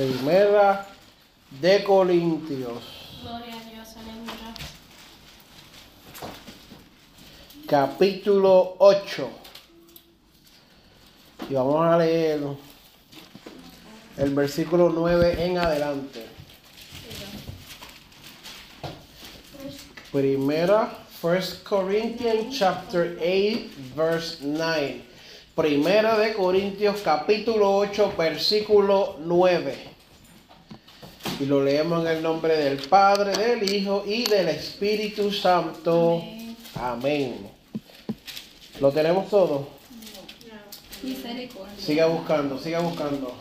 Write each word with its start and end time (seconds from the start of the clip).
Primera 0.00 0.86
de 1.60 1.84
Corintios. 1.84 2.82
Gloria 3.20 3.54
a 3.54 3.70
Dios, 3.70 3.88
aleluya. 3.98 4.54
Capítulo 7.66 8.76
8. 8.78 9.28
Y 11.50 11.52
vamos 11.52 11.84
a 11.84 11.98
leer 11.98 12.40
el 14.16 14.34
versículo 14.34 14.88
9 14.88 15.44
en 15.44 15.58
adelante. 15.58 16.26
Primera, 20.10 20.96
First 21.20 21.62
Corinthians 21.62 22.58
chapter 22.58 23.18
8, 23.20 23.68
verse 23.94 24.38
9. 24.40 25.02
Primera 25.54 26.16
de 26.16 26.32
Corintios 26.32 27.02
capítulo 27.02 27.76
8, 27.76 28.14
versículo 28.16 29.16
9. 29.20 29.89
Y 31.40 31.46
lo 31.46 31.64
leemos 31.64 32.04
en 32.04 32.18
el 32.18 32.22
nombre 32.22 32.54
del 32.54 32.76
Padre, 32.86 33.32
del 33.32 33.74
Hijo 33.74 34.04
y 34.06 34.24
del 34.24 34.48
Espíritu 34.48 35.32
Santo. 35.32 36.22
Amén. 36.74 37.50
¿Lo 38.78 38.92
tenemos 38.92 39.30
todo? 39.30 39.68
Misericordia. 41.02 41.74
Siga 41.78 42.06
buscando, 42.06 42.58
siga 42.58 42.80
buscando. 42.80 43.32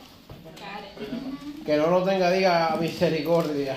Que 1.66 1.76
no 1.76 1.88
lo 1.88 2.04
tenga, 2.04 2.32
diga 2.32 2.78
misericordia. 2.80 3.76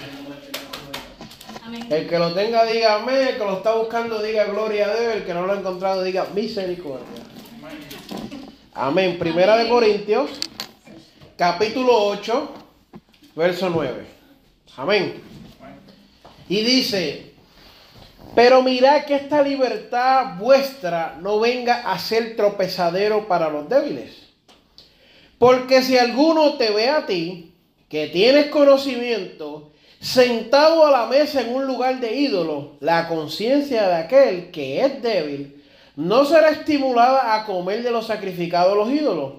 Amén. 1.65 1.87
El 1.91 2.09
que 2.09 2.19
lo 2.19 2.33
tenga, 2.33 2.65
diga 2.65 2.95
amén. 2.95 3.27
El 3.29 3.39
que 3.39 3.45
lo 3.45 3.57
está 3.57 3.75
buscando, 3.75 4.23
diga 4.23 4.45
gloria 4.45 4.87
a 4.87 5.01
Dios. 5.01 5.15
El 5.17 5.25
que 5.25 5.35
no 5.35 5.47
lo 5.47 5.53
ha 5.53 5.59
encontrado, 5.59 6.05
diga 6.05 6.29
misericordia. 6.33 7.23
Amén. 8.73 9.19
Primera 9.19 9.57
de 9.57 9.69
Corintios, 9.69 10.31
capítulo 11.37 11.93
8, 12.07 12.62
verso 13.35 13.71
9. 13.71 14.05
Amén. 14.77 15.23
Y 16.49 16.63
dice, 16.63 17.33
pero 18.35 18.63
mirad 18.63 19.05
que 19.05 19.15
esta 19.15 19.43
libertad 19.43 20.39
vuestra 20.39 21.19
no 21.21 21.41
venga 21.41 21.91
a 21.93 21.99
ser 21.99 22.37
tropezadero 22.37 23.29
para 23.29 23.51
los 23.51 23.69
débiles. 23.69 24.23
Porque 25.39 25.83
si 25.83 25.99
alguno 25.99 26.55
te 26.55 26.71
ve 26.71 26.89
a 26.89 27.05
ti, 27.05 27.53
que 27.89 28.09
tienes 28.09 28.47
conocimiento, 28.47 29.73
sentado 30.01 30.87
a 30.87 30.91
la 30.91 31.07
mesa 31.07 31.43
en 31.43 31.55
un 31.55 31.67
lugar 31.67 32.01
de 32.01 32.15
ídolo, 32.15 32.77
la 32.81 33.09
conciencia 33.09 33.87
de 33.89 33.95
aquel 33.95 34.51
que 34.51 34.85
es 34.85 35.03
débil 35.03 35.63
no 35.95 36.25
será 36.25 36.51
estimulada 36.51 37.35
a 37.35 37.45
comer 37.45 37.83
de 37.83 37.91
lo 37.91 38.03
sacrificado 38.03 38.73
a 38.73 38.77
los 38.77 38.91
ídolos. 38.91 39.33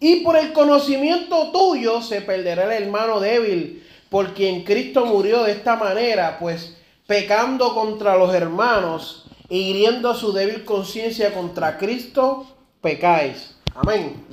Y 0.00 0.16
por 0.16 0.36
el 0.36 0.52
conocimiento 0.52 1.50
tuyo 1.52 2.02
se 2.02 2.20
perderá 2.20 2.64
el 2.64 2.84
hermano 2.84 3.20
débil, 3.20 3.82
por 4.10 4.34
quien 4.34 4.64
Cristo 4.64 5.06
murió 5.06 5.44
de 5.44 5.52
esta 5.52 5.76
manera, 5.76 6.38
pues 6.38 6.76
pecando 7.06 7.74
contra 7.74 8.16
los 8.16 8.34
hermanos 8.34 9.26
e 9.48 9.56
hiriendo 9.56 10.14
su 10.14 10.32
débil 10.32 10.64
conciencia 10.64 11.32
contra 11.32 11.78
Cristo, 11.78 12.46
pecáis. 12.80 13.56
Amén. 13.74 14.24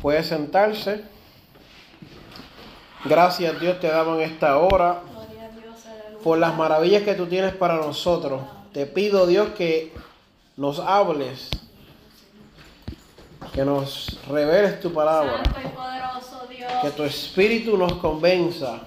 Puede 0.00 0.22
sentarse. 0.22 1.02
Gracias 3.04 3.60
Dios 3.60 3.78
te 3.78 3.88
damos 3.88 4.18
en 4.18 4.30
esta 4.30 4.58
hora 4.58 5.00
por 6.22 6.38
las 6.38 6.56
maravillas 6.56 7.02
que 7.02 7.14
tú 7.14 7.26
tienes 7.26 7.54
para 7.54 7.76
nosotros. 7.76 8.42
Te 8.72 8.86
pido 8.86 9.26
Dios 9.26 9.50
que 9.56 9.92
nos 10.56 10.80
hables, 10.80 11.50
que 13.52 13.64
nos 13.64 14.18
reveles 14.28 14.80
tu 14.80 14.92
palabra, 14.92 15.42
Santo 15.44 15.60
y 15.64 15.68
poderoso 15.68 16.46
Dios. 16.48 16.72
que 16.82 16.90
tu 16.90 17.02
espíritu 17.04 17.76
nos 17.76 17.94
convenza, 17.94 18.80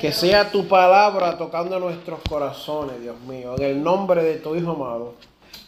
que 0.00 0.12
sea 0.12 0.50
tu 0.50 0.66
palabra 0.66 1.36
tocando 1.36 1.78
nuestros 1.78 2.20
corazones, 2.28 3.00
Dios 3.00 3.18
mío, 3.20 3.54
en 3.58 3.64
el 3.64 3.82
nombre 3.82 4.22
de 4.22 4.36
tu 4.36 4.54
Hijo 4.54 4.72
amado. 4.72 5.14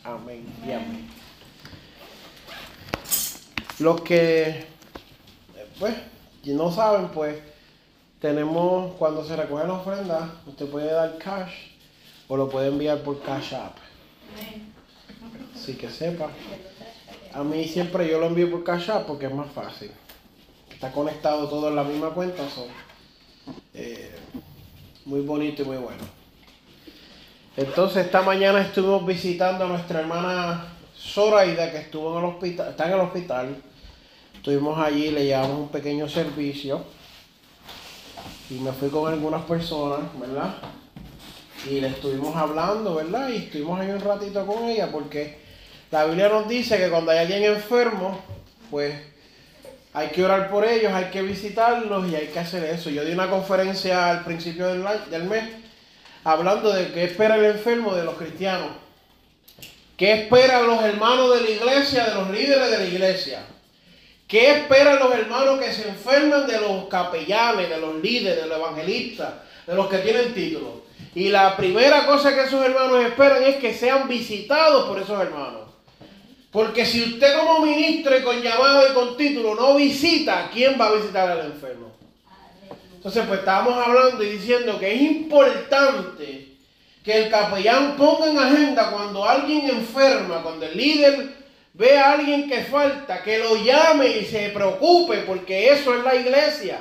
Amén 0.05 0.45
y 0.67 0.73
amén. 0.73 1.11
Los 3.79 4.01
que, 4.03 4.67
pues, 5.79 5.95
no 6.45 6.71
saben, 6.71 7.09
pues, 7.09 7.37
tenemos, 8.21 8.95
cuando 8.95 9.25
se 9.25 9.35
recoge 9.35 9.67
la 9.67 9.75
ofrenda, 9.75 10.31
usted 10.47 10.69
puede 10.69 10.93
dar 10.93 11.19
cash 11.19 11.53
o 12.29 12.37
lo 12.37 12.49
puede 12.49 12.69
enviar 12.69 12.99
por 12.99 13.21
Cash 13.23 13.55
App. 13.55 13.77
Amén. 14.33 14.73
Así 15.55 15.75
que 15.75 15.91
sepa. 15.91 16.31
A 17.35 17.43
mí 17.43 17.65
siempre 17.65 18.09
yo 18.09 18.19
lo 18.19 18.27
envío 18.27 18.51
por 18.51 18.63
Cash 18.63 18.91
App 18.91 19.07
porque 19.07 19.27
es 19.27 19.35
más 19.35 19.51
fácil. 19.53 19.91
Está 20.71 20.93
conectado 20.93 21.49
todo 21.49 21.69
en 21.69 21.77
la 21.77 21.85
misma 21.85 22.11
cuenta. 22.11 22.49
so, 22.49 22.67
eh, 23.75 24.11
muy 25.07 25.21
bonito 25.21 25.63
y 25.63 25.65
muy 25.65 25.79
bueno. 25.79 26.03
Entonces 27.57 28.07
esta 28.07 28.23
mañana 28.23 28.61
estuvimos 28.61 29.07
visitando 29.07 29.65
a 29.65 29.69
nuestra 29.69 30.01
hermana 30.01 30.67
Zoraida 30.97 31.71
que 31.71 31.79
estuvo 31.79 32.19
en 32.19 32.25
el 32.25 32.31
hospital, 32.31 32.69
está 32.71 32.87
en 32.87 32.93
el 32.93 33.01
hospital. 33.01 33.57
Estuvimos 34.35 34.79
allí, 34.79 35.11
le 35.11 35.25
llevamos 35.25 35.59
un 35.59 35.69
pequeño 35.69 36.09
servicio. 36.09 36.85
Y 38.51 38.55
me 38.55 38.73
fui 38.73 38.91
con 38.91 39.11
algunas 39.11 39.43
personas, 39.45 40.01
¿verdad? 40.19 40.55
Y 41.71 41.81
le 41.81 41.89
estuvimos 41.89 42.37
hablando, 42.37 42.97
¿verdad? 42.97 43.29
Y 43.29 43.37
estuvimos 43.37 43.81
ahí 43.81 43.91
un 43.91 44.01
ratito 44.01 44.45
con 44.47 44.65
ella 44.65 44.91
porque 44.93 45.41
la 45.93 46.07
Biblia 46.07 46.31
nos 46.31 46.49
dice 46.49 46.79
que 46.79 46.89
cuando 46.89 47.11
hay 47.11 47.19
alguien 47.19 47.45
enfermo, 47.45 48.19
pues 48.71 48.95
hay 49.93 50.09
que 50.09 50.25
orar 50.25 50.51
por 50.51 50.67
ellos, 50.67 50.91
hay 50.91 51.11
que 51.11 51.21
visitarlos 51.21 52.11
y 52.11 52.17
hay 52.17 52.29
que 52.29 52.39
hacer 52.39 52.65
eso. 52.65 52.89
Yo 52.89 53.05
di 53.05 53.13
una 53.13 53.29
conferencia 53.29 54.09
al 54.09 54.25
principio 54.25 54.69
del, 54.69 55.25
mes 55.25 55.45
hablando 56.25 56.73
de 56.73 56.93
qué 56.93 57.05
espera 57.05 57.37
el 57.37 57.45
enfermo 57.45 57.95
de 57.95 58.05
los 58.05 58.15
cristianos. 58.15 58.71
¿Qué 59.99 60.13
esperan 60.13 60.67
los 60.67 60.83
hermanos 60.83 61.35
de 61.35 61.43
la 61.43 61.51
iglesia, 61.51 62.07
de 62.07 62.15
los 62.15 62.31
líderes 62.31 62.71
de 62.71 62.79
la 62.79 62.85
iglesia? 62.85 63.43
¿Qué 64.27 64.51
esperan 64.51 64.99
los 64.99 65.15
hermanos 65.15 65.61
que 65.61 65.75
se 65.75 65.87
enferman 65.87 66.47
de 66.47 66.59
los 66.59 66.89
capellanes, 66.89 67.69
de 67.69 67.77
los 67.77 67.97
líderes, 67.97 68.43
de 68.43 68.49
los 68.49 68.57
evangelistas, 68.57 69.35
de 69.67 69.75
los 69.75 69.89
que 69.89 69.99
tienen 69.99 70.33
títulos? 70.33 70.73
Y 71.15 71.29
la 71.29 71.55
primera 71.55 72.07
cosa 72.07 72.35
que 72.35 72.45
esos 72.45 72.65
hermanos 72.65 73.05
esperan 73.05 73.43
es 73.43 73.57
que 73.57 73.75
sean 73.75 74.09
visitados 74.09 74.89
por 74.89 74.99
esos 74.99 75.21
hermanos. 75.21 75.72
Porque 76.53 76.85
si 76.85 77.03
usted 77.03 77.35
como 77.39 77.65
ministro 77.65 78.17
y 78.17 78.23
con 78.23 78.43
llamado 78.43 78.87
y 78.87 78.93
con 78.93 79.17
título 79.17 79.55
no 79.55 79.75
visita, 79.75 80.51
¿quién 80.53 80.79
va 80.79 80.89
a 80.89 80.93
visitar 80.93 81.31
al 81.31 81.47
enfermo? 81.47 81.93
Entonces, 82.95 83.25
pues 83.27 83.41
estábamos 83.41 83.75
hablando 83.75 84.23
y 84.23 84.33
diciendo 84.33 84.79
que 84.79 84.95
es 84.95 85.01
importante 85.01 86.49
que 87.03 87.23
el 87.25 87.31
capellán 87.31 87.97
ponga 87.97 88.31
en 88.31 88.39
agenda 88.39 88.91
cuando 88.91 89.25
alguien 89.25 89.71
enferma, 89.71 90.43
cuando 90.43 90.67
el 90.67 90.77
líder 90.77 91.35
ve 91.73 91.99
a 91.99 92.13
alguien 92.13 92.49
que 92.49 92.63
falta, 92.65 93.23
que 93.23 93.39
lo 93.39 93.57
llame 93.57 94.19
y 94.19 94.25
se 94.27 94.51
preocupe, 94.51 95.25
porque 95.27 95.73
eso 95.73 95.97
es 95.97 96.05
la 96.05 96.15
iglesia. 96.15 96.79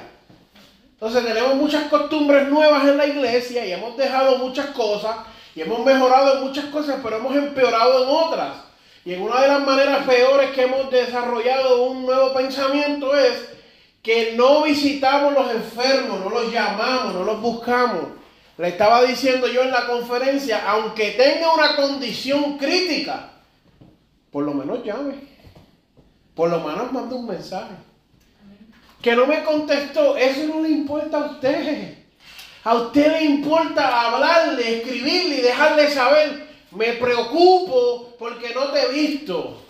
Entonces 0.92 1.26
tenemos 1.26 1.56
muchas 1.56 1.86
costumbres 1.86 2.50
nuevas 2.50 2.88
en 2.88 2.98
la 2.98 3.08
iglesia 3.08 3.66
y 3.66 3.72
hemos 3.72 3.96
dejado 3.96 4.38
muchas 4.38 4.68
cosas 4.68 5.16
y 5.56 5.62
hemos 5.62 5.84
mejorado 5.84 6.38
en 6.38 6.44
muchas 6.44 6.66
cosas, 6.66 7.00
pero 7.02 7.18
hemos 7.18 7.36
empeorado 7.36 8.04
en 8.04 8.10
otras. 8.10 8.71
Y 9.04 9.14
en 9.14 9.22
una 9.22 9.42
de 9.42 9.48
las 9.48 9.62
maneras 9.66 10.06
peores 10.06 10.52
que 10.52 10.64
hemos 10.64 10.92
desarrollado 10.92 11.84
un 11.86 12.06
nuevo 12.06 12.34
pensamiento 12.34 13.16
es 13.16 13.50
que 14.04 14.34
no 14.36 14.64
visitamos 14.64 15.34
los 15.34 15.52
enfermos, 15.52 16.20
no 16.20 16.30
los 16.30 16.52
llamamos, 16.52 17.14
no 17.14 17.24
los 17.24 17.42
buscamos. 17.42 18.04
Le 18.58 18.68
estaba 18.68 19.04
diciendo 19.04 19.48
yo 19.48 19.64
en 19.64 19.72
la 19.72 19.88
conferencia, 19.88 20.70
aunque 20.70 21.12
tenga 21.12 21.54
una 21.54 21.76
condición 21.76 22.58
crítica, 22.58 23.32
por 24.32 24.44
lo 24.44 24.54
menos 24.54 24.84
llame. 24.84 25.32
Por 26.36 26.50
lo 26.50 26.60
menos 26.60 26.92
mande 26.92 27.16
un 27.16 27.28
mensaje 27.28 27.76
que 29.02 29.16
no 29.16 29.26
me 29.26 29.44
contestó, 29.44 30.16
eso 30.16 30.48
no 30.48 30.62
le 30.62 30.70
importa 30.70 31.18
a 31.18 31.32
usted. 31.32 31.98
A 32.64 32.76
usted 32.76 33.12
le 33.12 33.24
importa 33.24 34.08
hablarle, 34.08 34.78
escribirle 34.78 35.38
y 35.38 35.42
dejarle 35.42 35.90
saber, 35.90 36.51
me 36.72 36.94
preocupo 36.94 38.16
porque 38.18 38.54
no 38.54 38.72
te 38.72 38.82
he 38.82 38.88
visto. 38.90 39.62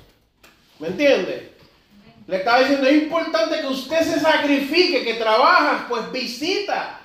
¿Me 0.79 0.89
entiende? 0.89 1.55
Le 2.27 2.37
estaba 2.37 2.59
diciendo, 2.59 2.87
es 2.87 3.03
importante 3.03 3.59
que 3.59 3.67
usted 3.67 4.01
se 4.01 4.19
sacrifique, 4.19 5.03
que 5.03 5.15
trabajas, 5.15 5.83
pues 5.89 6.11
visita. 6.11 6.99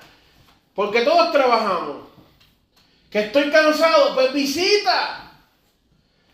Porque 0.75 1.01
todos 1.01 1.33
trabajamos. 1.33 2.09
Que 3.11 3.21
estoy 3.21 3.51
cansado, 3.51 4.15
pues 4.15 4.33
visita. 4.33 5.33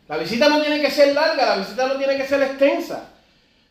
La 0.09 0.17
visita 0.17 0.49
no 0.49 0.61
tiene 0.61 0.81
que 0.81 0.91
ser 0.91 1.15
larga, 1.15 1.47
la 1.47 1.57
visita 1.57 1.87
no 1.87 1.97
tiene 1.97 2.17
que 2.17 2.27
ser 2.27 2.43
extensa. 2.43 3.09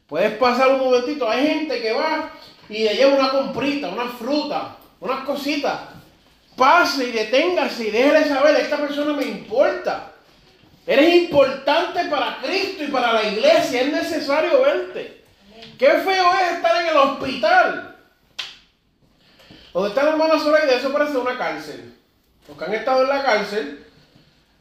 Puedes 0.07 0.37
pasar 0.37 0.69
un 0.69 0.79
momentito. 0.79 1.29
Hay 1.29 1.45
gente 1.45 1.81
que 1.81 1.91
va 1.91 2.31
y 2.69 2.83
le 2.83 2.95
lleva 2.95 3.15
una 3.15 3.29
comprita, 3.31 3.89
una 3.89 4.07
fruta, 4.07 4.77
unas 4.99 5.25
cositas. 5.25 5.81
Pase 6.55 7.09
y 7.09 7.11
deténgase 7.11 7.87
y 7.87 7.91
déjele 7.91 8.27
saber, 8.27 8.55
esta 8.55 8.77
persona 8.77 9.13
me 9.13 9.25
importa. 9.25 10.11
Eres 10.85 11.15
importante 11.15 12.05
para 12.05 12.39
Cristo 12.41 12.83
y 12.83 12.87
para 12.87 13.13
la 13.13 13.23
iglesia. 13.23 13.81
Es 13.81 13.91
necesario 13.91 14.61
verte. 14.61 15.23
Qué 15.77 15.87
feo 15.87 16.33
es 16.33 16.57
estar 16.57 16.81
en 16.81 16.87
el 16.89 16.97
hospital. 16.97 17.97
Donde 19.73 19.89
está 19.89 20.03
la 20.03 20.11
hermana 20.11 20.39
Zoraida, 20.39 20.73
eso 20.73 20.91
parece 20.91 21.17
una 21.17 21.37
cárcel. 21.37 21.95
Los 22.47 22.57
que 22.57 22.65
han 22.65 22.73
estado 22.73 23.03
en 23.03 23.09
la 23.09 23.23
cárcel 23.23 23.85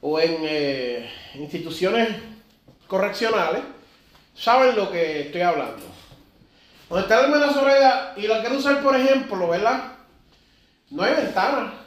o 0.01 0.21
en 0.21 0.37
eh, 0.43 1.11
instituciones 1.35 2.09
correccionales 2.87 3.63
saben 4.35 4.77
lo 4.77 4.91
que 4.91 5.23
estoy 5.23 5.41
hablando. 5.41 5.83
Donde 6.89 7.03
está 7.03 7.17
la 7.17 7.23
hermana 7.23 7.53
Soreda 7.53 8.15
y 8.17 8.27
la 8.27 8.41
quiero 8.41 8.57
usar, 8.57 8.83
por 8.83 8.97
ejemplo, 8.97 9.49
¿verdad? 9.49 9.93
No 10.91 11.03
hay 11.03 11.15
ventana. 11.15 11.80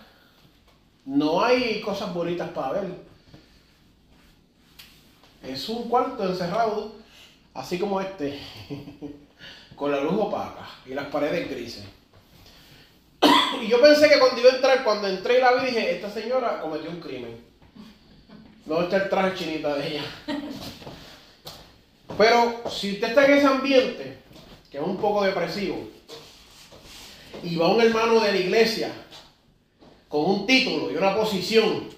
No 1.06 1.44
hay 1.44 1.82
cosas 1.82 2.14
bonitas 2.14 2.50
para 2.50 2.82
ver. 2.82 2.88
Es 5.44 5.68
un 5.68 5.90
cuarto 5.90 6.26
encerrado, 6.26 6.94
así 7.54 7.78
como 7.78 8.00
este, 8.00 8.40
con 9.76 9.92
la 9.92 10.00
luz 10.00 10.14
opaca 10.14 10.66
y 10.86 10.94
las 10.94 11.08
paredes 11.08 11.50
grises. 11.50 11.84
y 13.62 13.68
yo 13.68 13.82
pensé 13.82 14.08
que 14.08 14.20
cuando 14.20 14.40
iba 14.40 14.52
a 14.52 14.56
entrar, 14.56 14.84
cuando 14.86 15.08
entré 15.08 15.38
y 15.38 15.42
la 15.42 15.54
vi, 15.54 15.66
dije, 15.68 15.96
esta 15.96 16.10
señora 16.10 16.62
cometió 16.62 16.90
un 16.90 17.02
crimen. 17.02 17.44
¿Dónde 18.66 18.86
está 18.86 18.98
el 19.04 19.10
traje 19.10 19.38
chinita 19.38 19.76
de 19.76 19.88
ella? 19.88 20.04
Pero 22.18 22.64
si 22.70 22.94
usted 22.94 23.10
está 23.10 23.26
en 23.26 23.34
ese 23.34 23.48
ambiente, 23.48 24.18
que 24.72 24.78
es 24.78 24.84
un 24.84 24.98
poco 24.98 25.24
depresivo, 25.24 25.90
y 27.44 27.58
va 27.58 27.68
un 27.68 27.82
hermano 27.82 28.22
de 28.22 28.32
la 28.32 28.38
iglesia 28.38 28.92
con 30.14 30.26
un 30.26 30.46
título 30.46 30.92
y 30.92 30.96
una 30.96 31.16
posición 31.16 31.90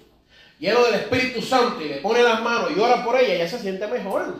lleno 0.58 0.84
del 0.84 0.94
Espíritu 0.94 1.42
Santo 1.42 1.82
y 1.82 1.88
le 1.88 1.96
pone 1.96 2.22
las 2.22 2.40
manos 2.40 2.70
y 2.74 2.80
ora 2.80 3.04
por 3.04 3.14
ella, 3.20 3.34
ella 3.34 3.46
se 3.46 3.58
siente 3.58 3.86
mejor. 3.86 4.36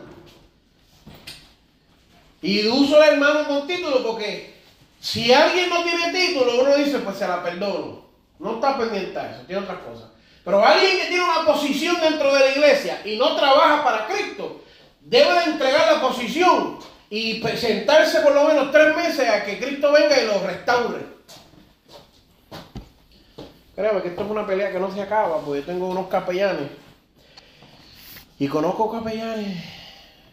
Y 2.41 2.67
uso 2.67 3.03
el 3.03 3.09
hermano 3.13 3.47
con 3.47 3.67
título 3.67 4.01
porque 4.01 4.55
si 4.99 5.31
alguien 5.31 5.69
no 5.69 5.83
tiene 5.83 6.11
título, 6.11 6.59
uno 6.59 6.75
dice, 6.75 6.97
pues 6.97 7.17
se 7.17 7.27
la 7.27 7.43
perdono. 7.43 8.01
No 8.39 8.55
está 8.55 8.79
pendiente 8.79 9.19
a 9.19 9.31
eso, 9.31 9.41
tiene 9.45 9.61
otras 9.61 9.77
cosas. 9.83 10.09
Pero 10.43 10.65
alguien 10.65 10.97
que 10.97 11.05
tiene 11.09 11.23
una 11.23 11.45
posición 11.45 12.01
dentro 12.01 12.33
de 12.33 12.39
la 12.39 12.51
iglesia 12.53 13.01
y 13.05 13.15
no 13.15 13.35
trabaja 13.35 13.83
para 13.83 14.07
Cristo, 14.07 14.63
debe 15.01 15.33
de 15.35 15.51
entregar 15.51 15.93
la 15.93 16.01
posición 16.01 16.79
y 17.11 17.35
presentarse 17.41 18.21
por 18.21 18.33
lo 18.33 18.43
menos 18.45 18.71
tres 18.71 18.95
meses 18.95 19.29
a 19.29 19.45
que 19.45 19.59
Cristo 19.59 19.91
venga 19.91 20.19
y 20.19 20.25
lo 20.25 20.39
restaure. 20.47 21.16
Créame 23.77 24.01
que 24.01 24.07
esto 24.07 24.23
es 24.23 24.31
una 24.31 24.47
pelea 24.47 24.71
que 24.71 24.79
no 24.79 24.91
se 24.91 24.99
acaba, 25.03 25.37
porque 25.37 25.59
yo 25.59 25.65
tengo 25.67 25.87
unos 25.87 26.07
capellanes 26.07 26.71
y 28.39 28.47
conozco 28.47 28.91
capellanes 28.91 29.63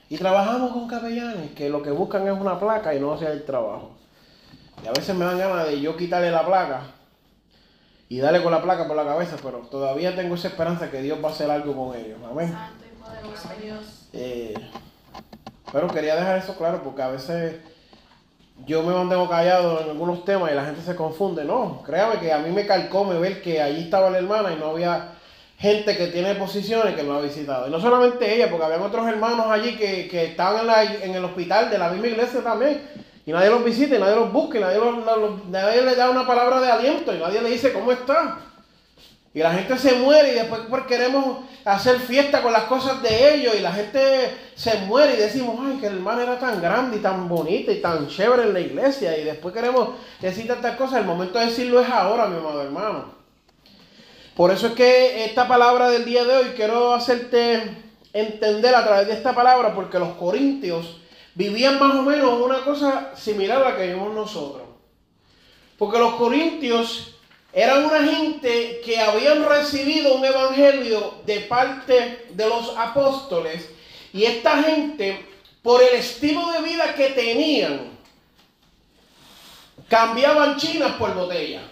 y 0.08 0.17
trabajamos 0.17 0.73
con 0.73 0.88
capellanes 0.88 1.50
que 1.50 1.69
lo 1.69 1.82
que 1.82 1.91
buscan 1.91 2.26
es 2.26 2.32
una 2.32 2.58
placa 2.58 2.94
y 2.94 3.00
no 3.00 3.12
hacer 3.12 3.32
el 3.32 3.44
trabajo. 3.44 3.91
Y 4.82 4.87
a 4.88 4.93
veces 4.93 5.14
me 5.14 5.26
dan 5.26 5.37
ganas 5.37 5.67
de 5.67 5.79
yo 5.79 5.94
quitarle 5.94 6.31
la 6.31 6.46
placa 6.46 6.85
y 8.08 8.17
darle 8.17 8.43
con 8.43 8.50
la 8.50 8.62
placa 8.62 8.88
por 8.88 8.96
la 8.96 9.05
cabeza, 9.05 9.37
pero 9.43 9.58
todavía 9.58 10.17
tengo 10.17 10.37
esa 10.37 10.49
esperanza 10.49 10.90
que 10.90 11.02
Dios 11.02 11.23
va 11.23 11.29
a 11.29 11.32
hacer 11.32 11.50
algo 11.50 11.75
con 11.75 11.99
ellos. 11.99 12.19
Amén. 12.26 12.50
Santo 12.50 12.85
y 12.90 13.02
poderoso 13.02 13.49
Dios. 13.62 14.08
Eh, 14.14 14.55
pero 15.70 15.88
quería 15.88 16.17
dejar 16.17 16.38
eso 16.38 16.56
claro 16.56 16.82
porque 16.82 17.02
a 17.02 17.08
veces 17.08 17.56
yo 18.66 18.82
me 18.82 18.94
mantengo 18.94 19.28
callado 19.28 19.80
en 19.80 19.90
algunos 19.90 20.24
temas 20.24 20.50
y 20.50 20.54
la 20.54 20.64
gente 20.64 20.80
se 20.82 20.94
confunde. 20.96 21.44
No, 21.44 21.82
créame 21.84 22.18
que 22.20 22.32
a 22.32 22.38
mí 22.38 22.50
me 22.50 22.66
calcome 22.66 23.18
ver 23.18 23.42
que 23.42 23.60
allí 23.60 23.82
estaba 23.82 24.10
la 24.10 24.18
hermana 24.18 24.52
y 24.52 24.56
no 24.56 24.66
había 24.70 25.10
gente 25.58 25.96
que 25.96 26.06
tiene 26.08 26.34
posiciones 26.34 26.94
que 26.94 27.02
lo 27.02 27.14
ha 27.14 27.20
visitado. 27.20 27.66
Y 27.66 27.70
no 27.70 27.80
solamente 27.80 28.34
ella, 28.34 28.48
porque 28.50 28.64
habían 28.64 28.82
otros 28.82 29.06
hermanos 29.06 29.46
allí 29.48 29.76
que, 29.76 30.08
que 30.08 30.25
estaban 30.26 30.61
en, 30.61 30.66
la- 30.66 30.84
en 30.84 31.14
el 31.14 31.25
hospital 31.25 31.70
de 31.70 31.78
la 31.78 31.90
misma 31.90 32.06
iglesia 32.08 32.42
también. 32.42 32.82
Y 33.26 33.32
nadie 33.32 33.50
los 33.50 33.64
visita, 33.64 33.96
y 33.96 33.99
nadie 33.99 34.16
los 34.16 34.32
busca, 34.32 34.58
nadie 34.61 35.82
le 35.82 35.96
da 35.96 36.11
una 36.11 36.26
palabra 36.26 36.61
de 36.61 36.70
aliento, 36.70 37.14
y 37.14 37.18
nadie 37.18 37.40
le 37.40 37.50
dice 37.50 37.73
cómo 37.73 37.90
está. 37.92 38.38
Y 39.35 39.41
la 39.41 39.53
gente 39.53 39.76
se 39.76 39.95
muere 39.97 40.31
y 40.31 40.35
después 40.37 40.61
pues, 40.71 40.85
queremos 40.85 41.38
hacer 41.64 41.99
fiesta 41.99 42.41
con 42.41 42.53
las 42.53 42.64
cosas 42.64 43.03
de 43.03 43.35
ellos 43.35 43.57
y 43.59 43.62
la 43.62 43.73
gente 43.73 44.31
se 44.55 44.79
muere 44.83 45.14
y 45.14 45.17
decimos, 45.17 45.59
ay, 45.61 45.79
que 45.81 45.88
el 45.88 45.95
hermano 45.95 46.23
era 46.23 46.38
tan 46.38 46.62
grande 46.62 46.99
y 46.99 47.00
tan 47.00 47.29
bonita 47.29 47.73
y 47.73 47.81
tan 47.81 48.07
chévere 48.07 48.45
en 48.45 48.53
la 48.53 48.61
iglesia 48.61 49.19
y 49.19 49.25
después 49.25 49.53
queremos 49.53 49.88
decir 50.21 50.47
tantas 50.47 50.76
cosas. 50.76 51.00
El 51.00 51.07
momento 51.07 51.41
de 51.41 51.47
decirlo 51.47 51.81
es 51.81 51.91
ahora, 51.91 52.29
mi 52.29 52.37
amado 52.37 52.62
hermano. 52.62 53.07
Por 54.37 54.53
eso 54.53 54.69
es 54.69 54.73
que 54.75 55.25
esta 55.25 55.49
palabra 55.49 55.91
del 55.91 56.05
día 56.05 56.25
de 56.25 56.37
hoy 56.37 56.49
quiero 56.55 56.95
hacerte 56.95 57.61
entender 58.12 58.73
a 58.73 58.85
través 58.85 59.09
de 59.09 59.14
esta 59.14 59.35
palabra 59.35 59.75
porque 59.75 59.99
los 59.99 60.14
corintios 60.14 61.00
vivían 61.35 61.81
más 61.81 61.97
o 61.97 62.03
menos 62.03 62.41
una 62.41 62.64
cosa 62.64 63.11
similar 63.17 63.62
a 63.62 63.71
la 63.71 63.76
que 63.76 63.88
vivimos 63.88 64.14
nosotros. 64.14 64.62
Porque 65.76 65.99
los 65.99 66.14
corintios 66.14 67.13
eran 67.54 67.84
una 67.84 68.02
gente 68.02 68.80
que 68.84 68.99
habían 68.99 69.49
recibido 69.49 70.14
un 70.16 70.25
evangelio 70.25 71.14
de 71.25 71.40
parte 71.40 72.26
de 72.30 72.49
los 72.49 72.76
apóstoles 72.76 73.68
y 74.12 74.25
esta 74.25 74.62
gente, 74.62 75.25
por 75.62 75.80
el 75.82 75.94
estilo 75.94 76.50
de 76.52 76.62
vida 76.62 76.94
que 76.94 77.11
tenían, 77.11 77.92
cambiaban 79.88 80.56
chinas 80.56 80.92
por 80.96 81.14
botella. 81.14 81.62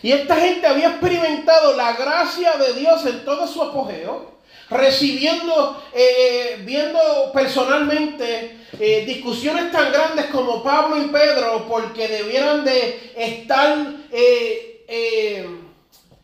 Y 0.00 0.12
esta 0.12 0.36
gente 0.36 0.66
había 0.66 0.90
experimentado 0.90 1.74
la 1.74 1.92
gracia 1.94 2.52
de 2.52 2.74
Dios 2.74 3.04
en 3.04 3.24
todo 3.24 3.48
su 3.48 3.60
apogeo, 3.62 4.37
recibiendo, 4.70 5.82
eh, 5.94 5.98
eh, 6.18 6.62
viendo 6.64 6.98
personalmente 7.32 8.58
eh, 8.78 9.04
discusiones 9.06 9.72
tan 9.72 9.92
grandes 9.92 10.26
como 10.26 10.62
Pablo 10.62 11.02
y 11.02 11.08
Pedro, 11.08 11.66
porque 11.68 12.08
debieran 12.08 12.64
de 12.64 13.12
estar 13.16 13.86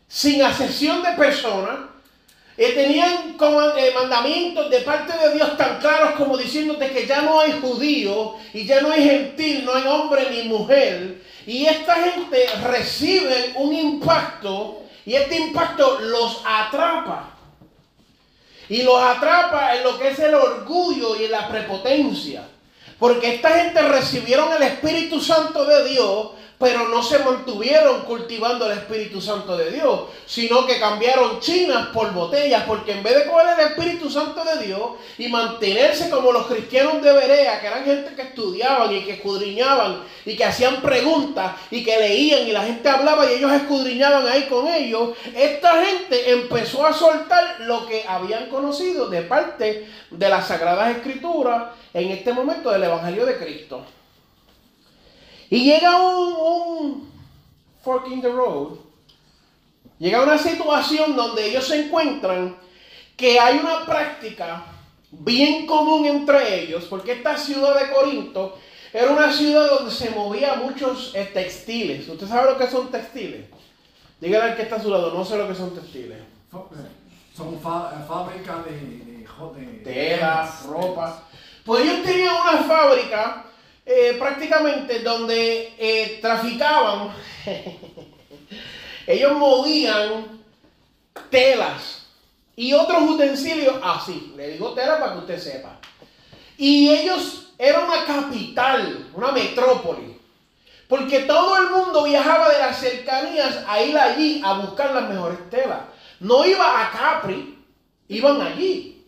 sin 0.07 0.41
asesión 0.43 1.03
de 1.03 1.11
personas. 1.13 1.77
Tenían 2.55 3.33
como, 3.33 3.59
mandamientos 3.99 4.69
de 4.69 4.79
parte 4.79 5.11
de 5.17 5.33
Dios 5.35 5.57
tan 5.57 5.77
claros 5.79 6.11
como 6.11 6.37
diciéndote 6.37 6.89
que 6.89 7.05
ya 7.05 7.21
no 7.21 7.41
hay 7.41 7.59
judío 7.59 8.35
y 8.53 8.65
ya 8.65 8.79
no 8.79 8.91
hay 8.91 9.03
gentil, 9.03 9.65
no 9.65 9.75
hay 9.75 9.83
hombre 9.85 10.27
ni 10.31 10.43
mujer. 10.43 11.21
Y 11.45 11.65
esta 11.65 11.95
gente 11.95 12.47
recibe 12.63 13.51
un 13.55 13.73
impacto 13.73 14.83
y 15.05 15.15
este 15.15 15.35
impacto 15.35 15.99
los 15.99 16.41
atrapa. 16.45 17.34
Y 18.69 18.83
los 18.83 19.01
atrapa 19.01 19.75
en 19.75 19.83
lo 19.83 19.97
que 19.97 20.09
es 20.09 20.19
el 20.19 20.33
orgullo 20.33 21.15
y 21.19 21.25
en 21.25 21.31
la 21.31 21.47
prepotencia. 21.47 22.43
Porque 22.97 23.35
esta 23.35 23.49
gente 23.49 23.81
recibieron 23.81 24.53
el 24.53 24.63
Espíritu 24.63 25.19
Santo 25.19 25.65
de 25.65 25.89
Dios, 25.89 26.29
pero 26.57 26.87
no 26.87 27.03
se 27.03 27.19
mantuvieron 27.19 28.01
cultivando 28.01 28.65
el 28.65 28.77
Espíritu 28.77 29.19
Santo 29.19 29.57
de 29.57 29.71
Dios, 29.71 30.01
sino 30.25 30.65
que 30.65 30.79
cambiaron 30.79 31.39
chinas 31.39 31.87
por 31.87 32.13
botellas, 32.13 32.63
porque 32.65 32.93
en 32.93 33.03
vez 33.03 33.15
de 33.15 33.29
coger 33.29 33.59
el 33.59 33.67
Espíritu 33.67 34.09
Santo 34.09 34.43
de 34.43 34.65
Dios 34.65 34.81
y 35.17 35.27
mantenerse 35.27 36.09
como 36.09 36.31
los 36.31 36.47
cristianos 36.47 37.01
de 37.01 37.11
Berea, 37.11 37.59
que 37.59 37.67
eran 37.67 37.83
gente 37.83 38.15
que 38.15 38.21
estudiaban 38.21 38.93
y 38.93 39.01
que 39.01 39.13
escudriñaban 39.13 40.03
y 40.25 40.35
que 40.35 40.45
hacían 40.45 40.81
preguntas 40.81 41.55
y 41.71 41.83
que 41.83 41.97
leían 41.97 42.47
y 42.47 42.51
la 42.51 42.63
gente 42.63 42.87
hablaba 42.87 43.29
y 43.29 43.35
ellos 43.35 43.51
escudriñaban 43.51 44.27
ahí 44.27 44.43
con 44.43 44.67
ellos, 44.67 45.09
esta 45.35 45.83
gente 45.83 46.31
empezó 46.31 46.85
a 46.85 46.93
soltar 46.93 47.57
lo 47.61 47.85
que 47.85 48.05
habían 48.07 48.47
conocido 48.47 49.09
de 49.09 49.21
parte 49.23 49.87
de 50.09 50.29
las 50.29 50.47
Sagradas 50.47 50.95
Escrituras 50.95 51.73
en 51.93 52.11
este 52.11 52.31
momento 52.33 52.71
del 52.71 52.83
Evangelio 52.83 53.25
de 53.25 53.37
Cristo. 53.37 53.85
Y 55.55 55.63
llega 55.63 55.95
un, 55.95 56.33
un 56.33 57.11
fork 57.81 58.07
in 58.11 58.21
the 58.21 58.27
road, 58.27 58.73
llega 59.97 60.21
una 60.21 60.37
situación 60.37 61.15
donde 61.15 61.45
ellos 61.45 61.65
se 61.65 61.85
encuentran 61.85 62.57
que 63.15 63.39
hay 63.39 63.59
una 63.59 63.85
práctica 63.85 64.65
bien 65.11 65.65
común 65.65 66.05
entre 66.07 66.61
ellos, 66.61 66.83
porque 66.89 67.13
esta 67.13 67.37
ciudad 67.37 67.79
de 67.79 67.89
Corinto 67.89 68.57
era 68.91 69.09
una 69.11 69.31
ciudad 69.31 69.69
donde 69.69 69.91
se 69.91 70.09
movía 70.09 70.55
muchos 70.55 71.15
eh, 71.15 71.31
textiles. 71.33 72.09
¿Usted 72.09 72.27
sabe 72.27 72.51
lo 72.51 72.57
que 72.57 72.67
son 72.67 72.91
textiles? 72.91 73.45
Dígale 74.19 74.51
al 74.51 74.55
que 74.57 74.63
está 74.63 74.75
a 74.75 74.81
su 74.81 74.89
lado, 74.89 75.13
no 75.13 75.23
sé 75.23 75.37
lo 75.37 75.47
que 75.47 75.55
son 75.55 75.73
textiles. 75.73 76.17
Son 77.33 77.57
fábricas 77.61 78.65
de, 78.65 78.71
de, 78.71 79.65
de, 79.65 79.83
Tela, 79.85 80.53
ropa. 80.67 81.23
Pues 81.63 81.85
ellos 81.85 82.03
tenían 82.03 82.35
una 82.41 82.63
fábrica 82.63 83.44
eh, 83.85 84.15
prácticamente 84.17 84.99
donde 84.99 85.73
eh, 85.77 86.17
traficaban, 86.19 87.11
ellos 89.07 89.33
movían 89.37 90.41
telas 91.29 92.07
y 92.55 92.73
otros 92.73 93.03
utensilios 93.03 93.75
así. 93.83 94.33
Le 94.35 94.51
digo 94.51 94.73
tela 94.73 94.99
para 94.99 95.13
que 95.13 95.19
usted 95.19 95.39
sepa. 95.39 95.79
Y 96.57 96.89
ellos 96.89 97.53
eran 97.57 97.85
una 97.85 98.05
capital, 98.05 99.09
una 99.13 99.31
metrópoli. 99.31 100.19
Porque 100.87 101.21
todo 101.21 101.57
el 101.57 101.69
mundo 101.69 102.03
viajaba 102.03 102.49
de 102.49 102.59
las 102.59 102.79
cercanías 102.79 103.63
a 103.67 103.81
ir 103.81 103.97
allí 103.97 104.41
a 104.43 104.53
buscar 104.53 104.93
las 104.93 105.09
mejores 105.09 105.49
telas. 105.49 105.81
No 106.19 106.45
iba 106.45 106.81
a 106.81 106.91
Capri, 106.91 107.63
iban 108.07 108.41
allí. 108.41 109.03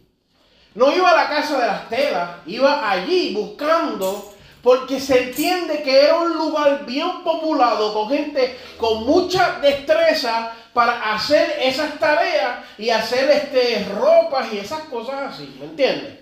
No 0.75 0.91
iba 0.95 1.09
a 1.09 1.15
la 1.15 1.29
casa 1.29 1.59
de 1.59 1.67
las 1.67 1.89
telas, 1.89 2.29
iba 2.45 2.91
allí 2.91 3.33
buscando 3.33 4.36
porque 4.67 4.99
se 4.99 5.29
entiende 5.29 5.81
que 5.81 5.97
era 5.97 6.19
un 6.19 6.33
lugar 6.33 6.85
bien 6.85 7.23
populado 7.23 7.93
con 7.93 8.09
gente 8.09 8.59
con 8.77 9.05
mucha 9.05 9.61
destreza 9.61 10.51
para 10.73 11.13
hacer 11.13 11.55
esas 11.61 11.97
tareas 11.97 12.65
y 12.77 12.89
hacer 12.89 13.31
este, 13.31 13.85
ropas 13.85 14.51
y 14.51 14.57
esas 14.57 14.81
cosas 14.89 15.33
así. 15.33 15.55
¿Me 15.57 15.67
entiendes? 15.67 16.19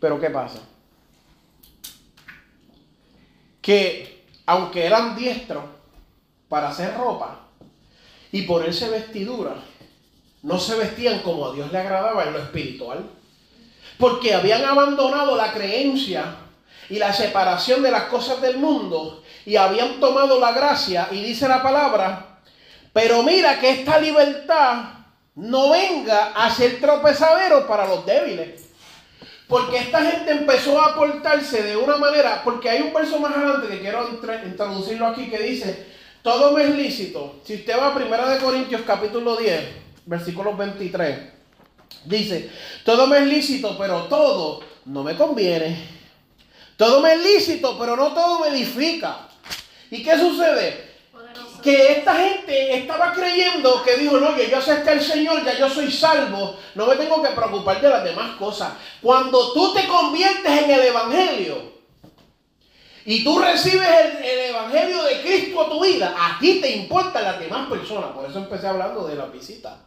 Pero 0.00 0.20
¿qué 0.20 0.28
pasa? 0.28 0.58
Que 3.62 4.24
aunque 4.46 4.84
eran 4.84 5.14
diestros 5.14 5.66
para 6.48 6.70
hacer 6.70 6.96
ropa 6.96 7.46
y 8.32 8.42
ponerse 8.42 8.88
vestidura, 8.88 9.54
no 10.42 10.58
se 10.58 10.74
vestían 10.74 11.20
como 11.20 11.46
a 11.46 11.54
Dios 11.54 11.70
le 11.70 11.78
agradaba 11.78 12.24
en 12.24 12.32
lo 12.32 12.40
espiritual. 12.40 13.08
Porque 13.98 14.34
habían 14.34 14.64
abandonado 14.64 15.36
la 15.36 15.52
creencia 15.52 16.36
y 16.88 16.98
la 16.98 17.12
separación 17.12 17.82
de 17.82 17.90
las 17.90 18.04
cosas 18.04 18.40
del 18.40 18.58
mundo 18.58 19.22
y 19.46 19.56
habían 19.56 20.00
tomado 20.00 20.40
la 20.40 20.52
gracia 20.52 21.08
y 21.10 21.22
dice 21.22 21.48
la 21.48 21.62
palabra, 21.62 22.38
pero 22.92 23.22
mira 23.22 23.58
que 23.58 23.70
esta 23.70 23.98
libertad 23.98 24.84
no 25.34 25.70
venga 25.70 26.32
a 26.34 26.50
ser 26.50 26.80
tropezadero 26.80 27.66
para 27.66 27.86
los 27.86 28.06
débiles. 28.06 28.62
Porque 29.46 29.76
esta 29.76 30.02
gente 30.02 30.30
empezó 30.30 30.80
a 30.80 30.92
aportarse 30.92 31.62
de 31.62 31.76
una 31.76 31.98
manera, 31.98 32.40
porque 32.42 32.70
hay 32.70 32.80
un 32.80 32.94
verso 32.94 33.18
más 33.18 33.36
adelante 33.36 33.68
que 33.68 33.80
quiero 33.80 34.08
introducirlo 34.44 35.06
aquí 35.06 35.28
que 35.28 35.38
dice, 35.38 35.86
todo 36.22 36.52
me 36.52 36.62
es 36.62 36.70
lícito. 36.70 37.40
Si 37.44 37.56
usted 37.56 37.76
va 37.76 37.88
a 37.88 37.96
1 37.96 38.38
Corintios 38.42 38.82
capítulo 38.86 39.36
10, 39.36 39.62
versículo 40.06 40.56
23. 40.56 41.33
Dice, 42.04 42.50
todo 42.84 43.06
me 43.06 43.18
es 43.18 43.26
lícito, 43.26 43.76
pero 43.78 44.04
todo 44.04 44.60
no 44.86 45.02
me 45.02 45.16
conviene. 45.16 45.94
Todo 46.76 47.00
me 47.00 47.14
es 47.14 47.22
lícito, 47.22 47.78
pero 47.78 47.96
no 47.96 48.12
todo 48.12 48.40
me 48.40 48.48
edifica. 48.48 49.28
¿Y 49.90 50.02
qué 50.02 50.18
sucede? 50.18 50.92
Que 51.62 51.92
esta 51.92 52.14
gente 52.14 52.76
estaba 52.76 53.12
creyendo 53.12 53.82
que 53.82 53.96
dijo, 53.96 54.18
no, 54.18 54.36
yo, 54.36 54.44
yo 54.44 54.58
acepté 54.58 54.92
el 54.92 55.00
Señor, 55.00 55.42
ya 55.44 55.56
yo 55.56 55.70
soy 55.70 55.90
salvo, 55.90 56.58
no 56.74 56.86
me 56.86 56.96
tengo 56.96 57.22
que 57.22 57.30
preocupar 57.30 57.80
de 57.80 57.88
las 57.88 58.04
demás 58.04 58.36
cosas. 58.36 58.74
Cuando 59.00 59.52
tú 59.52 59.72
te 59.72 59.86
conviertes 59.86 60.62
en 60.62 60.70
el 60.70 60.80
Evangelio 60.80 61.72
y 63.06 63.24
tú 63.24 63.38
recibes 63.38 63.88
el, 63.88 64.24
el 64.24 64.38
Evangelio 64.50 65.04
de 65.04 65.22
Cristo 65.22 65.62
a 65.62 65.70
tu 65.70 65.82
vida, 65.82 66.14
a 66.18 66.38
ti 66.38 66.60
te 66.60 66.70
importan 66.76 67.24
las 67.24 67.40
demás 67.40 67.70
personas. 67.70 68.10
Por 68.10 68.28
eso 68.28 68.40
empecé 68.40 68.66
hablando 68.66 69.06
de 69.06 69.14
la 69.14 69.26
visita. 69.26 69.83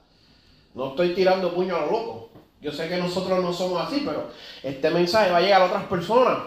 No 0.77 0.89
estoy 0.89 1.15
tirando 1.15 1.55
puño 1.55 1.75
a 1.75 1.79
lo 1.79 1.91
loco. 1.91 2.29
Yo 2.62 2.72
sé 2.72 2.88
que 2.88 2.98
nosotros 2.98 3.43
no 3.43 3.51
somos 3.51 3.81
así, 3.81 4.03
pero 4.05 4.29
este 4.62 4.91
mensaje 4.91 5.31
va 5.31 5.38
a 5.38 5.41
llegar 5.41 5.63
a 5.63 5.65
otras 5.65 5.86
personas. 5.86 6.38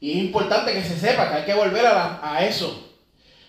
Y 0.00 0.10
es 0.10 0.16
importante 0.18 0.74
que 0.74 0.82
se 0.82 1.00
sepa 1.00 1.30
que 1.30 1.34
hay 1.36 1.44
que 1.46 1.54
volver 1.54 1.86
a, 1.86 2.44
eso. 2.44 2.92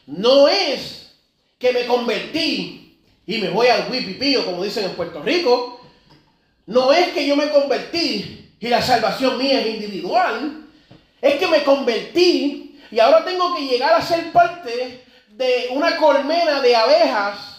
No 0.07 0.47
es 0.47 1.17
que 1.59 1.73
me 1.73 1.85
convertí 1.85 2.97
y 3.25 3.39
me 3.39 3.49
voy 3.49 3.67
al 3.67 3.91
wipipío, 3.91 4.45
como 4.45 4.63
dicen 4.63 4.85
en 4.85 4.91
Puerto 4.91 5.21
Rico. 5.21 5.81
No 6.65 6.93
es 6.93 7.09
que 7.09 7.27
yo 7.27 7.35
me 7.35 7.49
convertí 7.49 8.53
y 8.57 8.67
la 8.69 8.81
salvación 8.81 9.37
mía 9.37 9.59
es 9.59 9.67
individual. 9.67 10.65
Es 11.21 11.35
que 11.35 11.47
me 11.47 11.61
convertí 11.61 12.79
y 12.89 12.99
ahora 13.01 13.25
tengo 13.25 13.53
que 13.53 13.65
llegar 13.65 13.93
a 13.93 14.01
ser 14.01 14.31
parte 14.31 15.03
de 15.31 15.67
una 15.71 15.97
colmena 15.97 16.61
de 16.61 16.73
abejas 16.73 17.54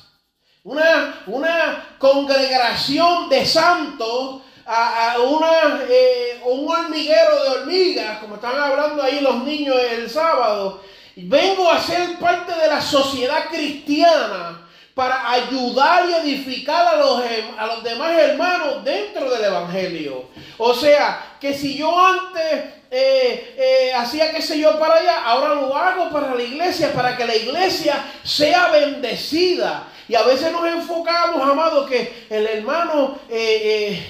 una, 0.67 1.23
una 1.27 1.97
congregación 1.97 3.29
de 3.29 3.47
santos, 3.47 4.43
a, 4.67 5.15
una, 5.21 5.81
eh, 5.89 6.41
un 6.45 6.69
hormiguero 6.69 7.41
de 7.45 7.49
hormigas, 7.51 8.19
como 8.19 8.35
están 8.35 8.59
hablando 8.59 9.01
ahí 9.01 9.21
los 9.21 9.45
niños 9.45 9.77
el 9.93 10.11
sábado. 10.11 10.83
Vengo 11.15 11.71
a 11.71 11.81
ser 11.81 12.19
parte 12.19 12.53
de 12.53 12.67
la 12.67 12.83
sociedad 12.83 13.45
cristiana 13.49 14.67
para 14.93 15.31
ayudar 15.31 16.11
y 16.11 16.15
edificar 16.15 16.95
a 16.95 16.97
los, 16.97 17.23
a 17.59 17.67
los 17.67 17.85
demás 17.85 18.19
hermanos 18.19 18.83
dentro 18.83 19.31
del 19.31 19.45
Evangelio. 19.45 20.25
O 20.59 20.75
sea, 20.75 21.37
que 21.41 21.55
si 21.55 21.77
yo 21.77 21.97
antes 21.97 22.86
eh, 22.99 23.55
eh, 23.59 23.93
hacía 23.95 24.33
qué 24.33 24.41
sé 24.41 24.59
yo 24.59 24.79
para 24.79 24.95
allá, 24.95 25.23
ahora 25.25 25.55
lo 25.55 25.77
hago 25.77 26.09
para 26.11 26.35
la 26.35 26.43
iglesia, 26.43 26.95
para 26.95 27.15
que 27.15 27.27
la 27.27 27.37
iglesia 27.37 28.03
sea 28.23 28.71
bendecida. 28.71 29.89
Y 30.09 30.15
a 30.15 30.23
veces 30.23 30.51
nos 30.51 30.67
enfocamos, 30.67 31.47
amado, 31.47 31.85
que 31.85 32.27
el 32.31 32.47
hermano... 32.47 33.19
Eh, 33.29 34.03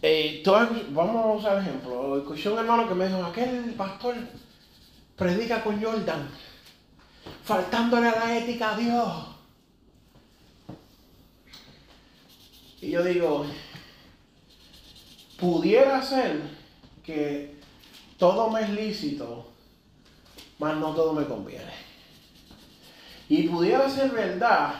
eh, 0.00 0.42
vamos 0.88 1.24
a 1.24 1.28
usar 1.28 1.58
ejemplo. 1.58 2.16
Escuché 2.16 2.48
un 2.48 2.58
hermano 2.58 2.88
que 2.88 2.94
me 2.94 3.06
dijo, 3.06 3.22
aquel 3.22 3.74
pastor 3.76 4.14
predica 5.16 5.62
con 5.62 5.82
Jordan, 5.82 6.26
faltándole 7.44 8.08
a 8.08 8.18
la 8.18 8.38
ética 8.38 8.70
a 8.70 8.76
Dios. 8.78 9.26
Y 12.80 12.92
yo 12.92 13.04
digo, 13.04 13.44
pudiera 15.40 16.02
ser 16.02 16.42
que 17.02 17.58
todo 18.18 18.50
me 18.50 18.60
es 18.60 18.70
lícito, 18.70 19.46
mas 20.58 20.76
no 20.76 20.94
todo 20.94 21.14
me 21.14 21.24
conviene. 21.24 21.72
Y 23.28 23.48
pudiera 23.48 23.88
ser 23.88 24.10
verdad 24.10 24.74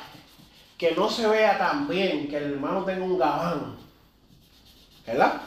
que 0.76 0.92
no 0.92 1.08
se 1.08 1.26
vea 1.26 1.56
tan 1.56 1.88
bien 1.88 2.28
que 2.28 2.36
el 2.36 2.52
hermano 2.52 2.84
tenga 2.84 3.04
un 3.04 3.18
gabán, 3.18 3.76
¿verdad? 5.06 5.40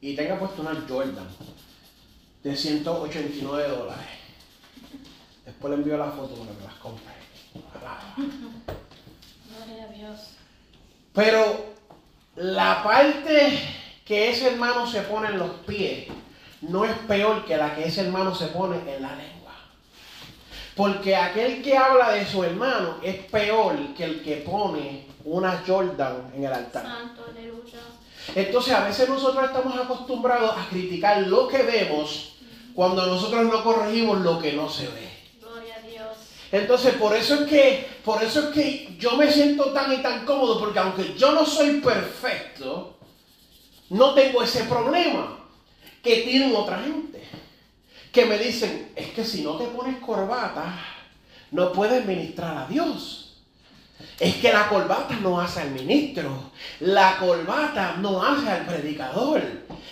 Y 0.00 0.14
tenga 0.14 0.38
puesto 0.38 0.62
una 0.62 0.84
Jordan 0.86 1.28
de 2.42 2.56
189 2.56 3.68
dólares. 3.68 4.06
Después 5.44 5.70
le 5.70 5.76
envío 5.78 5.96
la 5.96 6.10
foto 6.10 6.34
para 6.34 6.58
que 6.58 6.64
las 6.64 6.74
compre. 6.74 7.12
Gloria 9.48 9.84
a 9.84 9.88
Dios. 9.88 10.36
Pero 11.12 11.74
la 12.36 12.82
parte 12.82 13.79
que 14.10 14.28
ese 14.28 14.48
hermano 14.48 14.88
se 14.88 15.02
pone 15.02 15.28
en 15.28 15.38
los 15.38 15.50
pies 15.68 16.08
no 16.62 16.84
es 16.84 16.90
peor 17.06 17.44
que 17.44 17.56
la 17.56 17.76
que 17.76 17.86
ese 17.86 18.00
hermano 18.00 18.34
se 18.34 18.46
pone 18.46 18.78
en 18.78 19.02
la 19.02 19.14
lengua. 19.14 19.52
Porque 20.74 21.14
aquel 21.14 21.62
que 21.62 21.76
habla 21.76 22.10
de 22.10 22.26
su 22.26 22.42
hermano 22.42 22.96
es 23.04 23.14
peor 23.26 23.76
que 23.96 24.02
el 24.02 24.20
que 24.24 24.38
pone 24.38 25.06
una 25.24 25.62
Jordan 25.64 26.32
en 26.34 26.42
el 26.42 26.52
altar. 26.52 26.82
Santo. 26.82 27.26
Entonces 28.34 28.74
a 28.74 28.84
veces 28.84 29.08
nosotros 29.08 29.44
estamos 29.44 29.78
acostumbrados 29.78 30.56
a 30.58 30.68
criticar 30.68 31.22
lo 31.28 31.46
que 31.46 31.62
vemos 31.62 32.32
cuando 32.74 33.06
nosotros 33.06 33.44
no 33.44 33.62
corregimos 33.62 34.22
lo 34.22 34.40
que 34.40 34.54
no 34.54 34.68
se 34.68 34.88
ve. 34.88 35.08
Gloria 35.40 35.76
a 35.76 35.86
Dios. 35.86 36.16
Entonces 36.50 36.94
por 36.94 37.14
eso 37.14 37.34
es 37.36 37.40
que 37.48 37.88
por 38.04 38.20
eso 38.24 38.40
es 38.40 38.46
que 38.46 38.96
yo 38.98 39.16
me 39.16 39.30
siento 39.30 39.66
tan 39.66 39.92
y 39.92 39.98
tan 39.98 40.26
cómodo 40.26 40.58
porque 40.58 40.80
aunque 40.80 41.14
yo 41.16 41.30
no 41.30 41.46
soy 41.46 41.80
perfecto, 41.80 42.96
no 43.90 44.14
tengo 44.14 44.42
ese 44.42 44.64
problema 44.64 45.38
que 46.02 46.22
tienen 46.22 46.54
otra 46.54 46.78
gente. 46.78 47.22
Que 48.12 48.24
me 48.26 48.38
dicen, 48.38 48.92
es 48.96 49.08
que 49.08 49.24
si 49.24 49.42
no 49.42 49.56
te 49.56 49.66
pones 49.66 49.98
corbata, 49.98 50.78
no 51.50 51.72
puedes 51.72 52.04
ministrar 52.06 52.56
a 52.56 52.66
Dios. 52.66 53.42
Es 54.18 54.36
que 54.36 54.52
la 54.52 54.68
corbata 54.68 55.16
no 55.16 55.40
hace 55.40 55.60
al 55.60 55.70
ministro, 55.70 56.50
la 56.80 57.18
corbata 57.18 57.96
no 57.98 58.22
hace 58.22 58.48
al 58.48 58.66
predicador. 58.66 59.42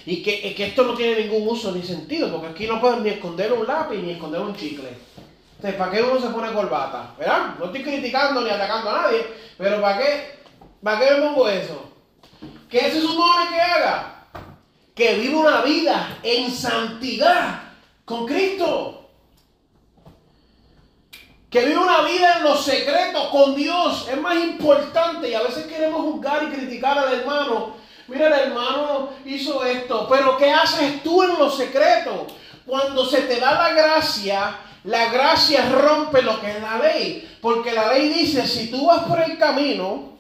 Y 0.07 0.23
que, 0.23 0.55
que 0.55 0.67
esto 0.67 0.85
no 0.85 0.95
tiene 0.95 1.25
ningún 1.25 1.47
uso 1.47 1.73
ni 1.73 1.83
sentido, 1.83 2.31
porque 2.31 2.49
aquí 2.49 2.67
no 2.67 2.81
pueden 2.81 3.02
ni 3.02 3.11
esconder 3.11 3.52
un 3.52 3.67
lápiz 3.67 3.99
ni 3.99 4.12
esconder 4.12 4.40
un 4.40 4.57
chicle. 4.57 4.88
Entonces, 5.57 5.78
¿para 5.78 5.90
qué 5.90 6.02
uno 6.02 6.21
se 6.21 6.28
pone 6.28 6.52
corbata? 6.52 7.14
¿Verdad? 7.19 7.57
No 7.59 7.67
estoy 7.67 7.83
criticando 7.83 8.40
ni 8.40 8.50
atacando 8.50 8.90
a 8.90 9.02
nadie, 9.02 9.26
pero 9.59 9.81
¿para 9.83 9.99
qué, 9.99 10.38
¿para 10.83 11.00
qué 11.00 11.14
me 11.14 11.21
pongo 11.21 11.49
eso? 11.49 11.88
¿Qué 12.68 12.90
se 12.90 13.00
supone 13.00 13.48
que 13.48 13.60
haga? 13.60 14.26
Que 14.94 15.14
viva 15.14 15.40
una 15.40 15.62
vida 15.62 16.18
en 16.22 16.50
santidad 16.50 17.62
con 18.04 18.26
Cristo. 18.26 19.08
Que 21.48 21.64
vive 21.64 21.78
una 21.78 22.02
vida 22.02 22.37
en 22.37 22.44
los 22.44 22.62
secretos 22.62 23.28
con 23.28 23.54
Dios. 23.54 24.06
Es 24.10 24.20
más 24.20 24.37
importante. 24.37 25.30
Y 25.30 25.34
a 25.34 25.42
veces 25.42 25.66
queremos 25.66 26.02
juzgar 26.02 26.42
y 26.44 26.54
criticar 26.54 26.98
al 26.98 27.14
hermano. 27.14 27.76
Mira, 28.06 28.26
el 28.26 28.50
hermano 28.50 29.10
hizo 29.25 29.64
esto. 29.64 30.06
Pero 30.10 30.37
¿qué 30.37 30.50
haces 30.50 31.02
tú 31.02 31.22
en 31.22 31.38
los 31.38 31.56
secretos? 31.56 32.32
Cuando 32.66 33.06
se 33.06 33.22
te 33.22 33.40
da 33.40 33.52
la 33.52 33.70
gracia, 33.70 34.58
la 34.84 35.08
gracia 35.08 35.70
rompe 35.70 36.20
lo 36.20 36.38
que 36.38 36.50
es 36.50 36.60
la 36.60 36.78
ley. 36.78 37.38
Porque 37.40 37.72
la 37.72 37.94
ley 37.94 38.10
dice, 38.10 38.46
si 38.46 38.70
tú 38.70 38.87
vas 38.87 39.04
por 39.04 39.22
el 39.22 39.38
camino 39.38 40.17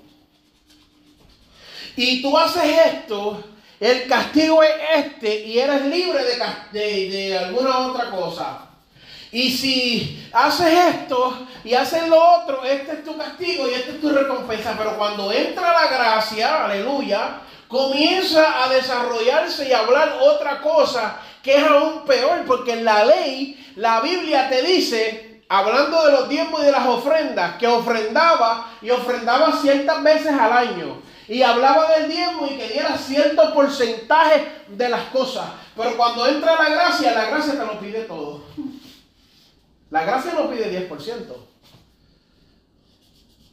y 1.98 2.22
tú 2.22 2.38
haces 2.38 2.62
esto, 2.86 3.42
el 3.80 4.06
castigo 4.06 4.62
es 4.62 4.70
este 4.98 5.46
y 5.46 5.58
eres 5.58 5.84
libre 5.86 6.20
de, 6.22 7.10
de, 7.10 7.36
alguna 7.36 7.88
otra 7.88 8.08
cosa. 8.08 8.66
Y 9.32 9.50
si 9.50 10.30
haces 10.32 10.94
esto 10.94 11.48
y 11.64 11.74
haces 11.74 12.06
lo 12.06 12.16
otro, 12.36 12.62
este 12.62 12.92
es 12.92 13.04
tu 13.04 13.16
castigo 13.16 13.68
y 13.68 13.74
esta 13.74 13.90
es 13.90 14.00
tu 14.00 14.10
recompensa. 14.10 14.76
Pero 14.78 14.96
cuando 14.96 15.32
entra 15.32 15.72
la 15.72 15.88
gracia, 15.88 16.66
aleluya, 16.66 17.40
comienza 17.66 18.62
a 18.62 18.68
desarrollarse 18.68 19.68
y 19.68 19.72
hablar 19.72 20.18
otra 20.20 20.60
cosa 20.60 21.18
que 21.42 21.56
es 21.56 21.64
aún 21.64 22.04
peor, 22.04 22.44
porque 22.46 22.74
en 22.74 22.84
la 22.84 23.04
ley, 23.06 23.72
la 23.74 24.00
Biblia 24.02 24.48
te 24.48 24.62
dice, 24.62 25.42
hablando 25.48 26.06
de 26.06 26.12
los 26.12 26.28
diezmos 26.28 26.62
y 26.62 26.66
de 26.66 26.72
las 26.72 26.86
ofrendas, 26.86 27.56
que 27.58 27.66
ofrendaba 27.66 28.70
y 28.80 28.90
ofrendaba 28.90 29.52
ciertas 29.60 30.00
veces 30.04 30.32
al 30.32 30.52
año. 30.52 31.07
Y 31.28 31.42
hablaba 31.42 31.98
del 31.98 32.10
diezmo 32.10 32.46
y 32.46 32.56
que 32.56 32.68
diera 32.68 32.96
cierto 32.96 33.52
porcentaje 33.52 34.50
de 34.68 34.88
las 34.88 35.04
cosas. 35.10 35.50
Pero 35.76 35.96
cuando 35.96 36.26
entra 36.26 36.56
la 36.56 36.70
gracia, 36.70 37.14
la 37.14 37.26
gracia 37.26 37.52
te 37.52 37.66
lo 37.66 37.78
pide 37.78 38.04
todo. 38.04 38.44
La 39.90 40.04
gracia 40.04 40.32
no 40.32 40.50
pide 40.50 40.88
10%. 40.88 41.26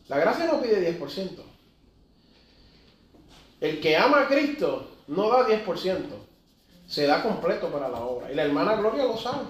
La 0.08 0.20
gracia 0.20 0.46
no 0.46 0.62
pide 0.62 1.00
10%. 1.00 1.29
El 3.60 3.82
que 3.82 3.98
ama 3.98 4.22
a 4.22 4.27
Cristo 4.27 4.91
no 5.07 5.29
da 5.29 5.48
10%. 5.48 6.00
Se 6.88 7.07
da 7.07 7.24
completo 7.24 7.70
para 7.70 7.90
la 7.90 8.00
obra. 8.00 8.31
Y 8.31 8.35
la 8.35 8.44
hermana 8.44 8.75
Gloria 8.75 9.03
lo 9.03 9.18
sabe. 9.18 9.46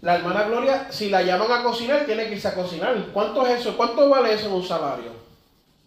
La 0.00 0.16
hermana 0.16 0.44
Gloria, 0.44 0.88
si 0.90 1.08
la 1.08 1.22
llaman 1.22 1.52
a 1.52 1.62
cocinar, 1.62 2.04
tiene 2.04 2.26
que 2.26 2.34
irse 2.34 2.48
a 2.48 2.54
cocinar. 2.54 3.10
¿Cuánto 3.12 3.46
es 3.46 3.60
eso? 3.60 3.76
¿Cuánto 3.76 4.08
vale 4.08 4.34
eso 4.34 4.46
en 4.46 4.54
un 4.54 4.64
salario? 4.64 5.25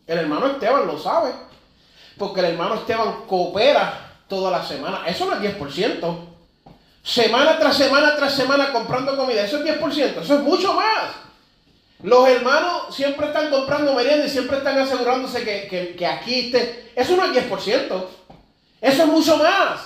El 0.09 0.17
hermano 0.17 0.47
Esteban 0.47 0.87
lo 0.87 0.97
sabe. 0.97 1.31
Porque 2.17 2.39
el 2.39 2.47
hermano 2.47 2.75
Esteban 2.75 3.25
coopera 3.27 4.17
toda 4.27 4.49
la 4.49 4.65
semana. 4.65 5.03
Eso 5.05 5.25
no 5.25 5.35
es 5.35 5.57
10%. 5.57 6.19
Semana 7.03 7.59
tras 7.59 7.77
semana 7.77 8.15
tras 8.15 8.33
semana 8.33 8.73
comprando 8.73 9.15
comida. 9.15 9.43
Eso 9.45 9.57
es 9.57 9.79
10%. 9.79 10.21
Eso 10.21 10.33
es 10.33 10.41
mucho 10.41 10.73
más. 10.73 11.11
Los 12.01 12.27
hermanos 12.27 12.95
siempre 12.95 13.27
están 13.27 13.51
comprando 13.51 13.93
merienda 13.93 14.25
y 14.25 14.29
siempre 14.29 14.57
están 14.57 14.79
asegurándose 14.79 15.43
que, 15.43 15.67
que, 15.67 15.95
que 15.95 16.07
aquí 16.07 16.47
esté. 16.47 16.91
Eso 16.95 17.15
no 17.15 17.25
es 17.25 17.47
10%. 17.47 18.05
Eso 18.81 19.03
es 19.03 19.07
mucho 19.07 19.37
más. 19.37 19.79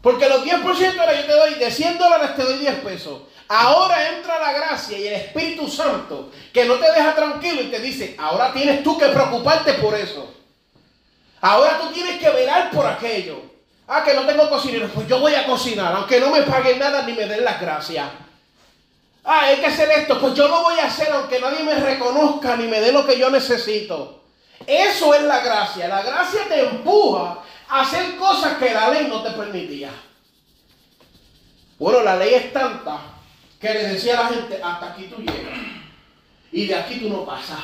Porque 0.00 0.28
los 0.30 0.42
10% 0.44 0.98
ahora 0.98 1.20
yo 1.20 1.26
te 1.26 1.32
doy, 1.32 1.54
de 1.54 1.70
100 1.70 1.98
dólares 1.98 2.36
te 2.36 2.42
doy 2.42 2.58
10 2.58 2.74
pesos. 2.76 3.20
Ahora 3.48 4.10
entra 4.10 4.38
la 4.38 4.52
gracia 4.52 4.98
y 4.98 5.06
el 5.06 5.14
Espíritu 5.14 5.68
Santo 5.68 6.30
que 6.52 6.66
no 6.66 6.74
te 6.74 6.92
deja 6.92 7.14
tranquilo 7.14 7.62
y 7.62 7.70
te 7.70 7.80
dice, 7.80 8.14
ahora 8.18 8.52
tienes 8.52 8.82
tú 8.82 8.98
que 8.98 9.06
preocuparte 9.06 9.74
por 9.74 9.94
eso. 9.94 10.34
Ahora 11.40 11.78
tú 11.78 11.90
tienes 11.92 12.18
que 12.18 12.28
velar 12.28 12.70
por 12.70 12.86
aquello. 12.86 13.40
Ah, 13.86 14.04
que 14.04 14.12
no 14.12 14.26
tengo 14.26 14.50
cocinero, 14.50 14.88
pues 14.88 15.08
yo 15.08 15.18
voy 15.18 15.34
a 15.34 15.46
cocinar, 15.46 15.94
aunque 15.94 16.20
no 16.20 16.28
me 16.30 16.42
paguen 16.42 16.78
nada 16.78 17.02
ni 17.04 17.14
me 17.14 17.24
den 17.24 17.42
las 17.42 17.58
gracias. 17.58 18.06
Ah, 19.24 19.40
hay 19.44 19.56
que 19.56 19.66
hacer 19.66 19.88
esto, 19.92 20.20
pues 20.20 20.34
yo 20.34 20.46
lo 20.46 20.62
voy 20.62 20.78
a 20.78 20.86
hacer 20.86 21.10
aunque 21.10 21.40
nadie 21.40 21.64
me 21.64 21.74
reconozca 21.74 22.54
ni 22.54 22.66
me 22.66 22.82
dé 22.82 22.92
lo 22.92 23.06
que 23.06 23.18
yo 23.18 23.30
necesito. 23.30 24.24
Eso 24.66 25.14
es 25.14 25.22
la 25.22 25.40
gracia. 25.40 25.88
La 25.88 26.02
gracia 26.02 26.42
te 26.48 26.60
empuja 26.64 27.38
a 27.66 27.80
hacer 27.80 28.16
cosas 28.16 28.58
que 28.58 28.74
la 28.74 28.90
ley 28.90 29.06
no 29.08 29.22
te 29.22 29.30
permitía. 29.30 29.90
Bueno, 31.78 32.02
la 32.02 32.16
ley 32.16 32.34
es 32.34 32.52
tanta 32.52 33.17
que 33.60 33.74
le 33.74 33.88
decía 33.88 34.18
a 34.18 34.22
la 34.24 34.28
gente, 34.28 34.60
hasta 34.62 34.92
aquí 34.92 35.04
tú 35.04 35.20
llegas. 35.20 35.58
Y 36.52 36.66
de 36.66 36.74
aquí 36.74 36.96
tú 37.00 37.08
no 37.08 37.24
pasas. 37.24 37.58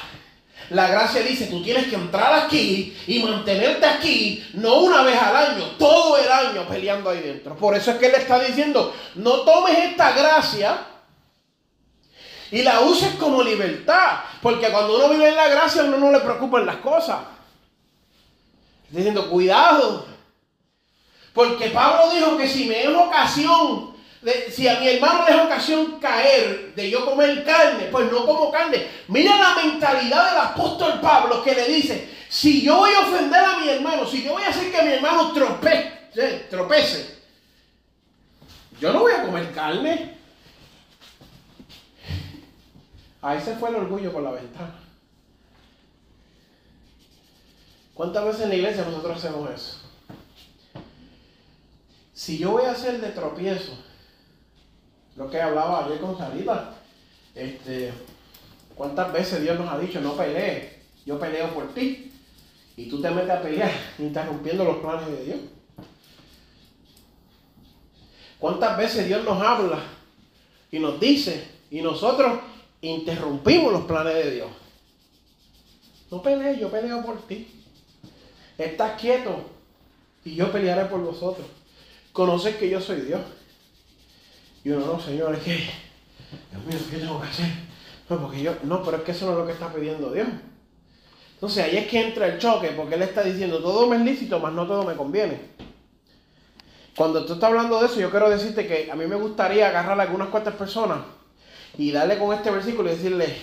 La 0.71 0.89
gracia 0.89 1.23
dice, 1.23 1.47
tú 1.47 1.63
tienes 1.63 1.89
que 1.89 1.95
entrar 1.95 2.45
aquí 2.45 2.97
y 3.07 3.23
mantenerte 3.23 3.85
aquí, 3.85 4.45
no 4.55 4.81
una 4.81 5.03
vez 5.03 5.21
al 5.21 5.37
año, 5.37 5.65
todo 5.79 6.17
el 6.17 6.31
año 6.31 6.67
peleando 6.67 7.11
ahí 7.11 7.21
dentro. 7.21 7.55
Por 7.57 7.77
eso 7.77 7.91
es 7.91 7.99
que 7.99 8.07
él 8.07 8.15
está 8.15 8.41
diciendo, 8.41 8.95
no 9.17 9.41
tomes 9.41 9.79
esta 9.79 10.13
gracia 10.13 10.87
y 12.51 12.63
la 12.63 12.81
uses 12.81 13.15
como 13.17 13.43
libertad. 13.43 14.21
Porque 14.41 14.71
cuando 14.71 14.97
uno 14.97 15.11
vive 15.11 15.29
en 15.29 15.37
la 15.37 15.49
gracia, 15.49 15.83
a 15.83 15.85
uno 15.85 15.99
no 15.99 16.13
le 16.13 16.21
preocupan 16.21 16.65
las 16.65 16.77
cosas. 16.77 17.19
Está 18.85 18.97
diciendo, 18.97 19.29
cuidado. 19.29 20.07
Porque 21.35 21.69
Pablo 21.71 22.15
dijo 22.15 22.37
que 22.37 22.49
si 22.49 22.67
me 22.67 22.85
es 22.85 22.89
ocasión 22.89 23.94
si 24.51 24.69
a 24.69 24.81
mi 24.81 24.89
hermano 24.89 25.27
es 25.27 25.37
ocasión 25.37 25.99
caer 26.01 26.75
de 26.75 26.91
yo 26.91 27.05
comer 27.05 27.45
carne, 27.45 27.89
pues 27.91 28.11
no 28.11 28.25
como 28.25 28.51
carne. 28.51 28.87
Mira 29.09 29.37
la 29.37 29.63
mentalidad 29.63 30.31
del 30.31 30.41
apóstol 30.41 31.01
Pablo 31.01 31.43
que 31.43 31.55
le 31.55 31.69
dice, 31.69 32.09
si 32.29 32.63
yo 32.63 32.77
voy 32.79 32.93
a 32.95 33.01
ofender 33.01 33.45
a 33.45 33.59
mi 33.59 33.69
hermano, 33.69 34.07
si 34.07 34.23
yo 34.23 34.33
voy 34.33 34.43
a 34.43 34.49
hacer 34.49 34.71
que 34.71 34.83
mi 34.83 34.93
hermano 34.93 35.33
tropece, 35.33 36.47
tropece 36.51 37.15
yo 38.81 38.93
no 38.93 39.01
voy 39.01 39.13
a 39.13 39.23
comer 39.23 39.53
carne. 39.53 40.15
Ahí 43.23 43.41
se 43.41 43.57
fue 43.57 43.71
el 43.71 43.77
orgullo 43.77 44.13
por 44.13 44.23
la 44.23 44.33
ventana. 44.33 44.75
¿Cuántas 47.95 48.25
veces 48.25 48.43
en 48.43 48.49
la 48.51 48.55
iglesia 48.57 48.85
nosotros 48.85 49.17
hacemos 49.17 49.51
eso? 49.51 49.79
Si 52.13 52.39
yo 52.39 52.51
voy 52.51 52.65
a 52.65 52.73
hacer 52.73 53.01
de 53.01 53.11
tropiezo, 53.11 53.73
lo 55.17 55.31
que 55.31 55.41
hablaba 55.41 55.85
ayer 55.85 56.01
con 56.01 56.17
Sarita. 56.17 56.75
Este, 57.35 57.93
¿Cuántas 58.75 59.13
veces 59.13 59.43
Dios 59.43 59.59
nos 59.59 59.69
ha 59.71 59.79
dicho, 59.79 60.01
no 60.01 60.17
pelees, 60.17 60.73
yo 61.07 61.19
peleo 61.19 61.53
por 61.55 61.73
ti? 61.75 62.13
Y 62.77 62.89
tú 62.89 63.01
te 63.01 63.11
metes 63.11 63.31
a 63.31 63.43
pelear, 63.43 63.71
interrumpiendo 63.99 64.65
los 64.65 64.79
planes 64.79 65.07
de 65.07 65.25
Dios. 65.25 65.39
¿Cuántas 68.39 68.77
veces 68.77 69.07
Dios 69.07 69.25
nos 69.25 69.41
habla 69.41 69.79
y 70.71 70.79
nos 70.79 70.99
dice, 71.01 71.49
y 71.71 71.81
nosotros 71.81 72.41
interrumpimos 72.83 73.73
los 73.73 73.85
planes 73.85 74.15
de 74.15 74.31
Dios? 74.33 74.49
No 76.11 76.21
pelees, 76.21 76.59
yo 76.61 76.71
peleo 76.71 77.05
por 77.05 77.23
ti. 77.27 77.49
Estás 78.59 79.01
quieto 79.01 79.51
y 80.25 80.35
yo 80.35 80.53
pelearé 80.53 80.85
por 80.87 81.01
vosotros. 81.01 81.47
Conoces 82.13 82.57
que 82.57 82.69
yo 82.69 82.81
soy 82.81 83.01
Dios. 83.03 83.21
Y 84.65 84.71
uno, 84.71 84.87
no, 84.87 84.99
Señor, 85.01 85.35
es 85.35 85.43
que, 85.43 85.57
Dios 85.57 86.65
mío, 86.67 86.79
¿qué 86.91 86.97
tengo 86.97 87.21
que 87.21 87.29
hacer? 87.29 87.47
No, 88.09 88.19
porque 88.19 88.43
yo, 88.43 88.55
no, 88.65 88.83
pero 88.83 88.97
es 88.97 89.03
que 89.03 89.13
eso 89.13 89.27
no 89.27 89.33
es 89.33 89.39
lo 89.39 89.47
que 89.47 89.53
está 89.53 89.73
pidiendo 89.73 90.11
Dios. 90.11 90.27
Entonces 91.35 91.65
ahí 91.65 91.77
es 91.77 91.87
que 91.87 92.01
entra 92.01 92.27
el 92.27 92.39
choque, 92.39 92.69
porque 92.69 92.95
Él 92.95 93.03
está 93.03 93.23
diciendo, 93.23 93.59
todo 93.59 93.87
me 93.87 93.97
es 93.97 94.03
lícito, 94.03 94.41
mas 94.41 94.55
no 94.55 94.67
todo 94.67 94.85
me 94.85 94.95
conviene. 94.95 95.39
Cuando 96.97 97.27
tú 97.27 97.35
estás 97.35 97.51
hablando 97.51 97.79
de 97.81 97.87
eso, 97.87 98.01
yo 98.01 98.11
quiero 98.11 98.31
decirte 98.31 98.67
que 98.67 98.91
a 98.91 98.95
mí 98.95 99.05
me 99.07 99.17
gustaría 99.17 99.69
agarrar 99.69 99.99
a 99.99 100.05
algunas 100.05 100.29
cuantas 100.29 100.55
personas 100.55 101.01
y 101.77 101.91
darle 101.91 102.19
con 102.19 102.33
este 102.33 102.51
versículo 102.51 102.89
y 102.89 102.95
decirle, 102.95 103.37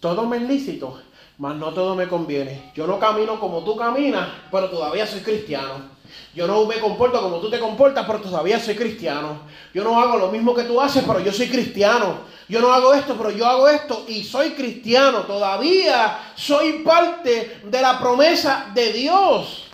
todo 0.00 0.26
me 0.26 0.36
es 0.36 0.44
lícito, 0.44 1.02
mas 1.38 1.56
no 1.56 1.74
todo 1.74 1.94
me 1.94 2.08
conviene. 2.08 2.70
Yo 2.74 2.86
no 2.86 2.98
camino 2.98 3.38
como 3.40 3.64
tú 3.64 3.76
caminas, 3.76 4.28
pero 4.50 4.70
todavía 4.70 5.06
soy 5.06 5.20
cristiano. 5.20 5.97
Yo 6.34 6.46
no 6.46 6.64
me 6.66 6.78
comporto 6.78 7.20
como 7.20 7.38
tú 7.38 7.50
te 7.50 7.58
comportas, 7.58 8.06
pero 8.06 8.20
todavía 8.20 8.60
soy 8.60 8.76
cristiano. 8.76 9.40
Yo 9.74 9.82
no 9.82 10.00
hago 10.00 10.16
lo 10.16 10.30
mismo 10.30 10.54
que 10.54 10.62
tú 10.64 10.80
haces, 10.80 11.04
pero 11.06 11.20
yo 11.20 11.32
soy 11.32 11.48
cristiano. 11.48 12.20
Yo 12.48 12.60
no 12.60 12.72
hago 12.72 12.94
esto, 12.94 13.16
pero 13.16 13.30
yo 13.30 13.46
hago 13.46 13.68
esto 13.68 14.04
y 14.08 14.22
soy 14.22 14.50
cristiano. 14.50 15.22
Todavía 15.22 16.32
soy 16.34 16.84
parte 16.84 17.60
de 17.64 17.82
la 17.82 17.98
promesa 17.98 18.70
de 18.72 18.92
Dios. 18.92 19.64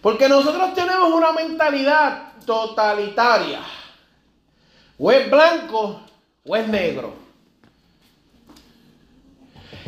Porque 0.00 0.28
nosotros 0.28 0.74
tenemos 0.74 1.10
una 1.12 1.32
mentalidad 1.32 2.34
totalitaria. 2.44 3.60
O 4.98 5.10
es 5.10 5.30
blanco 5.30 6.00
o 6.46 6.56
es 6.56 6.68
negro. 6.68 7.14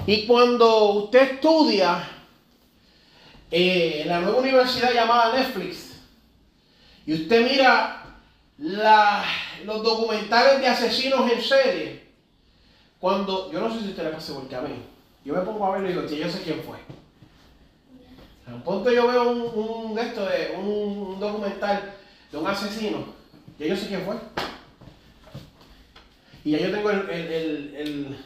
Y 0.07 0.27
cuando 0.27 0.93
usted 0.93 1.33
estudia 1.33 2.16
eh, 3.51 4.05
la 4.07 4.21
nueva 4.21 4.39
universidad 4.39 4.93
llamada 4.93 5.39
Netflix, 5.39 6.01
y 7.07 7.15
usted 7.15 7.45
mira 7.49 8.03
los 8.59 9.83
documentales 9.83 10.61
de 10.61 10.67
asesinos 10.67 11.31
en 11.31 11.41
serie, 11.41 12.07
cuando, 12.99 13.53
yo 13.53 13.61
no 13.61 13.73
sé 13.73 13.81
si 13.81 13.89
usted 13.91 14.05
le 14.05 14.11
pasa 14.11 14.35
porque 14.35 14.57
a 14.57 14.63
mí, 14.63 14.75
yo 15.25 15.35
me 15.35 15.41
pongo 15.41 15.67
a 15.67 15.73
verlo 15.73 15.89
y 15.89 15.93
digo, 15.93 16.25
yo 16.25 16.31
sé 16.31 16.43
quién 16.43 16.63
fue. 16.63 16.79
Un 18.47 18.63
punto 18.63 18.93
yo 18.93 19.09
veo 19.09 19.31
un, 19.33 19.99
esto 19.99 20.25
de, 20.25 20.57
un, 20.57 21.19
documental 21.19 21.95
de 22.31 22.39
un 22.39 22.47
asesino, 22.47 23.05
y 23.59 23.69
yo 23.69 23.77
sé 23.77 23.89
quién 23.89 24.03
fue. 24.03 24.17
Y 26.45 26.53
ya 26.53 26.59
yo 26.59 26.71
tengo 26.71 26.91
el, 26.91 28.17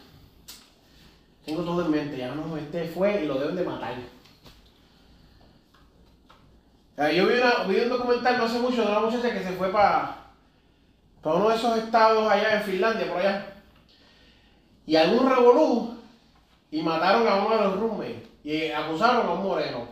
tengo 1.45 1.63
todo 1.63 1.85
en 1.85 1.91
mente, 1.91 2.19
ya 2.19 2.35
no, 2.35 2.57
este 2.57 2.85
fue 2.89 3.25
y 3.25 3.27
lo 3.27 3.39
deben 3.39 3.57
de 3.57 3.65
matar. 3.65 3.95
Yo 7.09 7.27
vi, 7.27 7.35
vi 7.69 7.81
un 7.81 7.89
documental 7.89 8.37
no 8.37 8.45
hace 8.45 8.59
mucho 8.59 8.83
de 8.83 8.89
una 8.89 9.01
muchacha 9.01 9.33
que 9.33 9.43
se 9.43 9.53
fue 9.53 9.73
para, 9.73 10.17
para 11.23 11.37
uno 11.37 11.49
de 11.49 11.57
esos 11.57 11.79
estados 11.79 12.31
allá 12.31 12.59
en 12.59 12.63
Finlandia, 12.63 13.09
por 13.09 13.19
allá. 13.19 13.47
Y 14.85 14.97
algún 14.97 15.31
revolú 15.31 15.95
y 16.71 16.83
mataron 16.83 17.27
a 17.27 17.37
uno 17.37 17.57
de 17.57 17.65
los 17.65 17.81
roommates 17.81 18.29
y 18.45 18.71
acusaron 18.71 19.27
a 19.27 19.33
un 19.33 19.43
moreno. 19.43 19.89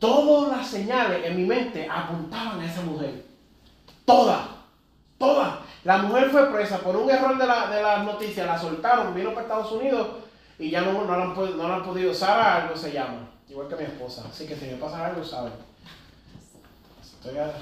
Todas 0.00 0.56
las 0.56 0.66
señales 0.66 1.24
en 1.24 1.36
mi 1.36 1.44
mente 1.44 1.88
apuntaban 1.88 2.60
a 2.60 2.66
esa 2.66 2.82
mujer. 2.82 3.24
Todas. 4.04 4.40
Todas. 5.18 5.54
La 5.84 5.98
mujer 5.98 6.30
fue 6.30 6.52
presa 6.52 6.78
por 6.78 6.96
un 6.96 7.08
error 7.08 7.38
de 7.38 7.46
la, 7.46 7.68
de 7.68 7.80
las 7.80 8.04
noticias, 8.04 8.44
la 8.44 8.58
soltaron, 8.58 9.14
vino 9.14 9.30
para 9.30 9.42
Estados 9.42 9.70
Unidos 9.70 10.08
y 10.58 10.68
ya 10.68 10.80
no, 10.80 10.92
no, 10.92 11.16
la, 11.16 11.24
han, 11.24 11.34
no 11.34 11.68
la 11.68 11.76
han 11.76 11.84
podido. 11.84 12.12
Sara 12.12 12.56
algo 12.56 12.76
se 12.76 12.92
llama. 12.92 13.35
Igual 13.48 13.68
que 13.68 13.76
mi 13.76 13.84
esposa. 13.84 14.24
Así 14.30 14.46
que 14.46 14.56
si 14.56 14.66
me 14.66 14.76
pasa 14.76 15.06
algo, 15.06 15.24
sabe. 15.24 15.50
Estoy 17.02 17.38
a, 17.38 17.52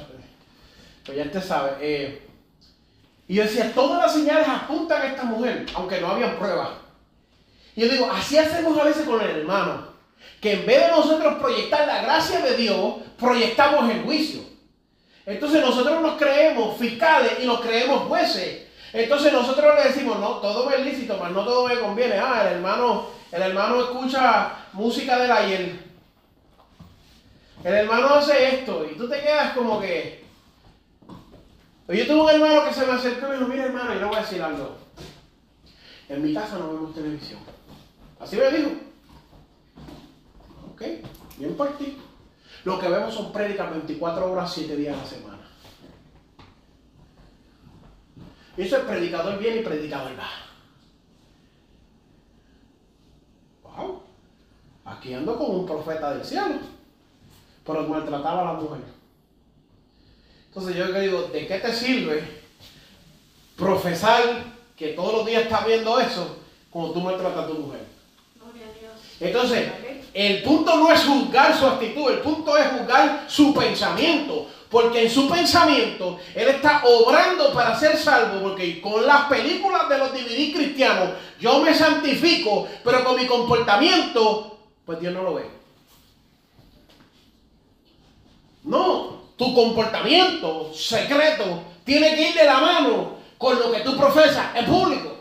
pues 1.04 1.18
ya 1.18 1.24
usted 1.24 1.42
sabe. 1.42 1.72
Eh, 1.80 2.28
y 3.28 3.34
yo 3.34 3.42
decía, 3.42 3.72
todas 3.74 4.02
las 4.02 4.12
señales 4.12 4.46
apuntan 4.48 5.02
a 5.02 5.06
esta 5.06 5.24
mujer, 5.24 5.66
aunque 5.74 6.00
no 6.00 6.08
había 6.08 6.38
pruebas. 6.38 6.70
Y 7.76 7.82
yo 7.82 7.88
digo, 7.88 8.10
así 8.10 8.38
hacemos 8.38 8.78
a 8.78 8.84
veces 8.84 9.06
con 9.06 9.20
el 9.20 9.30
hermano. 9.30 9.94
Que 10.40 10.52
en 10.54 10.66
vez 10.66 10.80
de 10.80 10.88
nosotros 10.88 11.34
proyectar 11.40 11.86
la 11.86 12.02
gracia 12.02 12.40
de 12.40 12.56
Dios, 12.56 12.96
proyectamos 13.18 13.90
el 13.90 14.02
juicio. 14.02 14.42
Entonces 15.26 15.62
nosotros 15.62 16.02
nos 16.02 16.18
creemos 16.18 16.76
fiscales 16.76 17.32
y 17.42 17.46
nos 17.46 17.60
creemos 17.60 18.02
jueces. 18.02 18.64
Entonces 18.92 19.32
nosotros 19.32 19.74
le 19.74 19.90
decimos, 19.90 20.18
no, 20.20 20.36
todo 20.36 20.70
es 20.70 20.84
lícito, 20.84 21.18
pero 21.18 21.30
no 21.30 21.44
todo 21.44 21.66
me 21.66 21.80
conviene. 21.80 22.16
Ah, 22.18 22.46
el 22.46 22.56
hermano 22.56 23.06
el 23.34 23.42
hermano 23.42 23.80
escucha 23.80 24.52
música 24.74 25.18
del 25.18 25.32
ayer. 25.32 25.76
El 27.64 27.74
hermano 27.74 28.14
hace 28.14 28.60
esto 28.60 28.86
y 28.88 28.94
tú 28.94 29.08
te 29.08 29.20
quedas 29.20 29.56
como 29.56 29.80
que... 29.80 30.24
Yo 31.88 32.06
tuve 32.06 32.20
un 32.20 32.30
hermano 32.30 32.64
que 32.64 32.72
se 32.72 32.86
me 32.86 32.92
acercó 32.92 33.26
y 33.26 33.30
me 33.30 33.36
dijo, 33.36 33.48
mira 33.48 33.64
hermano, 33.64 33.92
y 33.92 33.98
le 33.98 34.04
voy 34.04 34.14
a 34.14 34.20
decir 34.20 34.40
algo. 34.40 34.76
En 36.08 36.22
mi 36.22 36.32
casa 36.32 36.58
no 36.58 36.74
vemos 36.74 36.94
televisión. 36.94 37.40
Así 38.20 38.36
me 38.36 38.50
dijo. 38.52 38.70
Ok, 40.72 40.82
bien 41.36 41.56
por 41.56 41.76
ti. 41.76 41.98
Lo 42.62 42.78
que 42.78 42.88
vemos 42.88 43.12
son 43.12 43.32
prédicas 43.32 43.68
24 43.68 44.30
horas, 44.30 44.52
7 44.54 44.76
días 44.76 44.96
a 44.96 45.02
la 45.02 45.06
semana. 45.06 45.38
Eso 48.56 48.76
es 48.76 48.84
predicador 48.84 49.38
bien 49.40 49.58
y 49.58 49.62
predicador 49.62 50.12
va. 50.16 50.53
Aquí 54.84 55.14
ando 55.14 55.36
con 55.36 55.50
un 55.50 55.66
profeta 55.66 56.14
del 56.14 56.24
cielo, 56.24 56.56
pero 57.64 57.82
maltrataba 57.84 58.42
a 58.42 58.52
la 58.52 58.60
mujer. 58.60 58.80
Entonces 60.48 60.76
yo 60.76 60.92
digo, 60.92 61.22
¿de 61.32 61.46
qué 61.46 61.58
te 61.58 61.72
sirve 61.72 62.22
profesar 63.56 64.22
que 64.76 64.88
todos 64.88 65.14
los 65.14 65.26
días 65.26 65.42
estás 65.42 65.66
viendo 65.66 65.98
eso 65.98 66.36
cuando 66.70 66.92
tú 66.92 67.00
maltratas 67.00 67.44
a 67.44 67.48
tu 67.48 67.54
mujer? 67.54 67.80
Entonces, 69.20 69.70
el 70.12 70.42
punto 70.42 70.76
no 70.76 70.92
es 70.92 71.04
juzgar 71.04 71.58
su 71.58 71.66
actitud, 71.66 72.10
el 72.10 72.18
punto 72.20 72.56
es 72.56 72.66
juzgar 72.68 73.24
su 73.26 73.54
pensamiento. 73.54 74.48
Porque 74.74 75.04
en 75.04 75.08
su 75.08 75.28
pensamiento 75.28 76.18
él 76.34 76.48
está 76.48 76.82
obrando 76.84 77.52
para 77.52 77.78
ser 77.78 77.96
salvo. 77.96 78.40
Porque 78.42 78.80
con 78.80 79.06
las 79.06 79.26
películas 79.26 79.88
de 79.88 79.98
los 79.98 80.12
DVD 80.12 80.52
cristianos 80.52 81.10
yo 81.38 81.60
me 81.60 81.72
santifico, 81.72 82.66
pero 82.82 83.04
con 83.04 83.14
mi 83.14 83.24
comportamiento 83.24 84.58
pues 84.84 84.98
Dios 84.98 85.14
no 85.14 85.22
lo 85.22 85.34
ve. 85.34 85.48
No, 88.64 89.22
tu 89.36 89.54
comportamiento 89.54 90.74
secreto 90.74 91.62
tiene 91.84 92.16
que 92.16 92.30
ir 92.30 92.34
de 92.34 92.44
la 92.44 92.58
mano 92.58 93.18
con 93.38 93.56
lo 93.56 93.70
que 93.70 93.78
tú 93.78 93.96
profesas 93.96 94.56
en 94.56 94.66
público. 94.66 95.18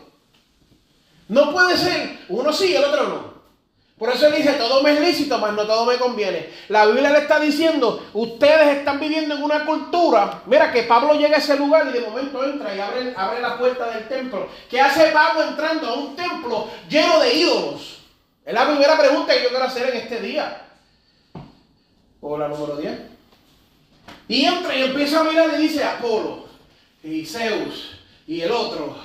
No 1.28 1.52
puede 1.52 1.76
ser 1.76 2.24
uno 2.28 2.52
sí 2.52 2.72
y 2.72 2.74
el 2.74 2.82
otro 2.82 3.06
no. 3.06 3.33
Por 3.98 4.10
eso 4.10 4.30
dice, 4.30 4.54
todo 4.54 4.82
me 4.82 4.92
es 4.92 5.00
lícito, 5.00 5.38
mas 5.38 5.52
no 5.52 5.66
todo 5.66 5.86
me 5.86 5.96
conviene. 5.96 6.50
La 6.68 6.86
Biblia 6.86 7.10
le 7.10 7.20
está 7.20 7.38
diciendo, 7.38 8.04
ustedes 8.12 8.78
están 8.78 8.98
viviendo 8.98 9.36
en 9.36 9.42
una 9.42 9.64
cultura. 9.64 10.42
Mira 10.46 10.72
que 10.72 10.82
Pablo 10.82 11.14
llega 11.14 11.36
a 11.36 11.38
ese 11.38 11.56
lugar 11.56 11.86
y 11.88 11.92
de 11.92 12.00
momento 12.00 12.44
entra 12.44 12.74
y 12.74 12.80
abre, 12.80 13.14
abre 13.16 13.40
la 13.40 13.56
puerta 13.56 13.90
del 13.90 14.08
templo. 14.08 14.48
¿Qué 14.68 14.80
hace 14.80 15.12
Pablo 15.12 15.44
entrando 15.44 15.88
a 15.88 15.94
un 15.94 16.16
templo 16.16 16.68
lleno 16.88 17.20
de 17.20 17.34
ídolos? 17.34 18.00
Es 18.44 18.52
la 18.52 18.66
primera 18.66 18.98
pregunta 18.98 19.32
que 19.32 19.42
yo 19.44 19.48
quiero 19.48 19.64
hacer 19.64 19.88
en 19.90 19.96
este 19.96 20.20
día. 20.20 20.66
O 22.20 22.36
la 22.36 22.48
número 22.48 22.76
10. 22.76 23.14
Y 24.28 24.44
entra 24.44 24.76
y 24.76 24.82
empieza 24.82 25.20
a 25.20 25.24
mirar 25.24 25.50
y 25.54 25.62
dice 25.62 25.84
Apolo, 25.84 26.46
y 27.02 27.26
Zeus, 27.26 27.98
y 28.26 28.40
el 28.40 28.50
otro, 28.50 28.96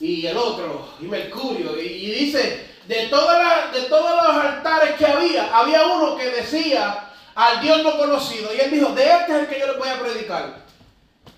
y 0.00 0.26
el 0.26 0.36
otro, 0.36 0.88
y 1.00 1.04
Mercurio. 1.04 1.80
Y, 1.80 2.10
dice, 2.12 2.67
de, 2.88 2.96
de 2.96 3.82
todos 3.82 4.16
los 4.16 4.44
altares 4.44 4.96
que 4.96 5.06
había, 5.06 5.56
había 5.56 5.86
uno 5.86 6.16
que 6.16 6.30
decía 6.30 7.10
al 7.34 7.60
Dios 7.60 7.82
no 7.82 7.96
conocido. 7.98 8.52
Y 8.54 8.60
él 8.60 8.70
dijo, 8.70 8.88
de 8.90 9.04
este 9.04 9.32
es 9.32 9.38
el 9.40 9.46
que 9.46 9.60
yo 9.60 9.66
le 9.66 9.78
voy 9.78 9.88
a 9.88 10.00
predicar. 10.00 10.68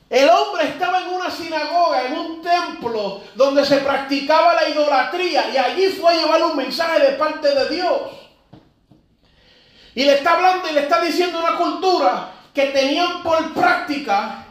El 0.08 0.28
hombre 0.28 0.68
estaba 0.68 1.02
en 1.02 1.08
una 1.08 1.30
sinagoga, 1.30 2.06
en 2.06 2.18
un 2.18 2.42
templo 2.42 3.22
donde 3.34 3.64
se 3.64 3.78
practicaba 3.78 4.54
la 4.54 4.68
idolatría 4.68 5.50
y 5.50 5.56
allí 5.56 5.88
fue 5.88 6.12
a 6.12 6.16
llevar 6.16 6.42
un 6.44 6.56
mensaje 6.56 7.00
de 7.00 7.12
parte 7.12 7.54
de 7.54 7.68
Dios. 7.68 8.00
Y 9.94 10.04
le 10.04 10.14
está 10.14 10.34
hablando 10.34 10.68
y 10.68 10.72
le 10.72 10.80
está 10.80 11.00
diciendo 11.00 11.38
una 11.38 11.56
cultura 11.56 12.32
que 12.54 12.66
tenían 12.66 13.22
por 13.22 13.52
práctica 13.54 14.46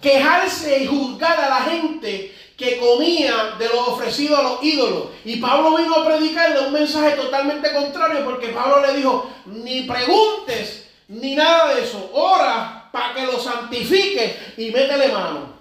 quejarse 0.00 0.82
y 0.82 0.86
juzgar 0.86 1.40
a 1.40 1.48
la 1.48 1.60
gente 1.62 2.34
que 2.56 2.78
comía 2.78 3.56
de 3.58 3.68
lo 3.68 3.86
ofrecido 3.86 4.36
a 4.36 4.42
los 4.42 4.62
ídolos. 4.62 5.08
Y 5.24 5.36
Pablo 5.36 5.76
vino 5.76 5.94
a 5.96 6.04
predicarle 6.04 6.66
un 6.66 6.72
mensaje 6.72 7.16
totalmente 7.16 7.72
contrario 7.72 8.24
porque 8.24 8.48
Pablo 8.48 8.86
le 8.86 8.96
dijo, 8.96 9.30
ni 9.46 9.82
preguntes 9.82 10.88
ni 11.08 11.34
nada 11.34 11.74
de 11.74 11.82
eso, 11.82 12.10
ora 12.12 12.88
para 12.92 13.14
que 13.14 13.26
lo 13.26 13.38
santifique 13.38 14.54
y 14.56 14.70
métele 14.70 15.08
mano. 15.08 15.54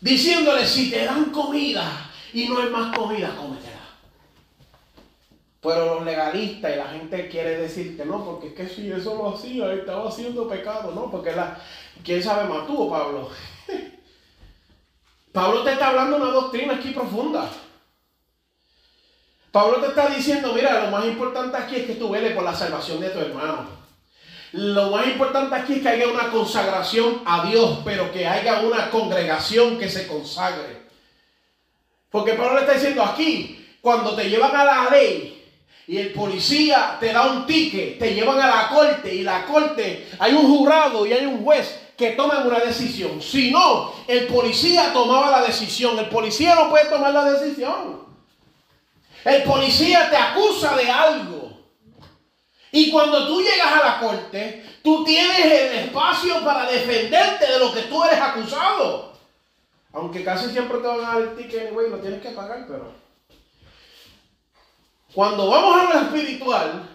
Diciéndole, 0.00 0.66
si 0.66 0.90
te 0.90 1.04
dan 1.04 1.26
comida 1.26 2.10
y 2.32 2.48
no 2.48 2.58
hay 2.58 2.70
más 2.70 2.96
comida, 2.96 3.34
cómetela. 3.36 3.76
Pero 5.60 5.96
los 5.96 6.04
legalistas 6.04 6.72
y 6.72 6.76
la 6.76 6.86
gente 6.86 7.28
quiere 7.28 7.58
decir 7.58 7.96
que 7.96 8.04
no, 8.04 8.24
porque 8.24 8.48
es 8.48 8.54
que 8.54 8.68
si 8.68 8.90
eso 8.90 9.14
lo 9.16 9.34
hacía, 9.34 9.72
estaba 9.72 10.08
haciendo 10.08 10.48
pecado, 10.48 10.92
¿no? 10.92 11.10
Porque 11.10 11.32
la, 11.32 11.58
¿quién 12.04 12.22
sabe 12.22 12.48
tú, 12.66 12.88
Pablo? 12.88 13.30
Pablo 15.36 15.62
te 15.64 15.72
está 15.72 15.88
hablando 15.88 16.16
una 16.16 16.30
doctrina 16.30 16.76
aquí 16.76 16.92
profunda. 16.92 17.46
Pablo 19.52 19.82
te 19.82 19.88
está 19.88 20.08
diciendo, 20.08 20.54
mira, 20.54 20.84
lo 20.84 20.90
más 20.90 21.04
importante 21.04 21.58
aquí 21.58 21.76
es 21.76 21.84
que 21.84 21.96
tú 21.96 22.08
veles 22.08 22.32
por 22.32 22.42
la 22.42 22.54
salvación 22.54 23.00
de 23.00 23.10
tu 23.10 23.18
hermano. 23.18 23.66
Lo 24.52 24.92
más 24.92 25.06
importante 25.06 25.54
aquí 25.54 25.74
es 25.74 25.82
que 25.82 25.90
haya 25.90 26.08
una 26.08 26.30
consagración 26.30 27.20
a 27.26 27.44
Dios, 27.50 27.80
pero 27.84 28.10
que 28.12 28.26
haya 28.26 28.60
una 28.60 28.88
congregación 28.88 29.78
que 29.78 29.90
se 29.90 30.06
consagre. 30.06 30.86
Porque 32.08 32.32
Pablo 32.32 32.54
le 32.54 32.60
está 32.60 32.72
diciendo 32.72 33.02
aquí, 33.02 33.76
cuando 33.82 34.16
te 34.16 34.30
llevan 34.30 34.56
a 34.56 34.64
la 34.64 34.88
ley 34.88 35.44
y 35.86 35.98
el 35.98 36.14
policía 36.14 36.96
te 36.98 37.12
da 37.12 37.26
un 37.26 37.44
ticket, 37.44 37.98
te 37.98 38.14
llevan 38.14 38.40
a 38.40 38.46
la 38.46 38.68
corte 38.70 39.14
y 39.14 39.20
la 39.20 39.44
corte 39.44 40.08
hay 40.18 40.32
un 40.32 40.46
jurado 40.46 41.04
y 41.04 41.12
hay 41.12 41.26
un 41.26 41.44
juez 41.44 41.85
que 41.96 42.10
toman 42.10 42.46
una 42.46 42.60
decisión. 42.60 43.22
Si 43.22 43.50
no, 43.50 43.92
el 44.06 44.26
policía 44.26 44.92
tomaba 44.92 45.30
la 45.30 45.42
decisión. 45.46 45.98
El 45.98 46.08
policía 46.08 46.54
no 46.54 46.68
puede 46.68 46.86
tomar 46.86 47.12
la 47.12 47.24
decisión. 47.24 48.04
El 49.24 49.42
policía 49.42 50.10
te 50.10 50.16
acusa 50.16 50.76
de 50.76 50.90
algo. 50.90 51.56
Y 52.70 52.90
cuando 52.90 53.26
tú 53.26 53.40
llegas 53.40 53.72
a 53.72 53.84
la 53.84 53.98
corte, 53.98 54.64
tú 54.82 55.02
tienes 55.04 55.38
el 55.38 55.52
espacio 55.52 56.44
para 56.44 56.70
defenderte 56.70 57.50
de 57.50 57.58
lo 57.58 57.72
que 57.72 57.82
tú 57.82 58.04
eres 58.04 58.20
acusado. 58.20 59.14
Aunque 59.92 60.22
casi 60.22 60.50
siempre 60.50 60.78
te 60.78 60.86
van 60.86 61.00
a 61.00 61.08
dar 61.08 61.22
el 61.22 61.36
ticket, 61.36 61.72
güey, 61.72 61.88
lo 61.88 61.96
tienes 61.98 62.20
que 62.20 62.30
pagar, 62.30 62.66
pero. 62.68 62.92
Cuando 65.14 65.48
vamos 65.48 65.80
a 65.80 65.94
lo 65.94 66.00
espiritual, 66.02 66.86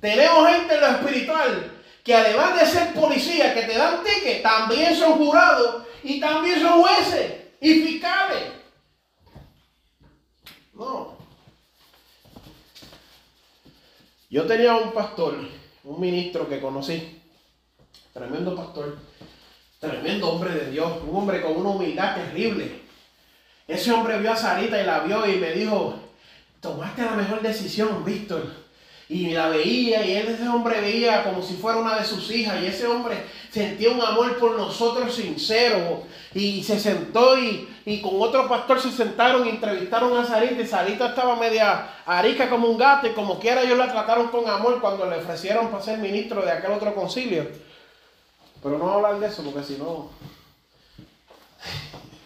tenemos 0.00 0.48
gente 0.48 0.74
en 0.74 0.80
lo 0.80 0.86
espiritual 0.86 1.77
que 2.08 2.14
además 2.14 2.58
de 2.58 2.64
ser 2.64 2.94
policía 2.94 3.52
que 3.52 3.64
te 3.64 3.76
dan 3.76 4.02
ticket, 4.02 4.40
también 4.40 4.96
son 4.96 5.18
jurados 5.18 5.82
y 6.02 6.18
también 6.18 6.58
son 6.58 6.80
jueces 6.80 7.34
y 7.60 7.82
fiscales. 7.82 8.44
No. 10.72 11.18
Yo 14.30 14.46
tenía 14.46 14.74
un 14.74 14.92
pastor, 14.92 15.36
un 15.84 16.00
ministro 16.00 16.48
que 16.48 16.62
conocí, 16.62 17.20
tremendo 18.14 18.56
pastor, 18.56 18.96
tremendo 19.78 20.30
hombre 20.30 20.54
de 20.54 20.70
Dios, 20.70 20.90
un 21.06 21.14
hombre 21.14 21.42
con 21.42 21.58
una 21.58 21.68
humildad 21.68 22.14
terrible. 22.14 22.84
Ese 23.66 23.92
hombre 23.92 24.18
vio 24.18 24.32
a 24.32 24.36
Sarita 24.36 24.80
y 24.80 24.86
la 24.86 25.00
vio 25.00 25.26
y 25.26 25.36
me 25.36 25.52
dijo, 25.52 26.00
tomaste 26.62 27.02
la 27.02 27.12
mejor 27.12 27.42
decisión, 27.42 28.02
Víctor 28.02 28.67
y 29.08 29.30
la 29.30 29.48
veía 29.48 30.04
y 30.04 30.16
ese 30.16 30.46
hombre 30.48 30.80
veía 30.82 31.24
como 31.24 31.42
si 31.42 31.54
fuera 31.54 31.78
una 31.78 31.98
de 31.98 32.04
sus 32.04 32.30
hijas 32.30 32.62
y 32.62 32.66
ese 32.66 32.86
hombre 32.86 33.24
sentía 33.50 33.90
un 33.90 34.02
amor 34.02 34.36
por 34.36 34.52
nosotros 34.52 35.14
sincero 35.14 36.02
y 36.34 36.62
se 36.62 36.78
sentó 36.78 37.38
y, 37.38 37.66
y 37.86 38.02
con 38.02 38.20
otro 38.20 38.46
pastor 38.46 38.78
se 38.78 38.92
sentaron 38.92 39.46
y 39.46 39.50
entrevistaron 39.50 40.14
a 40.14 40.26
Sarita 40.26 40.60
y 40.60 40.66
Sarita 40.66 41.08
estaba 41.08 41.36
media 41.36 41.88
arica 42.04 42.50
como 42.50 42.68
un 42.68 42.76
gato 42.76 43.06
y 43.06 43.12
como 43.12 43.38
quiera 43.40 43.62
ellos 43.62 43.78
la 43.78 43.90
trataron 43.90 44.28
con 44.28 44.46
amor 44.46 44.78
cuando 44.78 45.08
le 45.08 45.16
ofrecieron 45.16 45.68
para 45.68 45.82
ser 45.82 45.98
ministro 45.98 46.42
de 46.42 46.52
aquel 46.52 46.72
otro 46.72 46.94
concilio. 46.94 47.48
Pero 48.62 48.76
no 48.76 48.90
hablar 48.90 49.18
de 49.20 49.28
eso 49.28 49.42
porque 49.42 49.62
si 49.62 49.78
no 49.78 50.10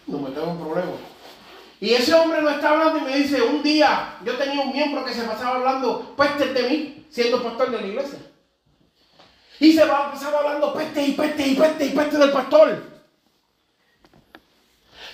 nos 0.07 0.21
metemos 0.21 0.49
en 0.49 0.57
problemas. 0.57 1.12
Y 1.83 1.93
ese 1.95 2.13
hombre 2.13 2.41
no 2.41 2.49
está 2.49 2.69
hablando 2.69 2.99
y 2.99 3.01
me 3.01 3.17
dice, 3.17 3.41
un 3.41 3.61
día 3.61 4.17
yo 4.23 4.37
tenía 4.37 4.61
un 4.61 4.71
miembro 4.71 5.03
que 5.03 5.13
se 5.13 5.23
pasaba 5.23 5.57
hablando 5.57 6.15
pestes 6.15 6.53
de 6.53 6.63
mí, 6.69 7.05
siendo 7.09 7.43
pastor 7.43 7.71
de 7.71 7.81
la 7.81 7.85
iglesia. 7.85 8.19
Y 9.59 9.73
se 9.73 9.85
pasaba 9.85 10.39
hablando 10.39 10.73
peste 10.73 11.05
y 11.05 11.11
peste 11.11 11.45
y 11.45 11.55
peste 11.55 11.85
y 11.87 11.89
peste 11.89 12.17
del 12.17 12.31
pastor. 12.31 12.81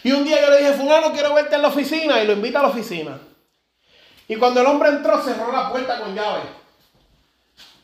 Y 0.03 0.11
un 0.11 0.23
día 0.23 0.39
yo 0.41 0.51
le 0.51 0.57
dije, 0.59 0.73
fulano, 0.73 1.11
quiero 1.11 1.33
verte 1.33 1.55
en 1.55 1.63
la 1.63 1.69
oficina 1.69 2.21
y 2.21 2.27
lo 2.27 2.33
invita 2.33 2.59
a 2.59 2.61
la 2.61 2.69
oficina. 2.69 3.19
Y 4.27 4.35
cuando 4.35 4.61
el 4.61 4.67
hombre 4.67 4.89
entró, 4.89 5.23
cerró 5.23 5.51
la 5.51 5.71
puerta 5.71 5.99
con 5.99 6.13
llave. 6.13 6.43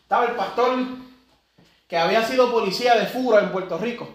Estaba 0.04 0.26
el 0.26 0.36
pastor 0.36 0.78
que 1.88 1.98
había 1.98 2.24
sido 2.24 2.52
policía 2.52 2.94
de 2.98 3.08
fura 3.08 3.40
en 3.40 3.52
Puerto 3.52 3.80
Rico, 3.80 4.08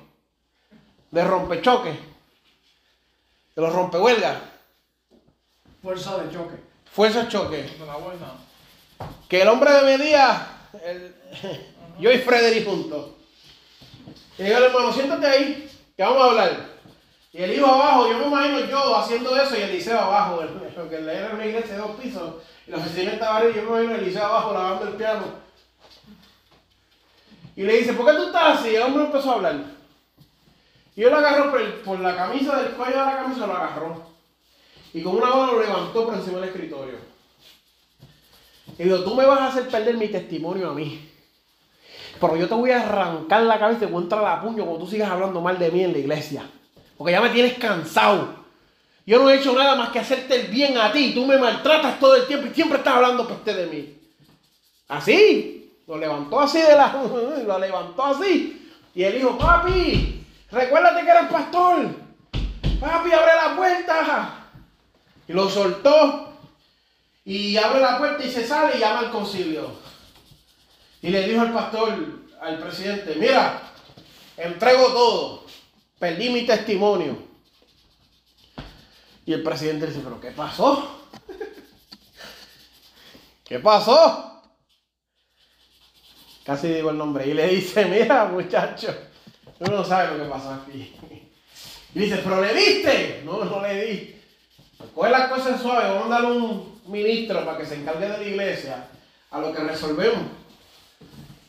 de 1.11 1.25
rompechoque, 1.25 1.91
de 1.91 3.63
los 3.63 3.73
rompehuelgas. 3.73 4.60
Fuerza 5.83 6.19
de 6.19 6.33
choque. 6.33 6.57
Fuerza 6.93 7.23
de 7.23 7.29
choque. 7.29 7.71
Que 9.29 9.43
el 9.43 9.49
hombre 9.49 9.73
de 9.73 9.83
medía, 9.83 10.47
el, 10.85 11.15
yo 11.99 12.11
y 12.11 12.19
Frederick 12.19 12.67
juntos. 12.67 13.11
Y 14.39 14.43
digo, 14.43 14.59
hermano, 14.59 14.93
siéntate 14.93 15.27
ahí, 15.27 15.71
que 15.97 16.03
vamos 16.03 16.23
a 16.23 16.31
hablar. 16.31 16.71
Y 17.33 17.43
el 17.43 17.55
hijo 17.55 17.67
abajo, 17.67 18.09
yo 18.09 18.19
me 18.19 18.27
imagino 18.27 18.61
yo 18.67 18.97
haciendo 18.97 19.37
eso 19.37 19.57
y 19.57 19.63
el 19.63 19.73
liceo 19.73 19.99
abajo, 19.99 20.43
porque 20.75 20.97
era 20.97 21.31
una 21.33 21.47
iglesia 21.47 21.75
de 21.75 21.81
dos 21.81 21.93
pisos 21.93 22.35
y 22.67 22.71
la 22.73 22.79
oficina 22.79 23.13
estaba 23.13 23.37
arriba, 23.37 23.55
yo 23.55 23.63
me 23.63 23.69
imagino 23.69 23.95
el 23.95 24.05
liceo 24.05 24.25
abajo 24.25 24.53
lavando 24.53 24.89
el 24.89 24.95
piano. 24.95 25.25
Y 27.55 27.63
le 27.63 27.79
dice, 27.79 27.93
¿por 27.93 28.07
qué 28.07 28.13
tú 28.13 28.27
estás 28.27 28.59
así? 28.59 28.71
Y 28.71 28.77
el 28.77 28.83
hombre 28.83 29.05
empezó 29.05 29.31
a 29.31 29.35
hablar. 29.35 29.57
Y 30.97 31.01
yo 31.01 31.11
lo 31.11 31.19
agarro 31.19 31.51
por, 31.51 31.83
por 31.83 32.01
la 32.01 32.17
camisa 32.17 32.57
del 32.61 32.73
cuello 32.73 32.99
de 32.99 33.07
la 33.07 33.17
camisa, 33.17 33.47
lo 33.47 33.57
agarró. 33.57 34.10
Y 34.93 35.03
con 35.03 35.17
una 35.17 35.27
mano 35.27 35.53
lo 35.53 35.61
levantó 35.61 36.07
por 36.07 36.15
encima 36.15 36.39
del 36.41 36.49
escritorio. 36.49 36.95
Y 38.79 38.85
dijo, 38.85 39.05
tú 39.05 39.15
me 39.15 39.27
vas 39.27 39.41
a 39.41 39.47
hacer 39.49 39.69
perder 39.69 39.97
mi 39.97 40.09
testimonio 40.09 40.71
a 40.71 40.75
mí. 40.75 41.09
Pero 42.21 42.37
yo 42.37 42.49
te 42.49 42.55
voy 42.55 42.71
a 42.71 42.81
arrancar 42.81 43.43
la 43.43 43.59
cabeza 43.59 43.85
y 43.85 43.87
te 43.87 43.93
voy 43.93 44.01
a 44.01 44.05
entrar 44.05 44.25
a 44.25 44.43
puño 44.43 44.65
cuando 44.65 44.85
tú 44.85 44.91
sigas 44.91 45.11
hablando 45.11 45.41
mal 45.41 45.59
de 45.59 45.71
mí 45.71 45.85
en 45.85 45.93
la 45.93 45.99
iglesia. 45.99 46.43
Porque 46.97 47.13
ya 47.13 47.21
me 47.21 47.31
tienes 47.31 47.55
cansado. 47.55 48.41
Yo 49.07 49.19
no 49.19 49.31
he 49.31 49.37
hecho 49.37 49.55
nada 49.55 49.75
más 49.75 49.91
que 49.91 49.99
hacerte 49.99 50.35
el 50.35 50.47
bien 50.49 50.77
a 50.77 50.93
ti. 50.93 51.13
Tú 51.15 51.25
me 51.25 51.39
maltratas 51.39 51.99
todo 51.99 52.17
el 52.17 52.27
tiempo 52.27 52.47
y 52.47 52.55
siempre 52.55 52.79
estás 52.79 52.95
hablando 52.95 53.27
peste 53.27 53.55
de 53.55 53.67
mí. 53.67 53.99
Así. 54.89 55.57
Lo 55.87 55.97
levantó 55.97 56.41
así 56.41 56.61
de 56.61 56.77
la. 56.77 56.93
Lo 57.47 57.59
levantó 57.59 58.05
así. 58.05 58.71
Y 58.95 59.03
él 59.03 59.15
dijo, 59.15 59.37
papi, 59.39 60.25
recuérdate 60.51 61.05
que 61.05 61.11
eres 61.11 61.31
pastor. 61.31 61.87
Papi, 62.81 63.13
abre 63.13 63.33
la 63.37 63.57
puerta. 63.57 64.40
Y 65.31 65.33
lo 65.33 65.49
soltó 65.49 66.33
y 67.25 67.57
abre 67.57 67.79
la 67.79 67.99
puerta 67.99 68.25
y 68.25 68.33
se 68.33 68.45
sale 68.45 68.77
y 68.77 68.81
llama 68.81 68.99
al 68.99 69.13
concilio. 69.13 69.71
Y 71.01 71.11
le 71.11 71.29
dijo 71.29 71.43
al 71.43 71.53
pastor, 71.53 71.95
al 72.41 72.59
presidente, 72.59 73.15
mira, 73.15 73.63
entrego 74.37 74.89
todo, 74.89 75.45
perdí 76.01 76.31
mi 76.31 76.45
testimonio. 76.45 77.17
Y 79.25 79.33
el 79.33 79.45
presidente 79.45 79.87
dice, 79.87 80.01
pero 80.03 80.21
¿qué 80.21 80.33
pasó? 80.33 81.07
¿Qué 83.45 83.61
pasó? 83.61 84.43
Casi 86.43 86.73
digo 86.73 86.91
el 86.91 86.99
nombre. 86.99 87.29
Y 87.29 87.35
le 87.35 87.47
dice, 87.47 87.85
mira 87.85 88.25
muchacho, 88.25 88.93
tú 89.61 89.71
no 89.71 89.85
sabes 89.85 90.11
lo 90.11 90.25
que 90.25 90.29
pasó 90.29 90.55
aquí. 90.55 90.93
Y 91.95 92.01
dice, 92.01 92.19
pero 92.19 92.41
le 92.41 92.55
diste. 92.55 93.23
No, 93.25 93.45
no 93.45 93.63
le 93.63 93.85
di. 93.85 94.20
Coge 94.95 95.11
las 95.11 95.31
cosas 95.31 95.61
suaves, 95.61 95.93
vamos 95.93 96.07
a 96.07 96.21
darle 96.21 96.33
un 96.33 96.81
ministro 96.87 97.45
para 97.45 97.59
que 97.59 97.67
se 97.67 97.77
encargue 97.77 98.09
de 98.09 98.19
la 98.19 98.25
iglesia 98.25 98.89
a 99.31 99.41
lo 99.41 99.53
que 99.53 99.63
resolvemos. 99.63 100.23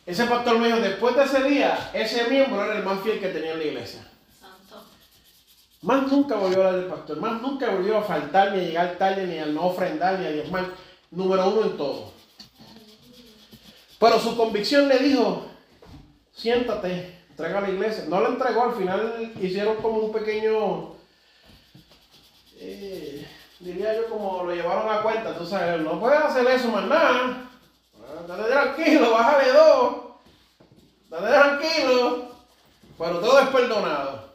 Ese 0.05 0.25
pastor 0.25 0.57
me 0.57 0.67
dijo, 0.67 0.79
después 0.79 1.15
de 1.15 1.23
ese 1.23 1.43
día, 1.43 1.91
ese 1.93 2.27
miembro 2.27 2.63
era 2.63 2.77
el 2.77 2.83
más 2.83 3.01
fiel 3.01 3.19
que 3.19 3.29
tenía 3.29 3.53
en 3.53 3.59
la 3.59 3.65
iglesia. 3.65 4.07
Santo. 4.39 4.83
Más 5.81 6.11
nunca 6.11 6.35
volvió 6.35 6.63
a 6.63 6.67
hablar 6.67 6.81
del 6.81 6.89
pastor, 6.89 7.17
más 7.17 7.41
nunca 7.41 7.69
volvió 7.69 7.97
a 7.97 8.03
faltar, 8.03 8.51
ni 8.51 8.59
a 8.59 8.63
llegar 8.63 8.97
tarde, 8.97 9.27
ni 9.27 9.37
a 9.37 9.45
no 9.45 9.67
ofrendar, 9.67 10.19
ni 10.19 10.25
a 10.25 10.31
diezmar. 10.31 10.65
Número 11.11 11.49
uno 11.49 11.63
en 11.63 11.77
todo. 11.77 12.13
Pero 13.99 14.19
su 14.19 14.35
convicción 14.35 14.87
le 14.87 14.97
dijo, 14.99 15.45
siéntate, 16.33 17.19
entrega 17.29 17.59
a 17.59 17.61
la 17.61 17.69
iglesia. 17.69 18.05
No 18.07 18.19
lo 18.19 18.29
entregó, 18.29 18.63
al 18.63 18.75
final 18.75 19.33
hicieron 19.39 19.77
como 19.77 19.99
un 19.99 20.11
pequeño 20.11 20.90
eh, 22.63 23.27
diría 23.59 23.95
yo 23.95 24.09
como 24.09 24.43
lo 24.43 24.53
llevaron 24.53 24.89
a 24.89 25.01
cuenta, 25.01 25.35
tú 25.35 25.45
sabes, 25.45 25.81
no 25.81 25.99
puedes 25.99 26.19
hacer 26.19 26.45
eso 26.47 26.67
más 26.67 26.85
nada. 26.85 27.49
Date 28.27 28.43
tranquilo, 28.43 29.11
bájale 29.11 29.51
dos. 29.51 29.95
Date 31.09 31.27
tranquilo. 31.27 32.31
Pero 32.97 33.19
todo 33.19 33.39
es 33.39 33.47
perdonado. 33.49 34.31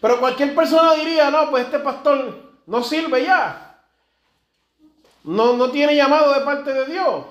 Pero 0.00 0.20
cualquier 0.20 0.54
persona 0.54 0.94
diría, 0.94 1.30
no, 1.30 1.50
pues 1.50 1.64
este 1.64 1.78
pastor 1.78 2.52
no 2.66 2.82
sirve 2.82 3.24
ya. 3.24 3.80
No, 5.24 5.54
no 5.54 5.70
tiene 5.70 5.96
llamado 5.96 6.34
de 6.34 6.40
parte 6.42 6.72
de 6.72 6.84
Dios. 6.84 7.24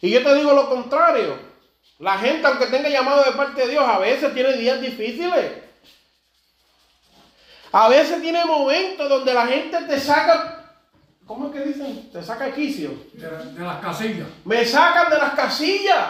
Y 0.00 0.10
yo 0.10 0.22
te 0.22 0.34
digo 0.36 0.52
lo 0.52 0.68
contrario. 0.68 1.36
La 1.98 2.16
gente, 2.18 2.46
aunque 2.46 2.66
tenga 2.66 2.88
llamado 2.88 3.24
de 3.24 3.32
parte 3.32 3.62
de 3.62 3.68
Dios, 3.72 3.84
a 3.84 3.98
veces 3.98 4.32
tiene 4.34 4.52
días 4.52 4.80
difíciles. 4.80 5.65
A 7.78 7.88
veces 7.88 8.22
tiene 8.22 8.42
momentos 8.46 9.06
donde 9.06 9.34
la 9.34 9.46
gente 9.46 9.76
te 9.82 10.00
saca, 10.00 10.64
¿cómo 11.26 11.48
es 11.48 11.52
que 11.52 11.60
dicen? 11.60 12.10
Te 12.10 12.22
saca 12.22 12.50
quicio. 12.50 12.88
De, 13.12 13.28
de 13.28 13.60
las 13.60 13.82
casillas. 13.82 14.28
Me 14.46 14.64
sacan 14.64 15.10
de 15.10 15.18
las 15.18 15.34
casillas. 15.34 16.06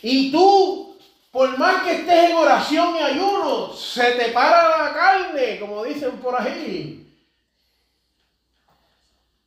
Y 0.00 0.30
tú, 0.30 0.96
por 1.32 1.58
más 1.58 1.82
que 1.82 1.90
estés 1.90 2.30
en 2.30 2.36
oración 2.36 2.94
y 2.94 3.00
ayuno, 3.00 3.72
se 3.72 4.12
te 4.12 4.28
para 4.28 4.78
la 4.78 4.94
carne, 4.94 5.58
como 5.58 5.82
dicen 5.82 6.12
por 6.18 6.40
ahí. 6.40 7.12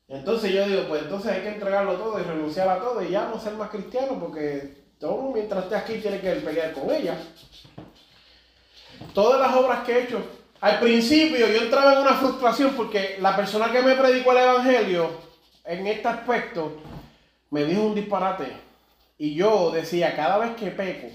Entonces 0.10 0.52
yo 0.52 0.68
digo, 0.68 0.90
pues 0.90 1.04
entonces 1.04 1.32
hay 1.32 1.42
que 1.42 1.54
entregarlo 1.54 1.94
todo 1.94 2.20
y 2.20 2.24
renunciar 2.24 2.68
a 2.68 2.80
todo 2.82 3.02
y 3.02 3.12
ya 3.12 3.28
no 3.28 3.40
ser 3.40 3.54
más 3.54 3.70
cristiano 3.70 4.20
porque 4.20 4.76
todo 5.00 5.32
mientras 5.34 5.64
esté 5.64 5.76
aquí 5.78 5.94
tiene 6.00 6.20
que 6.20 6.32
pelear 6.32 6.74
con 6.74 6.94
ella. 6.94 7.18
Todas 9.14 9.40
las 9.40 9.56
obras 9.56 9.86
que 9.86 9.94
he 9.94 10.04
hecho, 10.04 10.22
al 10.62 10.80
principio 10.80 11.48
yo 11.48 11.62
entraba 11.62 11.94
en 11.94 12.00
una 12.00 12.16
frustración 12.16 12.74
porque 12.76 13.18
la 13.20 13.36
persona 13.36 13.72
que 13.72 13.82
me 13.82 13.96
predicó 13.96 14.32
el 14.32 14.40
Evangelio 14.40 15.10
en 15.64 15.88
este 15.88 16.08
aspecto 16.08 16.78
me 17.50 17.66
dijo 17.66 17.84
un 17.84 17.96
disparate. 17.96 18.52
Y 19.18 19.36
yo 19.36 19.72
decía, 19.72 20.16
cada 20.16 20.38
vez 20.38 20.56
que 20.56 20.72
peco, 20.72 21.08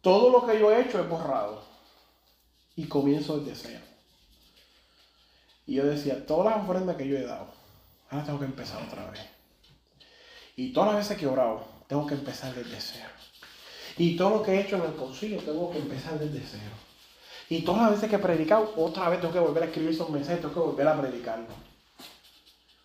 todo 0.00 0.30
lo 0.30 0.46
que 0.46 0.58
yo 0.58 0.70
he 0.70 0.82
hecho 0.82 1.00
es 1.00 1.08
borrado. 1.08 1.64
Y 2.76 2.86
comienzo 2.86 3.38
desde 3.38 3.68
cero. 3.68 3.84
Y 5.66 5.76
yo 5.76 5.86
decía, 5.86 6.26
todas 6.26 6.54
las 6.54 6.64
ofrendas 6.64 6.96
que 6.96 7.08
yo 7.08 7.16
he 7.16 7.22
dado, 7.22 7.46
ahora 8.10 8.24
tengo 8.24 8.38
que 8.38 8.44
empezar 8.44 8.82
otra 8.82 9.10
vez. 9.10 9.20
Y 10.56 10.72
todas 10.72 10.92
las 10.92 11.04
veces 11.04 11.18
que 11.18 11.24
he 11.24 11.28
orado, 11.28 11.64
tengo 11.86 12.06
que 12.06 12.14
empezar 12.14 12.54
desde 12.54 12.80
cero. 12.80 13.13
Y 13.96 14.16
todo 14.16 14.30
lo 14.30 14.42
que 14.42 14.52
he 14.52 14.60
hecho 14.60 14.76
en 14.76 14.82
el 14.82 14.94
concilio, 14.94 15.38
tengo 15.38 15.70
que 15.70 15.78
empezar 15.78 16.18
desde 16.18 16.40
cero. 16.40 16.72
Y 17.48 17.62
todas 17.62 17.82
las 17.82 17.90
veces 17.92 18.10
que 18.10 18.16
he 18.16 18.20
predicado, 18.20 18.72
otra 18.76 19.08
vez 19.08 19.20
tengo 19.20 19.32
que 19.32 19.38
volver 19.38 19.62
a 19.62 19.66
escribir 19.66 19.90
esos 19.90 20.10
mensajes, 20.10 20.40
tengo 20.40 20.54
que 20.54 20.60
volver 20.60 20.88
a 20.88 21.00
predicarlo. 21.00 21.46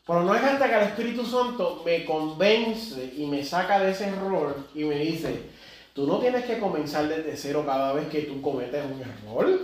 Pero 0.06 0.24
no 0.24 0.36
es 0.36 0.44
hasta 0.44 0.68
que 0.68 0.76
el 0.76 0.82
Espíritu 0.82 1.26
Santo 1.26 1.82
me 1.86 2.04
convence 2.04 3.14
y 3.16 3.26
me 3.26 3.44
saca 3.44 3.80
de 3.80 3.92
ese 3.92 4.08
error 4.08 4.56
y 4.74 4.84
me 4.84 4.98
dice, 4.98 5.50
tú 5.94 6.08
no 6.08 6.20
tienes 6.20 6.46
que 6.46 6.60
comenzar 6.60 7.08
desde 7.08 7.38
cero 7.38 7.64
cada 7.66 7.94
vez 7.94 8.08
que 8.10 8.24
tú 8.24 8.42
cometes 8.42 8.84
un 8.86 9.02
error. 9.02 9.60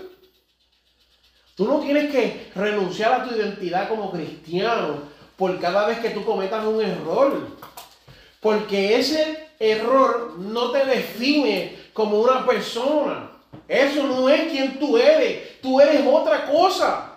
Tú 1.55 1.65
no 1.65 1.79
tienes 1.79 2.11
que 2.11 2.51
renunciar 2.53 3.13
a 3.13 3.23
tu 3.23 3.33
identidad 3.33 3.87
como 3.89 4.11
cristiano 4.11 4.99
por 5.35 5.59
cada 5.59 5.87
vez 5.87 5.99
que 5.99 6.11
tú 6.11 6.23
cometas 6.23 6.65
un 6.65 6.81
error. 6.81 7.47
Porque 8.39 8.99
ese 8.99 9.44
error 9.59 10.35
no 10.37 10.71
te 10.71 10.85
define 10.85 11.77
como 11.93 12.19
una 12.19 12.45
persona. 12.45 13.31
Eso 13.67 14.03
no 14.03 14.29
es 14.29 14.51
quien 14.51 14.79
tú 14.79 14.97
eres. 14.97 15.61
Tú 15.61 15.79
eres 15.79 16.05
otra 16.05 16.45
cosa. 16.45 17.11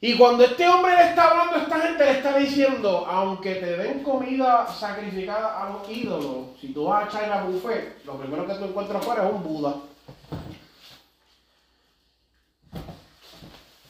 Y 0.00 0.16
cuando 0.16 0.44
este 0.44 0.68
hombre 0.68 0.94
le 0.94 1.08
está 1.08 1.30
hablando 1.30 1.56
a 1.56 1.62
esta 1.62 1.80
gente, 1.80 2.04
le 2.04 2.10
está 2.10 2.36
diciendo, 2.36 3.06
aunque 3.06 3.54
te 3.54 3.76
den 3.76 4.02
comida 4.02 4.66
sacrificada 4.66 5.62
a 5.62 5.70
los 5.70 5.88
ídolos, 5.88 6.48
si 6.60 6.72
tú 6.72 6.84
vas 6.84 7.04
a 7.04 7.08
echar 7.08 7.28
la 7.28 7.42
buffet, 7.44 8.04
lo 8.04 8.18
primero 8.18 8.46
que 8.46 8.54
tú 8.54 8.64
encuentras 8.66 9.02
afuera 9.02 9.26
es 9.26 9.32
un 9.32 9.42
Buda. 9.42 9.74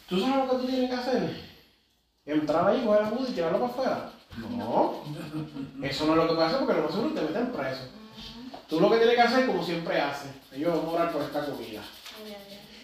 ¿Tú 0.09 0.21
sabes 0.21 0.37
lo 0.37 0.51
que 0.51 0.57
tú 0.59 0.67
tienes 0.69 0.91
que 0.91 0.97
hacer? 0.97 1.41
Entrar 2.25 2.69
ahí, 2.69 2.85
coger 2.87 3.03
la 3.03 3.11
Buda 3.11 3.29
y 3.29 3.33
tirarlo 3.33 3.59
para 3.59 3.73
afuera. 3.73 4.16
No, 4.37 5.03
eso 5.83 6.07
no 6.07 6.13
es 6.13 6.17
lo 6.19 6.29
que 6.29 6.35
puedes 6.35 6.53
hacer 6.53 6.59
porque 6.59 6.75
lo 6.75 6.83
más 6.83 6.93
seguro 6.93 7.15
te 7.15 7.21
meten 7.23 7.53
preso. 7.53 7.83
Tú 8.69 8.81
lo 8.81 8.91
que 8.91 8.99
tienes 8.99 9.15
que 9.15 9.23
hacer 9.23 9.47
como 9.47 9.65
siempre 9.65 10.01
haces. 10.01 10.31
Ellos 10.53 10.77
van 10.77 10.87
a 10.87 10.91
orar 10.91 11.13
por 11.13 11.23
esta 11.23 11.45
comida 11.47 11.83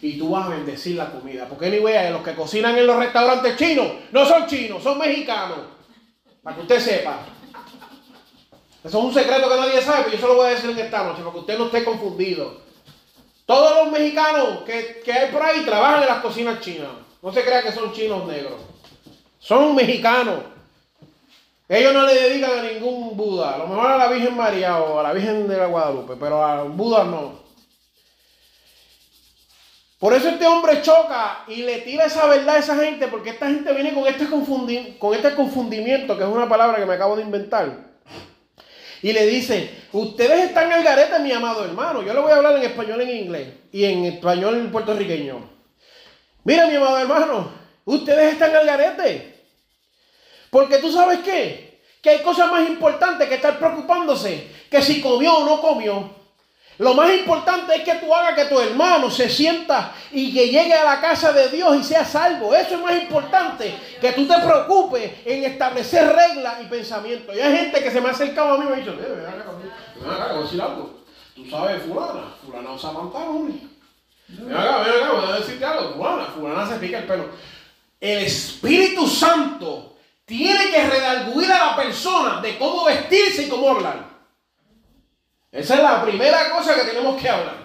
y 0.03 0.19
tú 0.19 0.31
vas 0.31 0.47
a 0.47 0.51
bendecir 0.51 0.97
la 0.97 1.11
comida. 1.11 1.47
Porque 1.49 1.67
anyway, 1.67 2.11
los 2.11 2.23
que 2.23 2.35
cocinan 2.35 2.77
en 2.77 2.87
los 2.87 2.97
restaurantes 2.97 3.57
chinos 3.57 3.87
no 4.11 4.27
son 4.27 4.47
chinos, 4.47 4.83
son 4.83 4.99
mexicanos. 4.99 5.59
Para 6.43 6.57
que 6.57 6.63
usted 6.63 6.81
sepa. 6.81 7.21
Eso 8.83 8.99
es 8.99 9.05
un 9.05 9.15
secreto 9.15 9.49
que 9.49 9.57
nadie 9.57 9.81
sabe, 9.81 10.05
pero 10.05 10.17
yo 10.17 10.21
se 10.21 10.27
lo 10.27 10.35
voy 10.35 10.47
a 10.47 10.51
decir 10.51 10.71
en 10.71 10.79
esta 10.81 11.05
noche, 11.05 11.21
para 11.21 11.33
que 11.33 11.39
usted 11.39 11.57
no 11.59 11.67
esté 11.67 11.85
confundido. 11.85 12.63
Todos 13.47 13.77
los 13.77 13.93
mexicanos 13.93 14.63
que, 14.67 15.03
que 15.05 15.13
hay 15.13 15.31
por 15.31 15.41
ahí 15.41 15.65
trabajan 15.65 16.03
en 16.03 16.09
las 16.09 16.19
cocinas 16.19 16.61
chinas. 16.61 16.91
No 17.23 17.33
se 17.33 17.45
crea 17.45 17.63
que 17.63 17.71
son 17.71 17.93
chinos 17.93 18.27
negros. 18.27 18.61
Son 19.39 19.73
mexicanos. 19.77 20.41
Ellos 21.73 21.95
no 21.95 22.05
le 22.05 22.13
dedican 22.13 22.59
a 22.59 22.63
ningún 22.65 23.17
Buda. 23.17 23.55
A 23.55 23.59
lo 23.59 23.67
mejor 23.67 23.93
a 23.93 23.97
la 23.97 24.09
Virgen 24.09 24.37
María 24.37 24.79
o 24.79 25.01
a 25.01 25.03
la 25.03 25.15
Virgen 25.15 25.49
de 25.49 25.57
la 25.57 25.65
Guadalupe, 25.65 26.17
pero 26.21 26.45
a 26.45 26.65
Buda 26.65 27.05
no. 27.05 27.41
Por 29.99 30.13
eso 30.13 30.29
este 30.29 30.47
hombre 30.47 30.83
choca 30.83 31.45
y 31.49 31.63
le 31.63 31.79
tira 31.79 32.05
esa 32.05 32.27
verdad 32.27 32.57
a 32.57 32.59
esa 32.59 32.77
gente, 32.77 33.07
porque 33.07 33.31
esta 33.31 33.47
gente 33.47 33.73
viene 33.73 33.95
con 33.95 34.07
este, 34.07 34.29
con 34.99 35.15
este 35.15 35.35
confundimiento, 35.35 36.19
que 36.19 36.25
es 36.25 36.29
una 36.29 36.47
palabra 36.47 36.77
que 36.77 36.85
me 36.85 36.93
acabo 36.93 37.17
de 37.17 37.23
inventar. 37.23 37.75
Y 39.01 39.15
le 39.15 39.25
dice, 39.25 39.71
ustedes 39.93 40.45
están 40.45 40.71
al 40.71 40.85
garete, 40.85 41.21
mi 41.21 41.33
amado 41.33 41.65
hermano. 41.65 42.03
Yo 42.03 42.13
le 42.13 42.21
voy 42.21 42.33
a 42.33 42.37
hablar 42.37 42.55
en 42.57 42.65
español 42.65 43.01
en 43.01 43.17
inglés 43.17 43.49
y 43.73 43.87
en 43.87 44.05
español 44.05 44.69
puertorriqueño. 44.71 45.39
Mira, 46.45 46.67
mi 46.67 46.75
amado 46.75 46.99
hermano, 46.99 47.51
ustedes 47.87 48.35
están 48.35 48.55
al 48.55 48.67
garete. 48.67 49.32
Porque 50.53 50.77
tú 50.77 50.93
sabes 50.93 51.21
qué? 51.21 51.81
Que 52.03 52.11
hay 52.11 52.19
cosas 52.19 52.51
más 52.51 52.69
importantes 52.69 53.27
que 53.27 53.37
estar 53.37 53.59
preocupándose 53.59 54.51
que 54.71 54.83
si 54.83 55.01
comió 55.01 55.39
o 55.39 55.47
no 55.47 55.63
comió. 55.63 56.11
Lo 56.77 56.93
más 56.93 57.11
importante 57.15 57.75
es 57.75 57.83
que 57.85 57.95
tú 57.95 58.15
hagas 58.15 58.35
que 58.35 58.55
tu 58.55 58.61
hermano 58.61 59.11
se 59.11 59.31
sienta 59.31 59.95
y 60.11 60.31
que 60.31 60.49
llegue 60.49 60.75
a 60.75 60.85
la 60.85 61.01
casa 61.01 61.33
de 61.33 61.49
Dios 61.49 61.75
y 61.81 61.85
sea 61.85 62.05
salvo. 62.05 62.55
Eso 62.55 62.75
es 62.75 62.83
más 62.83 63.01
importante 63.01 63.75
que 63.99 64.13
tú 64.13 64.29
te 64.29 64.39
preocupes 64.41 65.13
en 65.25 65.43
establecer 65.45 66.15
reglas 66.15 66.57
y 66.61 66.67
pensamientos. 66.67 67.35
Y 67.35 67.41
hay 67.41 67.57
gente 67.57 67.83
que 67.83 67.91
se 67.91 68.03
me 68.03 68.09
ha 68.09 68.13
acercado 68.13 68.53
a 68.53 68.59
mí 68.59 68.67
y 68.67 68.69
me 68.69 68.75
ha 68.75 68.79
dicho, 68.79 68.93
eh, 68.93 69.27
acá, 69.27 70.33
voy 70.35 70.39
a 70.39 70.43
decir 70.43 70.61
algo. 70.61 71.01
Tú 71.35 71.49
sabes, 71.49 71.83
fulana, 71.85 72.35
fulana 72.45 72.73
usa 72.73 72.93
pantalones. 72.93 73.57
Ven 74.29 74.55
acá, 74.55 74.79
ven 74.81 75.03
acá, 75.03 75.13
voy 75.15 75.33
a 75.33 75.37
decirte 75.37 75.65
algo. 75.65 75.95
Fulana, 75.95 76.27
fulana 76.27 76.67
se 76.69 76.75
pica 76.75 76.99
el 76.99 77.07
pelo. 77.07 77.31
El 77.99 78.19
Espíritu 78.19 79.07
Santo 79.07 79.92
tiene 80.33 80.71
que 80.71 80.87
redarguir 80.89 81.53
a 81.53 81.67
la 81.67 81.77
persona 81.77 82.41
de 82.41 82.57
cómo 82.57 82.87
vestirse 82.87 83.43
y 83.43 83.49
cómo 83.51 83.69
hablar. 83.69 84.09
Esa 85.51 85.75
es 85.75 85.83
la 85.83 86.03
primera 86.03 86.51
cosa 86.51 86.75
que 86.75 86.85
tenemos 86.85 87.21
que 87.21 87.29
hablar. 87.29 87.57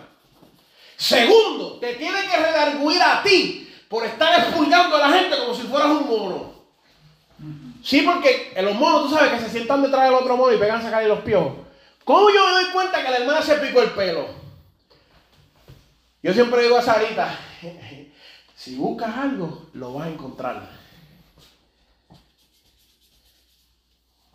Segundo, 0.97 1.79
te 1.79 1.93
tiene 1.93 2.19
que 2.29 2.35
redarguir 2.35 3.01
a 3.01 3.23
ti 3.23 3.73
por 3.87 4.03
estar 4.03 4.37
expulgando 4.37 4.97
a 4.97 5.07
la 5.07 5.17
gente 5.17 5.37
como 5.37 5.55
si 5.55 5.61
fueras 5.61 5.87
un 5.87 6.07
mono. 6.09 6.55
Sí, 7.81 8.01
porque 8.01 8.53
los 8.61 8.75
monos 8.75 9.03
tú 9.03 9.15
sabes 9.15 9.31
que 9.31 9.45
se 9.45 9.49
sientan 9.49 9.81
detrás 9.81 10.03
del 10.03 10.15
otro 10.15 10.35
mono 10.35 10.53
y 10.53 10.59
pegan 10.59 10.81
a 10.81 10.83
sacarle 10.83 11.07
los 11.07 11.19
piojos. 11.19 11.53
¿Cómo 12.03 12.29
yo 12.29 12.47
me 12.47 12.51
doy 12.51 12.71
cuenta 12.73 13.01
que 13.01 13.09
la 13.09 13.17
hermana 13.19 13.41
se 13.41 13.55
picó 13.55 13.81
el 13.81 13.91
pelo? 13.91 14.27
Yo 16.21 16.33
siempre 16.33 16.63
digo 16.63 16.77
a 16.77 16.81
Sarita, 16.81 17.33
si 18.57 18.75
buscas 18.75 19.15
algo, 19.15 19.67
lo 19.71 19.93
vas 19.93 20.07
a 20.07 20.11
encontrar. 20.11 20.86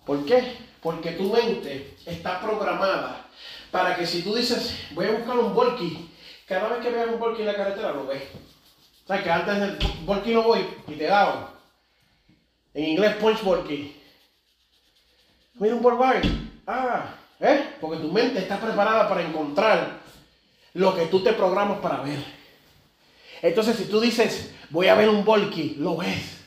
¿Por 0.05 0.25
qué? 0.25 0.57
Porque 0.83 1.13
tu 1.13 1.33
mente 1.33 1.97
está 2.07 2.41
programada 2.41 3.27
para 3.71 3.97
que 3.97 4.07
si 4.07 4.23
tú 4.23 4.35
dices, 4.35 4.77
voy 4.91 5.07
a 5.07 5.13
buscar 5.13 5.39
un 5.39 5.55
volky, 5.55 6.11
cada 6.47 6.69
vez 6.69 6.81
que 6.81 6.91
veas 6.91 7.09
un 7.09 7.19
volky 7.19 7.43
en 7.43 7.47
la 7.47 7.57
carretera 7.57 7.93
lo 7.93 8.07
ves. 8.07 8.23
¿Sabes 9.07 9.23
que 9.23 9.31
antes 9.31 9.61
del 9.61 9.79
volky 10.05 10.35
no 10.35 10.43
voy 10.43 10.67
y 10.89 10.93
te 10.93 11.05
daban? 11.05 11.47
En 12.75 12.85
inglés, 12.85 13.17
punch 13.17 13.43
volky. 13.43 13.97
Mira 15.55 15.75
un 15.75 15.83
Volkswagen. 15.83 16.63
Ah, 16.67 17.15
¿eh? 17.39 17.75
Porque 17.81 18.01
tu 18.01 18.11
mente 18.11 18.39
está 18.39 18.59
preparada 18.59 19.09
para 19.09 19.23
encontrar 19.23 20.01
lo 20.75 20.95
que 20.95 21.07
tú 21.07 21.23
te 21.23 21.33
programas 21.35 21.79
para 21.81 22.01
ver. 22.01 22.25
Entonces, 23.43 23.77
si 23.77 23.85
tú 23.85 24.01
dices, 24.01 24.55
voy 24.71 24.89
a 24.89 24.95
ver 24.95 25.09
un 25.09 25.25
volky, 25.25 25.77
lo 25.79 25.97
ves. 25.97 26.42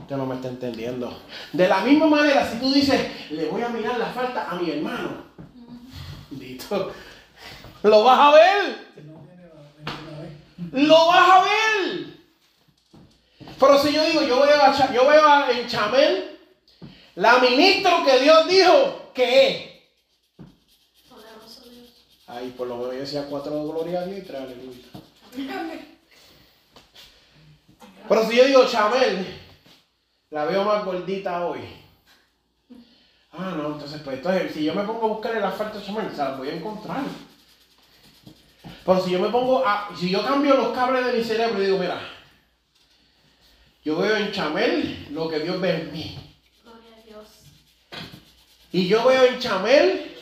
Usted 0.00 0.16
no 0.16 0.26
me 0.26 0.34
está 0.34 0.48
entendiendo. 0.48 1.22
De 1.52 1.68
la 1.68 1.80
misma 1.80 2.06
manera, 2.06 2.50
si 2.50 2.58
tú 2.58 2.72
dices, 2.72 3.30
le 3.30 3.46
voy 3.46 3.62
a 3.62 3.68
mirar 3.68 3.98
la 3.98 4.06
falta 4.06 4.50
a 4.50 4.54
mi 4.56 4.70
hermano, 4.70 5.30
Dito, 6.30 6.92
lo 7.82 8.04
vas 8.04 8.18
a 8.20 8.30
ver. 8.32 8.90
Lo 10.72 11.06
vas 11.06 11.30
a 11.30 11.42
ver. 11.42 12.06
Pero 13.58 13.78
si 13.78 13.92
yo 13.92 14.04
digo, 14.04 14.22
yo 14.22 14.40
veo, 14.40 14.62
a, 14.62 14.92
yo 14.92 15.08
veo 15.08 15.50
en 15.50 15.66
Chamel 15.66 16.38
la 17.16 17.38
ministro 17.38 18.04
que 18.04 18.20
Dios 18.20 18.48
dijo 18.48 19.10
que 19.12 19.48
es. 19.48 19.70
Ay, 22.26 22.54
por 22.56 22.68
lo 22.68 22.76
menos 22.76 22.94
yo 22.94 23.00
decía 23.00 23.26
cuatro 23.28 23.64
gloria 23.64 24.00
a 24.00 24.06
Dios 24.06 24.18
y 24.20 24.22
tres 24.22 24.40
aleluya. 24.40 24.86
Pero 28.08 28.28
si 28.28 28.36
yo 28.36 28.44
digo 28.46 28.64
Chamel, 28.66 29.26
la 30.30 30.44
veo 30.44 30.64
más 30.64 30.84
gordita 30.84 31.44
hoy. 31.46 31.60
Ah, 33.32 33.54
no, 33.56 33.74
entonces, 33.74 34.00
pues, 34.02 34.16
entonces, 34.16 34.52
si 34.52 34.64
yo 34.64 34.74
me 34.74 34.82
pongo 34.84 35.06
a 35.06 35.08
buscar 35.08 35.36
el 35.36 35.44
asfalto 35.44 35.80
Chamel, 35.80 36.10
se 36.10 36.18
las 36.18 36.38
voy 36.38 36.48
a 36.48 36.54
encontrar. 36.54 37.02
Pero 38.84 39.04
si 39.04 39.10
yo 39.10 39.20
me 39.20 39.28
pongo 39.28 39.66
a, 39.66 39.90
si 39.96 40.10
yo 40.10 40.24
cambio 40.24 40.54
los 40.54 40.72
cables 40.72 41.06
de 41.06 41.12
mi 41.12 41.24
cerebro 41.24 41.62
y 41.62 41.66
digo, 41.66 41.78
mira, 41.78 42.00
yo 43.84 43.96
veo 43.96 44.16
en 44.16 44.32
Chamel 44.32 45.08
lo 45.10 45.28
que 45.28 45.40
Dios 45.40 45.60
ve 45.60 45.70
en 45.70 45.92
mí. 45.92 46.18
Gloria 46.62 46.96
a 46.96 47.06
Dios. 47.06 47.28
Y 48.72 48.88
yo 48.88 49.04
veo 49.04 49.24
en 49.24 49.38
Chamel 49.38 50.16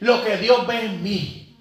lo 0.00 0.24
que 0.24 0.36
Dios 0.38 0.66
ve 0.66 0.84
en 0.84 1.02
mí. 1.02 1.56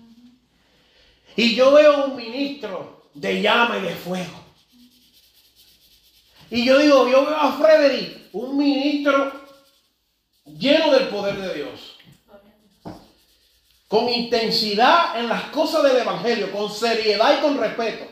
Y 1.36 1.56
yo 1.56 1.74
veo 1.74 2.06
un 2.06 2.16
ministro 2.16 3.04
de 3.14 3.42
llama 3.42 3.78
y 3.78 3.82
de 3.82 3.96
fuego. 3.96 4.39
Y 6.52 6.66
yo 6.66 6.80
digo, 6.80 7.08
yo 7.08 7.26
veo 7.26 7.36
a 7.36 7.54
Frederick, 7.54 8.30
un 8.34 8.58
ministro 8.58 9.32
lleno 10.46 10.92
del 10.92 11.08
poder 11.10 11.38
de 11.38 11.54
Dios. 11.54 11.98
Con 13.88 14.10
intensidad 14.10 15.20
en 15.20 15.30
las 15.30 15.44
cosas 15.46 15.84
del 15.84 15.98
Evangelio, 15.98 16.52
con 16.52 16.72
seriedad 16.72 17.38
y 17.38 17.42
con 17.42 17.58
respeto. 17.58 18.06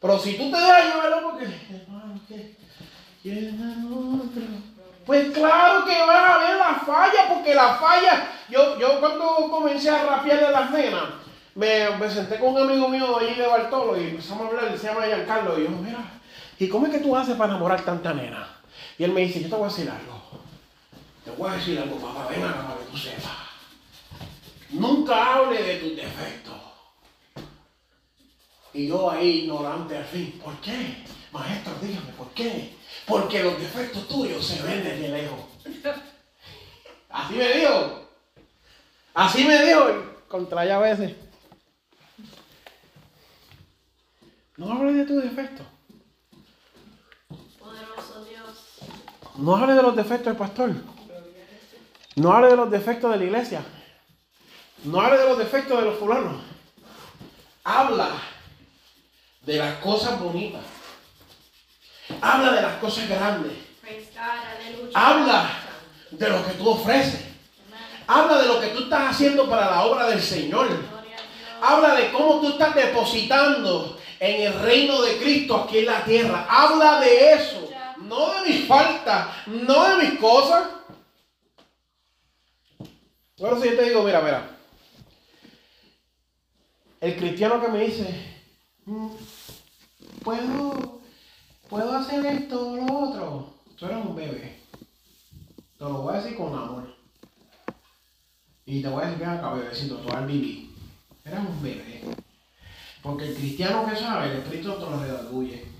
Pero 0.00 0.18
si 0.18 0.34
tú 0.34 0.50
te 0.50 0.56
dejas 0.56 0.84
llevar 0.84 1.22
porque, 1.22 1.44
hermano, 3.24 4.22
pues 5.04 5.30
claro 5.32 5.84
que 5.84 6.00
vas 6.00 6.30
a 6.30 6.38
ver 6.38 6.56
la 6.56 6.74
falla, 6.86 7.28
porque 7.28 7.54
la 7.54 7.74
falla, 7.74 8.28
yo, 8.48 8.78
yo 8.78 9.00
cuando 9.00 9.50
comencé 9.50 9.90
a 9.90 10.04
rapear 10.04 10.50
las 10.50 10.70
nenas, 10.70 11.04
me, 11.54 11.90
me, 11.98 12.08
senté 12.08 12.38
con 12.38 12.54
un 12.54 12.62
amigo 12.62 12.88
mío 12.88 13.18
allí 13.18 13.34
de 13.34 13.46
Bartolo 13.46 14.00
y 14.00 14.10
empezamos 14.10 14.46
a 14.46 14.48
hablar, 14.48 14.78
se 14.78 14.86
llama 14.86 15.04
Giancarlo, 15.04 15.58
y 15.58 15.64
yo, 15.64 15.70
mira, 15.70 16.19
¿y 16.60 16.68
cómo 16.68 16.86
es 16.86 16.92
que 16.92 17.00
tú 17.00 17.16
haces 17.16 17.36
para 17.36 17.52
enamorar 17.52 17.84
tanta 17.84 18.14
nena? 18.14 18.60
Y 18.98 19.04
él 19.04 19.12
me 19.12 19.22
dice, 19.22 19.42
yo 19.42 19.48
te 19.48 19.56
voy 19.56 19.64
a 19.64 19.68
decir 19.68 19.90
algo, 19.90 20.22
te 21.24 21.30
voy 21.32 21.50
a 21.50 21.54
decir 21.54 21.78
algo, 21.78 21.96
papá, 21.96 22.28
ven 22.28 22.44
acá 22.44 22.68
para 22.68 22.78
que 22.80 22.90
tú 22.90 22.96
sepas. 22.96 23.32
Nunca 24.70 25.34
hable 25.34 25.62
de 25.62 25.76
tus 25.76 25.96
defectos. 25.96 26.54
Y 28.72 28.86
yo 28.86 29.10
ahí 29.10 29.40
ignorante 29.40 29.96
al 29.96 30.04
fin, 30.04 30.40
¿por 30.44 30.54
qué? 30.60 31.04
Maestro, 31.32 31.74
dígame, 31.80 32.12
¿por 32.12 32.30
qué? 32.30 32.76
Porque 33.06 33.42
los 33.42 33.58
defectos 33.58 34.06
tuyos 34.06 34.46
se 34.46 34.62
ven 34.62 34.84
desde 34.84 35.08
lejos. 35.08 35.40
Así 37.08 37.34
me 37.34 37.48
dijo. 37.52 38.08
Así 39.14 39.44
me 39.44 39.64
dijo. 39.64 39.86
Contra 40.28 40.64
ella 40.64 40.76
a 40.76 40.80
veces. 40.80 41.16
No 44.56 44.72
hable 44.72 44.92
de 44.92 45.04
tus 45.06 45.22
defectos. 45.22 45.66
Poderoso 47.58 48.24
Dios. 48.24 48.78
No 49.36 49.56
hable 49.56 49.74
de 49.74 49.82
los 49.82 49.96
defectos 49.96 50.26
del 50.26 50.36
pastor. 50.36 50.72
No 52.16 52.32
hable 52.32 52.48
de 52.48 52.56
los 52.56 52.70
defectos 52.70 53.10
de 53.12 53.18
la 53.18 53.24
iglesia. 53.24 53.62
No 54.84 55.00
hable 55.00 55.18
de 55.18 55.28
los 55.28 55.38
defectos 55.38 55.78
de 55.78 55.84
los 55.86 55.98
fulanos. 55.98 56.42
Habla 57.64 58.10
de 59.42 59.56
las 59.56 59.76
cosas 59.76 60.20
bonitas. 60.20 60.62
Habla 62.20 62.52
de 62.52 62.62
las 62.62 62.74
cosas 62.78 63.08
grandes. 63.08 63.52
Habla 64.94 65.50
de 66.10 66.28
lo 66.28 66.46
que 66.46 66.52
tú 66.52 66.68
ofreces. 66.68 67.24
Habla 68.06 68.38
de 68.38 68.48
lo 68.48 68.60
que 68.60 68.68
tú 68.68 68.84
estás 68.84 69.10
haciendo 69.10 69.48
para 69.48 69.70
la 69.70 69.84
obra 69.84 70.08
del 70.08 70.20
Señor. 70.20 70.68
Habla 71.62 71.94
de 71.94 72.10
cómo 72.10 72.40
tú 72.40 72.48
estás 72.48 72.74
depositando 72.74 73.98
en 74.18 74.42
el 74.42 74.60
reino 74.60 75.00
de 75.02 75.18
Cristo 75.18 75.56
aquí 75.56 75.78
en 75.78 75.86
la 75.86 76.04
tierra. 76.04 76.46
Habla 76.48 77.00
de 77.00 77.32
eso. 77.34 77.69
No 78.10 78.42
de 78.42 78.48
mis 78.48 78.66
faltas, 78.66 79.46
no 79.46 79.88
de 79.88 80.04
mis 80.04 80.18
cosas. 80.18 80.68
Bueno, 83.38 83.60
si 83.62 83.68
yo 83.68 83.76
te 83.76 83.88
digo, 83.88 84.02
mira, 84.02 84.20
mira. 84.20 84.50
El 87.00 87.16
cristiano 87.16 87.60
que 87.60 87.68
me 87.68 87.86
dice, 87.86 88.42
"Mm, 88.84 89.10
puedo, 90.24 91.00
puedo 91.68 91.96
hacer 91.96 92.26
esto 92.26 92.72
o 92.72 92.76
lo 92.78 92.98
otro. 92.98 93.54
Tú 93.78 93.86
eres 93.86 94.04
un 94.04 94.16
bebé. 94.16 94.58
Te 95.78 95.84
lo 95.84 96.02
voy 96.02 96.14
a 96.16 96.20
decir 96.20 96.36
con 96.36 96.52
amor. 96.52 96.92
Y 98.66 98.82
te 98.82 98.88
voy 98.88 99.04
a 99.04 99.06
decir, 99.06 99.20
ven 99.20 99.30
acá, 99.30 99.52
bebecito, 99.52 99.98
tú 99.98 100.12
al 100.12 100.26
vivir. 100.26 100.68
Eres 101.24 101.38
un 101.38 101.62
bebé. 101.62 102.02
Porque 103.02 103.28
el 103.28 103.36
cristiano 103.36 103.86
que 103.88 103.94
sabe, 103.94 104.32
el 104.32 104.38
Espíritu 104.38 104.72
Santo 104.72 104.90
lo 104.90 105.00
redarguye. 105.00 105.79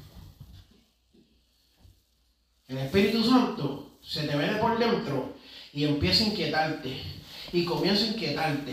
El 2.71 2.79
Espíritu 2.79 3.25
Santo 3.25 3.89
se 4.01 4.29
te 4.29 4.37
mete 4.37 4.55
por 4.55 4.79
dentro 4.79 5.35
y 5.73 5.85
empieza 5.85 6.23
a 6.23 6.29
inquietarte. 6.29 7.03
Y 7.53 7.65
comienza 7.65 8.05
a 8.05 8.07
inquietarte. 8.07 8.73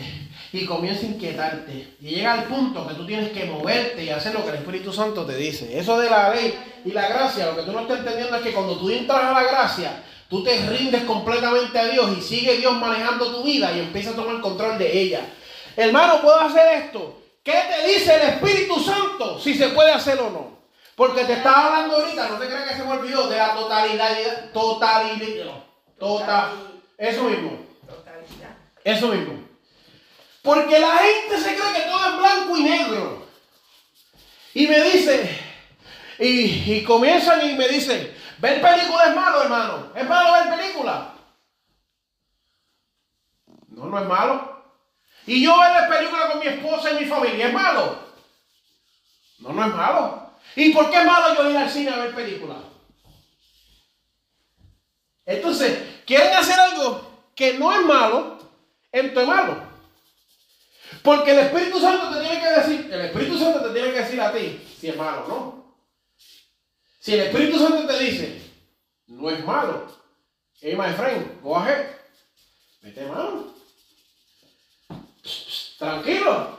Y 0.53 0.65
comienza 0.65 1.01
a 1.01 1.09
inquietarte. 1.09 1.95
Y 1.99 2.09
llega 2.09 2.33
al 2.33 2.43
punto 2.43 2.87
que 2.87 2.93
tú 2.93 3.07
tienes 3.07 3.31
que 3.31 3.45
moverte 3.45 4.03
y 4.03 4.09
hacer 4.11 4.35
lo 4.35 4.43
que 4.43 4.51
el 4.51 4.57
Espíritu 4.57 4.93
Santo 4.93 5.25
te 5.25 5.35
dice. 5.35 5.79
Eso 5.79 5.99
de 5.99 6.11
la 6.11 6.29
ley 6.29 6.53
y 6.85 6.91
la 6.91 7.07
gracia, 7.09 7.47
lo 7.47 7.55
que 7.55 7.63
tú 7.63 7.71
no 7.71 7.79
estás 7.79 7.99
entendiendo 7.99 8.35
es 8.35 8.43
que 8.43 8.53
cuando 8.53 8.77
tú 8.77 8.87
entras 8.91 9.23
a 9.23 9.31
la 9.31 9.43
gracia, 9.49 10.03
tú 10.29 10.43
te 10.43 10.55
rindes 10.69 11.01
completamente 11.05 11.79
a 11.79 11.87
Dios 11.87 12.19
y 12.19 12.21
sigue 12.21 12.57
Dios 12.57 12.73
manejando 12.77 13.35
tu 13.35 13.43
vida 13.43 13.75
y 13.75 13.79
empieza 13.79 14.11
a 14.11 14.15
tomar 14.15 14.39
control 14.41 14.77
de 14.77 14.95
ella. 14.95 15.21
Hermano, 15.75 16.21
¿puedo 16.21 16.39
hacer 16.39 16.83
esto? 16.83 17.19
¿Qué 17.41 17.51
te 17.51 17.87
dice 17.87 18.13
el 18.13 18.29
Espíritu 18.29 18.79
Santo 18.79 19.39
si 19.39 19.55
se 19.55 19.69
puede 19.69 19.91
hacer 19.91 20.19
o 20.19 20.29
no? 20.29 20.56
Porque 20.97 21.25
te 21.25 21.33
estaba 21.33 21.67
hablando 21.67 21.97
ahorita, 21.97 22.27
no 22.27 22.39
te 22.39 22.47
creas 22.47 22.71
que 22.71 22.75
se 22.75 22.83
me 22.83 22.93
olvidó, 22.93 23.27
de 23.27 23.37
la 23.37 23.53
totalidad, 23.53 24.51
totalidad, 24.51 25.63
total, 25.99 26.81
eso 26.97 27.23
mismo. 27.25 27.67
Eso 28.83 29.07
mismo. 29.09 29.47
Porque 30.41 30.79
la 30.79 30.97
gente 30.97 31.37
se 31.37 31.55
cree 31.55 31.73
que 31.75 31.87
todo 31.87 32.03
es 32.03 32.17
blanco 32.17 32.57
y 32.57 32.63
negro. 32.63 33.27
Y 34.55 34.65
me 34.65 34.81
dice, 34.81 35.39
y, 36.17 36.73
y 36.73 36.83
comienzan 36.83 37.47
y 37.47 37.53
me 37.53 37.67
dicen, 37.67 38.11
ver 38.39 38.59
película 38.59 39.03
es 39.03 39.15
malo, 39.15 39.43
hermano. 39.43 39.91
¿Es 39.93 40.09
malo 40.09 40.33
ver 40.33 40.57
película? 40.57 41.13
No, 43.67 43.85
no 43.85 43.99
es 43.99 44.07
malo. 44.07 44.63
Y 45.27 45.43
yo 45.43 45.55
ver 45.59 45.89
película 45.89 46.31
con 46.31 46.39
mi 46.39 46.47
esposa 46.47 46.89
y 46.89 47.03
mi 47.03 47.05
familia, 47.05 47.49
¿es 47.49 47.53
malo? 47.53 47.99
No, 49.37 49.49
no 49.53 49.63
es 49.63 49.75
malo. 49.75 50.26
¿Y 50.57 50.71
por 50.71 50.89
qué 50.89 50.97
es 50.97 51.05
malo 51.05 51.35
yo 51.35 51.51
ir 51.51 51.55
al 51.55 51.69
cine 51.69 51.91
a 51.91 51.97
ver 51.97 52.15
películas? 52.15 52.57
Entonces, 55.23 55.77
quieren 56.03 56.33
hacer 56.33 56.59
algo 56.59 57.29
que 57.35 57.53
no 57.59 57.71
es 57.71 57.85
malo, 57.85 58.39
esto 58.91 59.21
es 59.21 59.27
malo. 59.27 59.67
Porque 61.03 61.33
el 61.33 61.39
Espíritu 61.39 61.79
Santo 61.79 62.09
te 62.09 62.21
tiene 62.21 62.41
que 62.41 62.49
decir, 62.49 62.89
el 62.91 63.01
Espíritu 63.01 63.37
Santo 63.37 63.61
te 63.67 63.69
tiene 63.69 63.93
que 63.93 63.99
decir 63.99 64.19
a 64.19 64.33
ti 64.33 64.59
si 64.79 64.89
es 64.89 64.97
malo 64.97 65.25
o 65.25 65.27
no. 65.27 65.75
Si 67.01 67.13
el 67.13 67.27
Espíritu 67.27 67.59
Santo 67.59 67.85
te 67.85 67.99
dice, 67.99 68.41
no 69.05 69.29
es 69.29 69.45
malo, 69.45 69.85
hey 70.59 70.75
my 70.75 70.91
friend, 70.93 71.39
go 71.43 71.55
ahead, 71.55 71.85
mete 72.81 73.05
mano. 73.05 73.53
Tranquilo. 75.77 76.57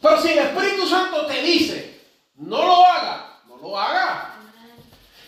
Pero 0.00 0.22
si 0.22 0.28
el 0.28 0.38
Espíritu 0.38 0.86
Santo 0.86 1.26
te 1.26 1.42
dice, 1.42 1.87
no 2.38 2.64
lo 2.64 2.86
haga, 2.86 3.40
no 3.46 3.56
lo 3.56 3.78
haga. 3.78 4.34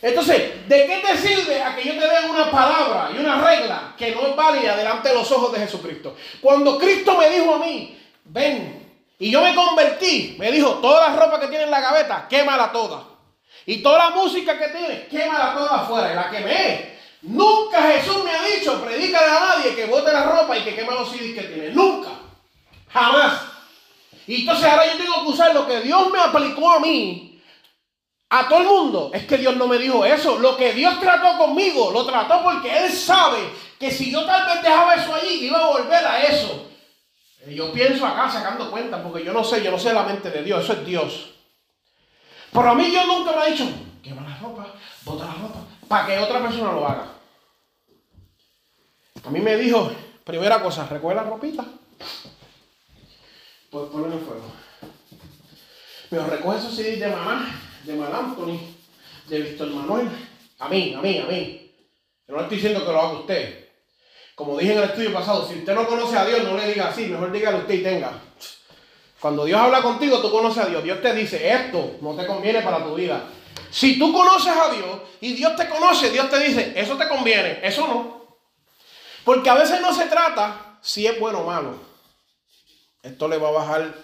Entonces, 0.02 0.66
¿de 0.66 0.86
qué 0.86 1.02
te 1.06 1.18
sirve 1.18 1.62
a 1.62 1.76
que 1.76 1.84
yo 1.84 1.92
te 1.92 2.08
dé 2.08 2.30
una 2.30 2.50
palabra 2.50 3.10
y 3.14 3.18
una 3.18 3.40
regla 3.40 3.94
que 3.98 4.14
no 4.14 4.28
es 4.28 4.36
válida 4.36 4.76
delante 4.76 5.10
de 5.10 5.14
los 5.14 5.30
ojos 5.30 5.52
de 5.52 5.58
Jesucristo? 5.58 6.16
Cuando 6.40 6.78
Cristo 6.78 7.16
me 7.18 7.28
dijo 7.28 7.54
a 7.54 7.58
mí, 7.58 7.98
ven, 8.24 8.80
y 9.18 9.30
yo 9.30 9.42
me 9.42 9.54
convertí, 9.54 10.36
me 10.38 10.50
dijo, 10.50 10.76
toda 10.76 11.10
la 11.10 11.16
ropa 11.16 11.38
que 11.38 11.48
tiene 11.48 11.64
en 11.64 11.70
la 11.70 11.80
gaveta, 11.80 12.26
quémala 12.26 12.72
toda. 12.72 13.04
Y 13.66 13.82
toda 13.82 13.98
la 13.98 14.10
música 14.10 14.58
que 14.58 14.68
tiene, 14.68 15.06
quémala 15.08 15.52
toda 15.54 15.82
afuera. 15.82 16.10
Y 16.10 16.14
la 16.14 16.30
quemé. 16.30 16.98
Nunca 17.22 17.82
Jesús 17.82 18.24
me 18.24 18.30
ha 18.30 18.42
dicho, 18.44 18.82
predícale 18.82 19.26
a 19.26 19.40
nadie 19.40 19.74
que 19.74 19.84
bote 19.84 20.10
la 20.10 20.24
ropa 20.24 20.56
y 20.56 20.62
que 20.62 20.74
queme 20.74 20.92
los 20.92 21.10
CDs 21.10 21.34
que 21.34 21.42
tiene. 21.42 21.70
Nunca. 21.70 22.08
Jamás. 22.88 23.49
Y 24.30 24.42
entonces 24.42 24.64
ahora 24.64 24.86
yo 24.86 24.96
tengo 24.96 25.24
que 25.24 25.28
usar 25.30 25.52
lo 25.52 25.66
que 25.66 25.80
Dios 25.80 26.08
me 26.08 26.20
aplicó 26.20 26.70
a 26.70 26.78
mí 26.78 27.42
a 28.28 28.46
todo 28.48 28.60
el 28.60 28.66
mundo. 28.68 29.10
Es 29.12 29.26
que 29.26 29.36
Dios 29.38 29.56
no 29.56 29.66
me 29.66 29.76
dijo 29.76 30.04
eso. 30.04 30.38
Lo 30.38 30.56
que 30.56 30.72
Dios 30.72 31.00
trató 31.00 31.36
conmigo, 31.36 31.90
lo 31.90 32.06
trató 32.06 32.40
porque 32.44 32.84
Él 32.84 32.92
sabe 32.92 33.40
que 33.76 33.90
si 33.90 34.12
yo 34.12 34.24
tal 34.24 34.46
vez 34.46 34.62
dejaba 34.62 34.94
eso 34.94 35.12
allí, 35.12 35.46
iba 35.46 35.58
a 35.58 35.70
volver 35.70 36.06
a 36.06 36.22
eso. 36.22 36.68
Eh, 37.40 37.56
Yo 37.56 37.72
pienso 37.72 38.06
acá 38.06 38.30
sacando 38.30 38.70
cuentas, 38.70 39.00
porque 39.02 39.24
yo 39.24 39.32
no 39.32 39.42
sé, 39.42 39.64
yo 39.64 39.72
no 39.72 39.78
sé 39.80 39.92
la 39.92 40.04
mente 40.04 40.30
de 40.30 40.44
Dios, 40.44 40.62
eso 40.62 40.74
es 40.74 40.86
Dios. 40.86 41.30
Pero 42.52 42.70
a 42.70 42.74
mí 42.76 42.84
Dios 42.84 43.04
nunca 43.08 43.32
me 43.32 43.38
ha 43.42 43.46
dicho, 43.46 43.64
quema 44.00 44.22
la 44.28 44.36
ropa, 44.38 44.66
bota 45.04 45.24
la 45.24 45.32
ropa, 45.34 45.58
para 45.88 46.06
que 46.06 46.18
otra 46.20 46.40
persona 46.40 46.70
lo 46.70 46.86
haga. 46.86 47.06
A 49.24 49.30
mí 49.30 49.40
me 49.40 49.56
dijo, 49.56 49.90
primera 50.22 50.62
cosa, 50.62 50.86
recoge 50.86 51.16
la 51.16 51.24
ropita, 51.24 51.64
pues 53.70 53.88
ponle 53.90 54.08
en 54.08 54.14
el 54.14 54.24
fuego. 54.24 54.52
Me 56.10 56.18
recoge 56.18 56.58
esos 56.58 56.74
CDs 56.74 56.98
de 56.98 57.08
mamá, 57.08 57.54
de 57.84 57.94
Mal 57.94 58.12
Anthony, 58.12 58.58
de 59.28 59.40
Víctor 59.40 59.68
Manuel. 59.68 60.08
A 60.58 60.68
mí, 60.68 60.94
a 60.94 61.00
mí, 61.00 61.18
a 61.18 61.24
mí. 61.26 61.72
Yo 62.26 62.34
no 62.34 62.42
estoy 62.42 62.56
diciendo 62.56 62.84
que 62.84 62.92
lo 62.92 63.00
haga 63.00 63.18
usted. 63.20 63.68
Como 64.34 64.58
dije 64.58 64.72
en 64.72 64.78
el 64.78 64.84
estudio 64.84 65.12
pasado, 65.12 65.46
si 65.46 65.58
usted 65.58 65.74
no 65.74 65.86
conoce 65.86 66.16
a 66.16 66.24
Dios, 66.24 66.42
no 66.42 66.56
le 66.56 66.66
diga 66.66 66.88
así, 66.88 67.06
mejor 67.06 67.30
dígale 67.30 67.58
usted 67.58 67.74
y 67.74 67.82
tenga. 67.82 68.12
Cuando 69.20 69.44
Dios 69.44 69.60
habla 69.60 69.82
contigo, 69.82 70.20
tú 70.20 70.30
conoces 70.30 70.64
a 70.64 70.66
Dios. 70.66 70.82
Dios 70.82 71.00
te 71.00 71.14
dice, 71.14 71.52
esto 71.52 71.98
no 72.00 72.16
te 72.16 72.26
conviene 72.26 72.62
para 72.62 72.82
tu 72.82 72.94
vida. 72.94 73.22
Si 73.70 73.98
tú 73.98 74.12
conoces 74.12 74.52
a 74.56 74.70
Dios 74.70 75.00
y 75.20 75.34
Dios 75.34 75.54
te 75.54 75.68
conoce, 75.68 76.10
Dios 76.10 76.28
te 76.28 76.40
dice, 76.40 76.72
eso 76.74 76.96
te 76.96 77.06
conviene, 77.06 77.60
eso 77.62 77.86
no. 77.86 78.38
Porque 79.24 79.48
a 79.48 79.54
veces 79.54 79.80
no 79.80 79.92
se 79.94 80.06
trata 80.06 80.78
si 80.80 81.06
es 81.06 81.20
bueno 81.20 81.40
o 81.40 81.46
malo. 81.46 81.89
Esto 83.02 83.28
le 83.28 83.38
va 83.38 83.48
a 83.48 83.52
bajar 83.52 83.94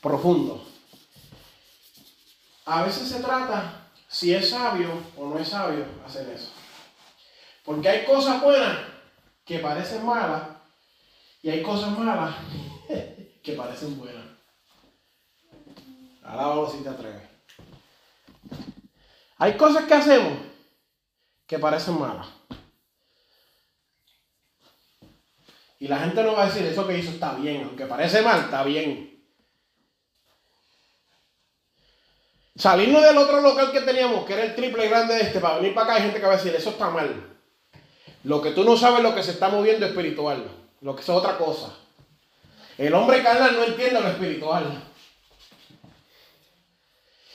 profundo. 0.00 0.64
A 2.64 2.82
veces 2.82 3.08
se 3.08 3.20
trata 3.20 3.88
si 4.08 4.34
es 4.34 4.50
sabio 4.50 4.90
o 5.16 5.26
no 5.28 5.38
es 5.38 5.48
sabio 5.48 5.86
hacer 6.04 6.28
eso. 6.30 6.50
Porque 7.64 7.88
hay 7.88 8.04
cosas 8.04 8.42
buenas 8.42 8.78
que 9.44 9.58
parecen 9.58 10.04
malas 10.04 10.42
y 11.42 11.50
hay 11.50 11.62
cosas 11.62 11.96
malas 11.98 12.34
que 13.42 13.52
parecen 13.52 13.98
buenas. 13.98 14.24
Alábalo 16.22 16.68
si 16.68 16.82
te 16.82 16.88
atreves. 16.88 17.22
Hay 19.38 19.56
cosas 19.56 19.84
que 19.84 19.94
hacemos 19.94 20.38
que 21.46 21.58
parecen 21.58 21.98
malas. 21.98 22.37
Y 25.78 25.86
la 25.86 25.98
gente 25.98 26.22
no 26.22 26.32
va 26.32 26.44
a 26.44 26.46
decir 26.46 26.66
eso 26.66 26.86
que 26.86 26.98
hizo 26.98 27.10
está 27.10 27.34
bien, 27.34 27.62
aunque 27.64 27.86
parece 27.86 28.22
mal, 28.22 28.40
está 28.40 28.64
bien. 28.64 29.22
Salirnos 32.56 33.02
del 33.02 33.16
otro 33.16 33.40
local 33.40 33.70
que 33.70 33.82
teníamos, 33.82 34.24
que 34.24 34.32
era 34.32 34.42
el 34.42 34.56
triple 34.56 34.88
grande 34.88 35.14
de 35.14 35.20
este, 35.20 35.38
para 35.38 35.58
venir 35.58 35.74
para 35.74 35.86
acá, 35.86 35.94
hay 35.94 36.02
gente 36.02 36.18
que 36.18 36.26
va 36.26 36.32
a 36.32 36.36
decir, 36.36 36.52
eso 36.54 36.70
está 36.70 36.90
mal. 36.90 37.38
Lo 38.24 38.42
que 38.42 38.50
tú 38.50 38.64
no 38.64 38.76
sabes 38.76 38.98
es 38.98 39.04
lo 39.04 39.14
que 39.14 39.22
se 39.22 39.30
está 39.30 39.48
moviendo 39.48 39.86
espiritual, 39.86 40.44
lo 40.80 40.96
que 40.96 41.02
es 41.02 41.08
otra 41.08 41.38
cosa. 41.38 41.72
El 42.76 42.92
hombre 42.94 43.22
carnal 43.22 43.54
no 43.54 43.62
entiende 43.62 44.00
lo 44.00 44.08
espiritual. 44.08 44.87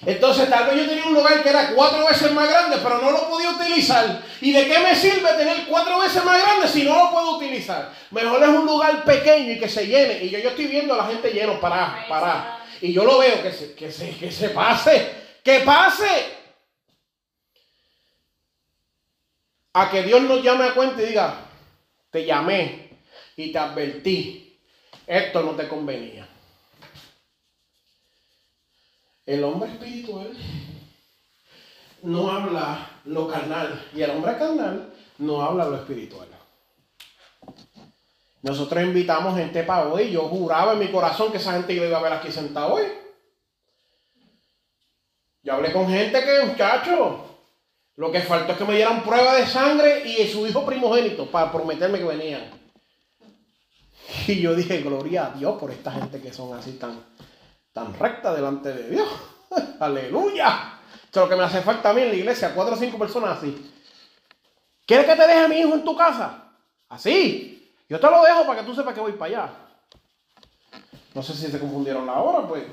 Entonces 0.05 0.49
tal 0.49 0.65
vez 0.67 0.75
yo 0.75 0.87
tenía 0.87 1.05
un 1.05 1.13
lugar 1.13 1.41
que 1.41 1.49
era 1.49 1.73
cuatro 1.73 2.05
veces 2.05 2.31
más 2.33 2.49
grande, 2.49 2.77
pero 2.83 2.99
no 2.99 3.11
lo 3.11 3.29
podía 3.29 3.51
utilizar. 3.51 4.21
¿Y 4.41 4.51
de 4.51 4.67
qué 4.67 4.79
me 4.79 4.95
sirve 4.95 5.31
tener 5.33 5.65
cuatro 5.67 5.99
veces 5.99 6.23
más 6.25 6.41
grande 6.41 6.67
si 6.67 6.83
no 6.83 6.95
lo 6.95 7.11
puedo 7.11 7.37
utilizar? 7.37 7.93
Mejor 8.11 8.43
es 8.43 8.49
un 8.49 8.65
lugar 8.65 9.03
pequeño 9.05 9.53
y 9.53 9.59
que 9.59 9.69
se 9.69 9.87
llene. 9.87 10.23
Y 10.23 10.29
yo, 10.29 10.39
yo 10.39 10.49
estoy 10.49 10.67
viendo 10.67 10.93
a 10.93 10.97
la 10.97 11.05
gente 11.05 11.31
lleno, 11.31 11.59
para, 11.59 12.05
para. 12.09 12.59
Y 12.81 12.91
yo 12.91 13.05
lo 13.05 13.19
veo, 13.19 13.41
que 13.41 13.51
se, 13.51 13.73
que 13.73 13.91
se, 13.91 14.11
que 14.17 14.31
se 14.31 14.49
pase, 14.49 15.11
que 15.43 15.59
pase. 15.61 16.43
A 19.75 19.89
que 19.89 20.03
Dios 20.03 20.21
nos 20.21 20.43
llame 20.43 20.65
a 20.65 20.73
cuenta 20.73 21.01
y 21.01 21.07
diga, 21.07 21.35
te 22.11 22.25
llamé 22.25 22.89
y 23.35 23.51
te 23.51 23.57
advertí, 23.57 24.59
esto 25.07 25.41
no 25.41 25.51
te 25.51 25.67
convenía. 25.67 26.27
El 29.25 29.43
hombre 29.43 29.71
espiritual 29.71 30.31
no 32.01 32.29
habla 32.29 32.89
lo 33.05 33.27
carnal 33.27 33.87
y 33.95 34.01
el 34.01 34.11
hombre 34.11 34.37
carnal 34.37 34.93
no 35.17 35.41
habla 35.41 35.65
lo 35.65 35.77
espiritual. 35.77 36.27
Nosotros 38.41 38.83
invitamos 38.83 39.37
gente 39.37 39.63
para 39.63 39.87
hoy. 39.87 40.11
Yo 40.11 40.23
juraba 40.23 40.73
en 40.73 40.79
mi 40.79 40.89
corazón 40.89 41.31
que 41.31 41.37
esa 41.37 41.53
gente 41.53 41.73
iba 41.73 41.97
a 41.97 42.01
ver 42.01 42.13
aquí 42.13 42.29
sentada 42.29 42.67
hoy. 42.67 42.83
Yo 45.41 45.53
hablé 45.53 45.71
con 45.71 45.87
gente 45.87 46.21
que, 46.23 46.45
muchacho, 46.45 47.25
lo 47.95 48.11
que 48.11 48.21
faltó 48.21 48.51
es 48.51 48.57
que 48.57 48.65
me 48.65 48.75
dieran 48.75 49.03
prueba 49.03 49.35
de 49.35 49.45
sangre 49.45 50.03
y 50.05 50.27
su 50.27 50.45
hijo 50.45 50.65
primogénito 50.65 51.25
para 51.31 51.51
prometerme 51.51 51.99
que 51.99 52.05
venían. 52.05 52.49
Y 54.27 54.41
yo 54.41 54.53
dije, 54.55 54.81
gloria 54.81 55.27
a 55.27 55.29
Dios 55.31 55.57
por 55.57 55.71
esta 55.71 55.91
gente 55.91 56.21
que 56.21 56.33
son 56.33 56.57
así 56.57 56.73
tan, 56.73 57.01
tan 57.73 57.93
recta 57.97 58.33
delante 58.33 58.71
de 58.71 58.89
Dios. 58.89 59.09
Aleluya. 59.79 60.79
Eso 61.09 61.19
es 61.19 61.25
lo 61.25 61.29
que 61.29 61.35
me 61.35 61.43
hace 61.43 61.61
falta 61.61 61.89
a 61.89 61.93
mí 61.93 62.01
en 62.01 62.09
la 62.09 62.15
iglesia, 62.15 62.53
cuatro 62.55 62.75
o 62.75 62.77
cinco 62.77 62.97
personas 62.97 63.37
así. 63.37 63.71
¿Quieres 64.85 65.05
que 65.05 65.15
te 65.15 65.27
deje 65.27 65.45
a 65.45 65.47
mi 65.47 65.57
hijo 65.57 65.73
en 65.73 65.83
tu 65.83 65.95
casa? 65.95 66.51
Así. 66.89 67.73
Yo 67.89 67.99
te 67.99 68.09
lo 68.09 68.23
dejo 68.23 68.45
para 68.45 68.61
que 68.61 68.65
tú 68.65 68.73
sepas 68.73 68.93
que 68.93 69.01
voy 69.01 69.13
para 69.13 69.43
allá. 69.43 69.53
No 71.13 71.21
sé 71.21 71.33
si 71.33 71.51
se 71.51 71.59
confundieron 71.59 72.05
la 72.05 72.19
hora, 72.19 72.47
pues. 72.47 72.65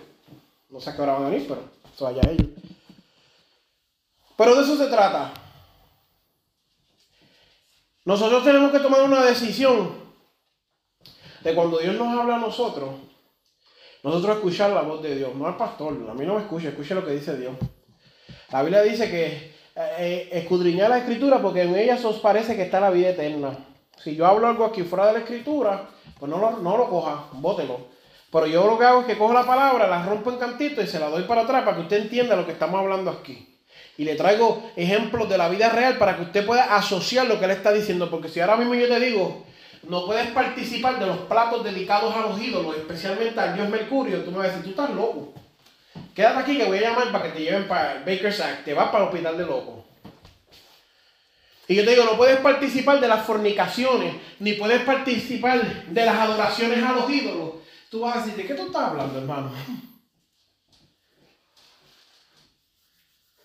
No 0.70 0.80
sé 0.80 0.90
a 0.90 0.96
qué 0.96 1.02
hora 1.02 1.14
van 1.14 1.24
a 1.24 1.28
venir, 1.30 1.46
pero 1.48 1.62
eso 1.92 2.06
allá 2.06 2.22
ellos. 2.30 2.46
Pero 4.36 4.54
de 4.54 4.62
eso 4.62 4.76
se 4.76 4.86
trata. 4.86 5.32
Nosotros 8.04 8.42
tenemos 8.44 8.72
que 8.72 8.80
tomar 8.80 9.02
una 9.02 9.22
decisión 9.22 10.00
de 11.42 11.54
cuando 11.54 11.78
Dios 11.78 11.94
nos 11.96 12.18
habla 12.18 12.36
a 12.36 12.38
nosotros, 12.38 12.94
nosotros 14.02 14.36
escuchar 14.36 14.70
la 14.70 14.82
voz 14.82 15.02
de 15.02 15.16
Dios, 15.16 15.34
no 15.34 15.46
al 15.46 15.56
pastor, 15.56 15.92
a 16.08 16.14
mí 16.14 16.24
no 16.24 16.34
me 16.34 16.40
escucha, 16.40 16.68
escuche 16.68 16.94
lo 16.94 17.04
que 17.04 17.12
dice 17.12 17.36
Dios. 17.36 17.54
La 18.50 18.62
Biblia 18.62 18.82
dice 18.82 19.10
que 19.10 19.52
eh, 19.76 20.28
escudriñar 20.32 20.90
la 20.90 20.98
escritura 20.98 21.40
porque 21.40 21.62
en 21.62 21.76
ella 21.76 21.98
os 22.02 22.18
parece 22.18 22.56
que 22.56 22.62
está 22.62 22.80
la 22.80 22.90
vida 22.90 23.10
eterna. 23.10 23.56
Si 24.02 24.16
yo 24.16 24.26
hablo 24.26 24.46
algo 24.48 24.64
aquí 24.64 24.82
fuera 24.82 25.06
de 25.06 25.12
la 25.12 25.18
escritura, 25.20 25.88
pues 26.18 26.30
no 26.30 26.38
lo, 26.38 26.58
no 26.58 26.76
lo 26.76 26.88
coja, 26.88 27.26
bótelo. 27.32 27.88
Pero 28.32 28.46
yo 28.46 28.66
lo 28.66 28.78
que 28.78 28.84
hago 28.84 29.00
es 29.00 29.06
que 29.06 29.18
cojo 29.18 29.32
la 29.32 29.44
palabra, 29.44 29.88
la 29.88 30.04
rompo 30.04 30.30
en 30.30 30.38
cantitos 30.38 30.84
y 30.84 30.86
se 30.86 30.98
la 30.98 31.08
doy 31.08 31.24
para 31.24 31.42
atrás 31.42 31.64
para 31.64 31.76
que 31.76 31.82
usted 31.82 32.02
entienda 32.02 32.36
lo 32.36 32.46
que 32.46 32.52
estamos 32.52 32.80
hablando 32.80 33.10
aquí. 33.10 33.58
Y 33.98 34.04
le 34.04 34.14
traigo 34.14 34.70
ejemplos 34.76 35.28
de 35.28 35.36
la 35.36 35.48
vida 35.48 35.68
real 35.68 35.98
para 35.98 36.16
que 36.16 36.22
usted 36.22 36.46
pueda 36.46 36.76
asociar 36.76 37.26
lo 37.26 37.38
que 37.38 37.44
él 37.44 37.50
está 37.50 37.72
diciendo. 37.72 38.08
Porque 38.10 38.28
si 38.28 38.40
ahora 38.40 38.56
mismo 38.56 38.74
yo 38.74 38.88
te 38.88 39.00
digo, 39.00 39.44
no 39.82 40.06
puedes 40.06 40.28
participar 40.28 40.98
de 40.98 41.06
los 41.06 41.18
platos 41.20 41.64
dedicados 41.64 42.14
a 42.14 42.20
los 42.20 42.40
ídolos, 42.40 42.76
especialmente 42.76 43.40
al 43.40 43.54
dios 43.54 43.68
Mercurio, 43.68 44.22
tú 44.24 44.30
me 44.30 44.38
vas 44.38 44.46
a 44.46 44.50
decir, 44.50 44.64
tú 44.64 44.70
estás 44.70 44.94
loco. 44.94 45.32
Quédate 46.14 46.38
aquí 46.38 46.58
que 46.58 46.64
voy 46.64 46.78
a 46.78 46.90
llamar 46.90 47.12
para 47.12 47.24
que 47.24 47.30
te 47.30 47.40
lleven 47.40 47.66
para 47.66 48.00
Baker's 48.00 48.40
Act, 48.40 48.64
te 48.64 48.74
vas 48.74 48.90
para 48.90 49.04
el 49.04 49.10
hospital 49.10 49.38
de 49.38 49.46
loco. 49.46 49.84
Y 51.66 51.76
yo 51.76 51.84
te 51.84 51.90
digo, 51.90 52.04
no 52.04 52.16
puedes 52.16 52.40
participar 52.40 53.00
de 53.00 53.08
las 53.08 53.24
fornicaciones, 53.24 54.16
ni 54.40 54.54
puedes 54.54 54.82
participar 54.82 55.86
de 55.86 56.04
las 56.04 56.16
adoraciones 56.16 56.82
a 56.82 56.92
los 56.92 57.08
ídolos. 57.08 57.50
Tú 57.88 58.00
vas 58.00 58.16
a 58.16 58.18
decir, 58.20 58.34
¿de 58.34 58.46
qué 58.46 58.54
tú 58.54 58.66
estás 58.66 58.88
hablando, 58.88 59.18
hermano? 59.18 59.52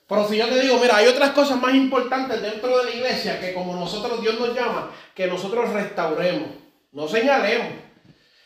Pero 0.07 0.27
si 0.27 0.37
yo 0.37 0.47
te 0.47 0.59
digo, 0.61 0.77
mira, 0.77 0.97
hay 0.97 1.07
otras 1.07 1.31
cosas 1.31 1.59
más 1.59 1.73
importantes 1.73 2.41
dentro 2.41 2.77
de 2.77 2.83
la 2.85 2.91
iglesia 2.91 3.39
que 3.39 3.53
como 3.53 3.75
nosotros 3.75 4.21
Dios 4.21 4.39
nos 4.39 4.55
llama, 4.55 4.91
que 5.15 5.25
nosotros 5.25 5.71
restauremos, 5.71 6.49
no 6.91 7.07
señalemos. 7.07 7.85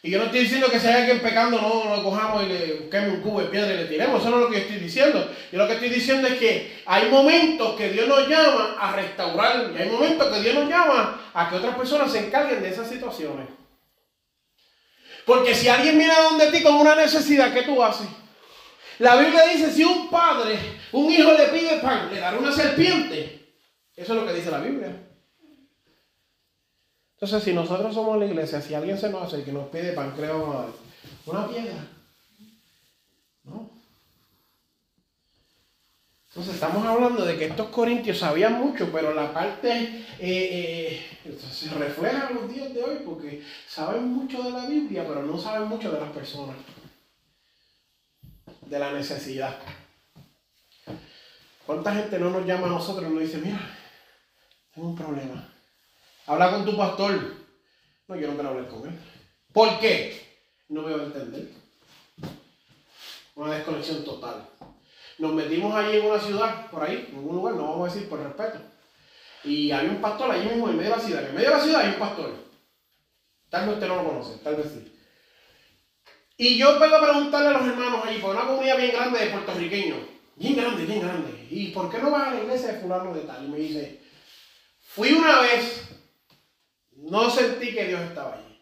Y 0.01 0.11
yo 0.11 0.19
no 0.19 0.25
estoy 0.25 0.41
diciendo 0.41 0.69
que 0.71 0.79
si 0.79 0.87
hay 0.87 1.01
alguien 1.01 1.19
pecando, 1.19 1.59
no 1.59 1.97
lo 1.97 2.01
cojamos 2.01 2.43
y 2.43 2.47
le 2.47 2.73
busquemos 2.75 3.15
un 3.15 3.21
cubo 3.21 3.41
de 3.41 3.47
piedra 3.47 3.73
y 3.73 3.77
le 3.77 3.85
tiremos. 3.85 4.21
Eso 4.21 4.29
no 4.29 4.37
es 4.37 4.43
lo 4.43 4.49
que 4.49 4.55
yo 4.55 4.61
estoy 4.61 4.77
diciendo. 4.77 5.29
Yo 5.51 5.57
lo 5.57 5.67
que 5.67 5.73
estoy 5.73 5.89
diciendo 5.89 6.25
es 6.29 6.35
que 6.35 6.81
hay 6.85 7.09
momentos 7.09 7.75
que 7.75 7.89
Dios 7.89 8.07
nos 8.07 8.25
llama 8.29 8.77
a 8.79 8.93
restaurar. 8.93 9.71
Y 9.75 9.81
hay 9.81 9.89
momentos 9.89 10.33
que 10.33 10.39
Dios 10.39 10.55
nos 10.55 10.69
llama 10.69 11.21
a 11.33 11.49
que 11.49 11.55
otras 11.57 11.75
personas 11.75 12.13
se 12.13 12.19
encarguen 12.19 12.61
de 12.61 12.69
esas 12.69 12.87
situaciones. 12.87 13.47
Porque 15.25 15.53
si 15.53 15.67
alguien 15.67 15.97
viene 15.97 16.13
a 16.13 16.21
donde 16.21 16.47
ti 16.47 16.63
con 16.63 16.75
una 16.75 16.95
necesidad, 16.95 17.53
¿qué 17.53 17.63
tú 17.63 17.83
haces? 17.83 18.07
La 18.99 19.15
Biblia 19.15 19.47
dice, 19.47 19.71
si 19.71 19.83
un 19.83 20.09
padre, 20.09 20.59
un 20.91 21.09
hijo 21.09 21.31
le 21.31 21.47
pide 21.47 21.79
pan, 21.79 22.09
le 22.11 22.19
dará 22.19 22.37
una 22.37 22.51
serpiente. 22.51 23.53
Eso 23.95 24.13
es 24.13 24.19
lo 24.19 24.27
que 24.27 24.33
dice 24.33 24.51
la 24.51 24.59
Biblia. 24.59 24.93
Entonces, 27.13 27.43
si 27.43 27.53
nosotros 27.53 27.93
somos 27.93 28.19
la 28.19 28.25
iglesia, 28.25 28.61
si 28.61 28.73
alguien 28.73 28.97
se 28.97 29.09
nos 29.09 29.23
hace 29.23 29.43
que 29.43 29.53
nos 29.53 29.69
pide 29.69 29.93
pan, 29.93 30.13
¿qué? 30.15 30.29
Una 31.25 31.47
piedra. 31.47 31.87
¿No? 33.45 33.69
Entonces, 36.27 36.55
estamos 36.55 36.85
hablando 36.85 37.25
de 37.25 37.37
que 37.37 37.45
estos 37.45 37.69
corintios 37.69 38.19
sabían 38.19 38.59
mucho, 38.59 38.89
pero 38.91 39.13
la 39.13 39.33
parte 39.33 40.05
eh, 40.19 41.01
eh, 41.25 41.37
se 41.51 41.69
refleja 41.69 42.27
en 42.29 42.35
los 42.35 42.53
días 42.53 42.73
de 42.73 42.83
hoy 42.83 42.97
porque 43.05 43.43
saben 43.67 44.09
mucho 44.09 44.43
de 44.43 44.51
la 44.51 44.65
Biblia, 44.65 45.05
pero 45.07 45.23
no 45.23 45.37
saben 45.37 45.69
mucho 45.69 45.89
de 45.89 46.01
las 46.01 46.11
personas 46.11 46.55
de 48.69 48.79
la 48.79 48.91
necesidad. 48.91 49.57
¿Cuánta 51.65 51.93
gente 51.93 52.19
no 52.19 52.29
nos 52.29 52.45
llama 52.45 52.67
a 52.67 52.71
nosotros 52.71 53.09
y 53.09 53.13
nos 53.13 53.23
dice, 53.23 53.37
mira, 53.39 53.59
tengo 54.73 54.89
un 54.89 54.95
problema? 54.95 55.53
Habla 56.27 56.51
con 56.51 56.65
tu 56.65 56.77
pastor. 56.77 57.11
No, 58.07 58.15
yo 58.15 58.27
no 58.27 58.33
quiero 58.33 58.49
hablar 58.49 58.67
con 58.67 58.87
él. 58.87 58.99
¿Por 59.51 59.79
qué? 59.79 60.39
No 60.69 60.83
me 60.83 60.93
va 60.93 61.01
a 61.01 61.05
entender. 61.05 61.49
Una 63.35 63.55
desconexión 63.55 64.03
total. 64.03 64.47
Nos 65.17 65.33
metimos 65.33 65.73
allí 65.73 65.97
en 65.97 66.05
una 66.05 66.19
ciudad, 66.19 66.69
por 66.69 66.83
ahí, 66.83 67.09
en 67.11 67.17
un 67.17 67.35
lugar, 67.35 67.55
no 67.55 67.63
vamos 67.63 67.89
a 67.89 67.93
decir 67.93 68.09
por 68.09 68.19
respeto. 68.19 68.59
Y 69.43 69.71
hay 69.71 69.87
un 69.87 70.01
pastor 70.01 70.31
allí 70.31 70.47
mismo 70.47 70.69
en 70.69 70.77
medio 70.77 70.91
de 70.91 70.97
la 70.97 71.03
ciudad. 71.03 71.27
En 71.27 71.35
medio 71.35 71.49
de 71.49 71.57
la 71.57 71.63
ciudad 71.63 71.81
hay 71.81 71.93
un 71.93 71.99
pastor. 71.99 72.33
Tal 73.49 73.65
vez 73.65 73.75
usted 73.75 73.87
no 73.87 73.95
lo 73.95 74.09
conoce, 74.09 74.37
tal 74.43 74.55
vez 74.55 74.67
sí. 74.71 74.88
Y 76.41 76.57
yo 76.57 76.79
vengo 76.79 76.95
a 76.95 77.01
preguntarle 77.01 77.49
a 77.49 77.59
los 77.59 77.67
hermanos 77.67 77.99
allí, 78.05 78.19
por 78.19 78.33
una 78.33 78.45
comunidad 78.45 78.77
bien 78.77 78.91
grande 78.93 79.19
de 79.19 79.29
puertorriqueños, 79.29 79.97
bien 80.37 80.55
grande, 80.55 80.85
bien 80.85 81.01
grande, 81.01 81.47
¿y 81.51 81.67
por 81.67 81.91
qué 81.91 81.97
no 81.97 82.11
vas 82.11 82.29
a 82.29 82.33
la 82.35 82.39
iglesia 82.39 82.71
de 82.71 82.79
fulano 82.79 83.13
de 83.13 83.23
tal? 83.23 83.43
Y 83.43 83.49
me 83.49 83.57
dice, 83.57 83.99
fui 84.79 85.11
una 85.11 85.41
vez, 85.41 85.89
no 86.95 87.29
sentí 87.29 87.73
que 87.73 87.89
Dios 87.89 87.99
estaba 87.99 88.35
allí. 88.35 88.57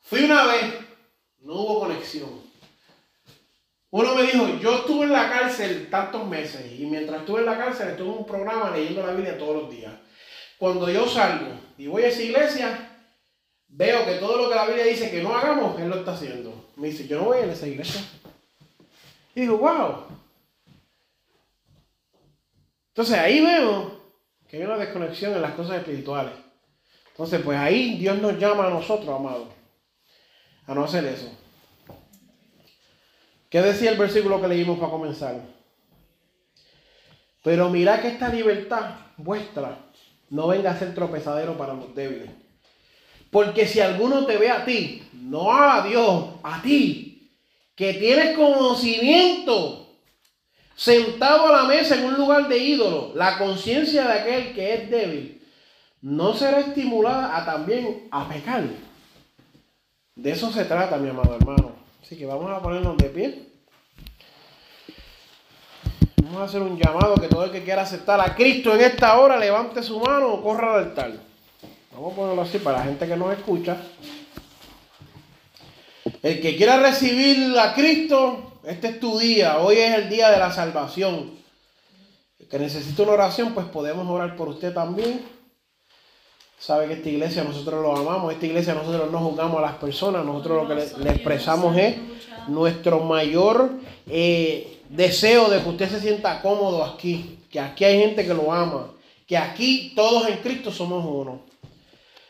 Fui 0.00 0.24
una 0.24 0.46
vez, 0.46 0.72
no 1.40 1.52
hubo 1.52 1.80
conexión. 1.80 2.40
Uno 3.90 4.14
me 4.14 4.22
dijo, 4.22 4.58
yo 4.58 4.76
estuve 4.76 5.04
en 5.04 5.12
la 5.12 5.28
cárcel 5.28 5.90
tantos 5.90 6.26
meses 6.26 6.80
y 6.80 6.86
mientras 6.86 7.20
estuve 7.20 7.40
en 7.40 7.46
la 7.46 7.58
cárcel 7.58 7.88
estuve 7.88 8.08
en 8.08 8.18
un 8.20 8.26
programa 8.26 8.70
leyendo 8.70 9.06
la 9.06 9.12
Biblia 9.12 9.36
todos 9.36 9.64
los 9.64 9.70
días. 9.70 9.92
Cuando 10.56 10.88
yo 10.88 11.06
salgo 11.06 11.60
y 11.76 11.88
voy 11.88 12.04
a 12.04 12.08
esa 12.08 12.22
iglesia, 12.22 12.87
veo 13.68 14.04
que 14.04 14.14
todo 14.14 14.36
lo 14.36 14.48
que 14.48 14.54
la 14.54 14.66
Biblia 14.66 14.84
dice 14.84 15.10
que 15.10 15.22
no 15.22 15.36
hagamos, 15.36 15.78
Él 15.80 15.88
lo 15.88 15.96
está 15.96 16.12
haciendo. 16.12 16.70
Me 16.76 16.88
dice, 16.88 17.06
yo 17.06 17.18
no 17.18 17.26
voy 17.26 17.38
a 17.38 17.52
esa 17.52 17.66
iglesia. 17.66 18.02
Y 19.34 19.42
digo, 19.42 19.58
wow. 19.58 20.04
Entonces 22.88 23.16
ahí 23.18 23.40
vemos 23.40 23.92
que 24.48 24.56
hay 24.56 24.64
una 24.64 24.76
desconexión 24.76 25.34
en 25.34 25.42
las 25.42 25.52
cosas 25.52 25.76
espirituales. 25.76 26.32
Entonces, 27.10 27.40
pues 27.44 27.58
ahí 27.58 27.98
Dios 27.98 28.18
nos 28.18 28.38
llama 28.38 28.66
a 28.66 28.70
nosotros, 28.70 29.08
amados, 29.08 29.48
a 30.66 30.74
no 30.74 30.84
hacer 30.84 31.04
eso. 31.04 31.30
¿Qué 33.50 33.62
decía 33.62 33.90
el 33.90 33.98
versículo 33.98 34.40
que 34.40 34.48
leímos 34.48 34.78
para 34.78 34.90
comenzar? 34.90 35.40
Pero 37.42 37.70
mirad 37.70 38.00
que 38.00 38.08
esta 38.08 38.28
libertad 38.28 38.96
vuestra 39.16 39.78
no 40.30 40.48
venga 40.48 40.70
a 40.70 40.78
ser 40.78 40.94
tropezadero 40.94 41.56
para 41.56 41.74
los 41.74 41.94
débiles. 41.94 42.30
Porque 43.30 43.66
si 43.66 43.80
alguno 43.80 44.24
te 44.24 44.36
ve 44.38 44.50
a 44.50 44.64
ti, 44.64 45.02
no 45.12 45.52
a 45.52 45.86
Dios, 45.86 46.26
a 46.42 46.62
ti, 46.62 47.30
que 47.74 47.94
tienes 47.94 48.36
conocimiento, 48.36 49.86
sentado 50.74 51.46
a 51.46 51.62
la 51.62 51.64
mesa 51.64 51.96
en 51.96 52.04
un 52.04 52.14
lugar 52.14 52.48
de 52.48 52.58
ídolo, 52.58 53.12
la 53.14 53.38
conciencia 53.38 54.06
de 54.06 54.12
aquel 54.12 54.54
que 54.54 54.74
es 54.74 54.90
débil, 54.90 55.42
no 56.00 56.34
será 56.34 56.60
estimulada 56.60 57.36
a 57.36 57.44
también 57.44 58.08
a 58.10 58.28
pecar. 58.28 58.64
De 60.14 60.30
eso 60.30 60.50
se 60.50 60.64
trata, 60.64 60.96
mi 60.96 61.10
amado 61.10 61.36
hermano. 61.36 61.72
Así 62.02 62.16
que 62.16 62.26
vamos 62.26 62.50
a 62.50 62.62
ponernos 62.62 62.96
de 62.96 63.08
pie. 63.10 63.48
Vamos 66.22 66.40
a 66.40 66.44
hacer 66.44 66.62
un 66.62 66.78
llamado 66.78 67.14
que 67.16 67.28
todo 67.28 67.44
el 67.44 67.52
que 67.52 67.64
quiera 67.64 67.82
aceptar 67.82 68.20
a 68.20 68.34
Cristo 68.34 68.74
en 68.74 68.80
esta 68.80 69.18
hora 69.18 69.36
levante 69.36 69.82
su 69.82 69.98
mano 70.00 70.34
o 70.34 70.42
corra 70.42 70.74
al 70.74 70.84
altar. 70.84 71.27
Vamos 71.98 72.12
a 72.12 72.16
ponerlo 72.16 72.42
así 72.42 72.58
para 72.60 72.78
la 72.78 72.84
gente 72.84 73.08
que 73.08 73.16
nos 73.16 73.36
escucha. 73.36 73.76
El 76.22 76.40
que 76.40 76.56
quiera 76.56 76.78
recibir 76.78 77.58
a 77.58 77.74
Cristo, 77.74 78.52
este 78.64 78.86
es 78.86 79.00
tu 79.00 79.18
día. 79.18 79.58
Hoy 79.58 79.78
es 79.78 79.96
el 79.96 80.08
día 80.08 80.30
de 80.30 80.38
la 80.38 80.52
salvación. 80.52 81.32
El 82.38 82.46
que 82.46 82.56
necesita 82.60 83.02
una 83.02 83.12
oración, 83.14 83.52
pues 83.52 83.66
podemos 83.66 84.08
orar 84.08 84.36
por 84.36 84.46
usted 84.46 84.72
también. 84.72 85.26
Sabe 86.56 86.86
que 86.86 86.92
esta 86.92 87.08
iglesia 87.08 87.42
nosotros 87.42 87.82
lo 87.82 87.96
amamos. 87.96 88.32
Esta 88.32 88.46
iglesia 88.46 88.74
nosotros 88.74 89.10
no 89.10 89.18
juzgamos 89.18 89.58
a 89.58 89.62
las 89.62 89.74
personas. 89.74 90.24
Nosotros 90.24 90.62
lo 90.62 90.68
que 90.68 91.02
le, 91.02 91.10
expresamos 91.10 91.76
es 91.76 91.96
nuestro 92.46 93.00
mayor 93.00 93.72
eh, 94.06 94.82
deseo 94.88 95.48
de 95.48 95.60
que 95.60 95.68
usted 95.68 95.90
se 95.90 96.00
sienta 96.00 96.42
cómodo 96.42 96.84
aquí. 96.84 97.40
Que 97.50 97.58
aquí 97.58 97.84
hay 97.84 97.98
gente 97.98 98.24
que 98.24 98.34
lo 98.34 98.52
ama. 98.52 98.92
Que 99.26 99.36
aquí 99.36 99.94
todos 99.96 100.28
en 100.28 100.36
Cristo 100.36 100.70
somos 100.70 101.04
uno. 101.04 101.47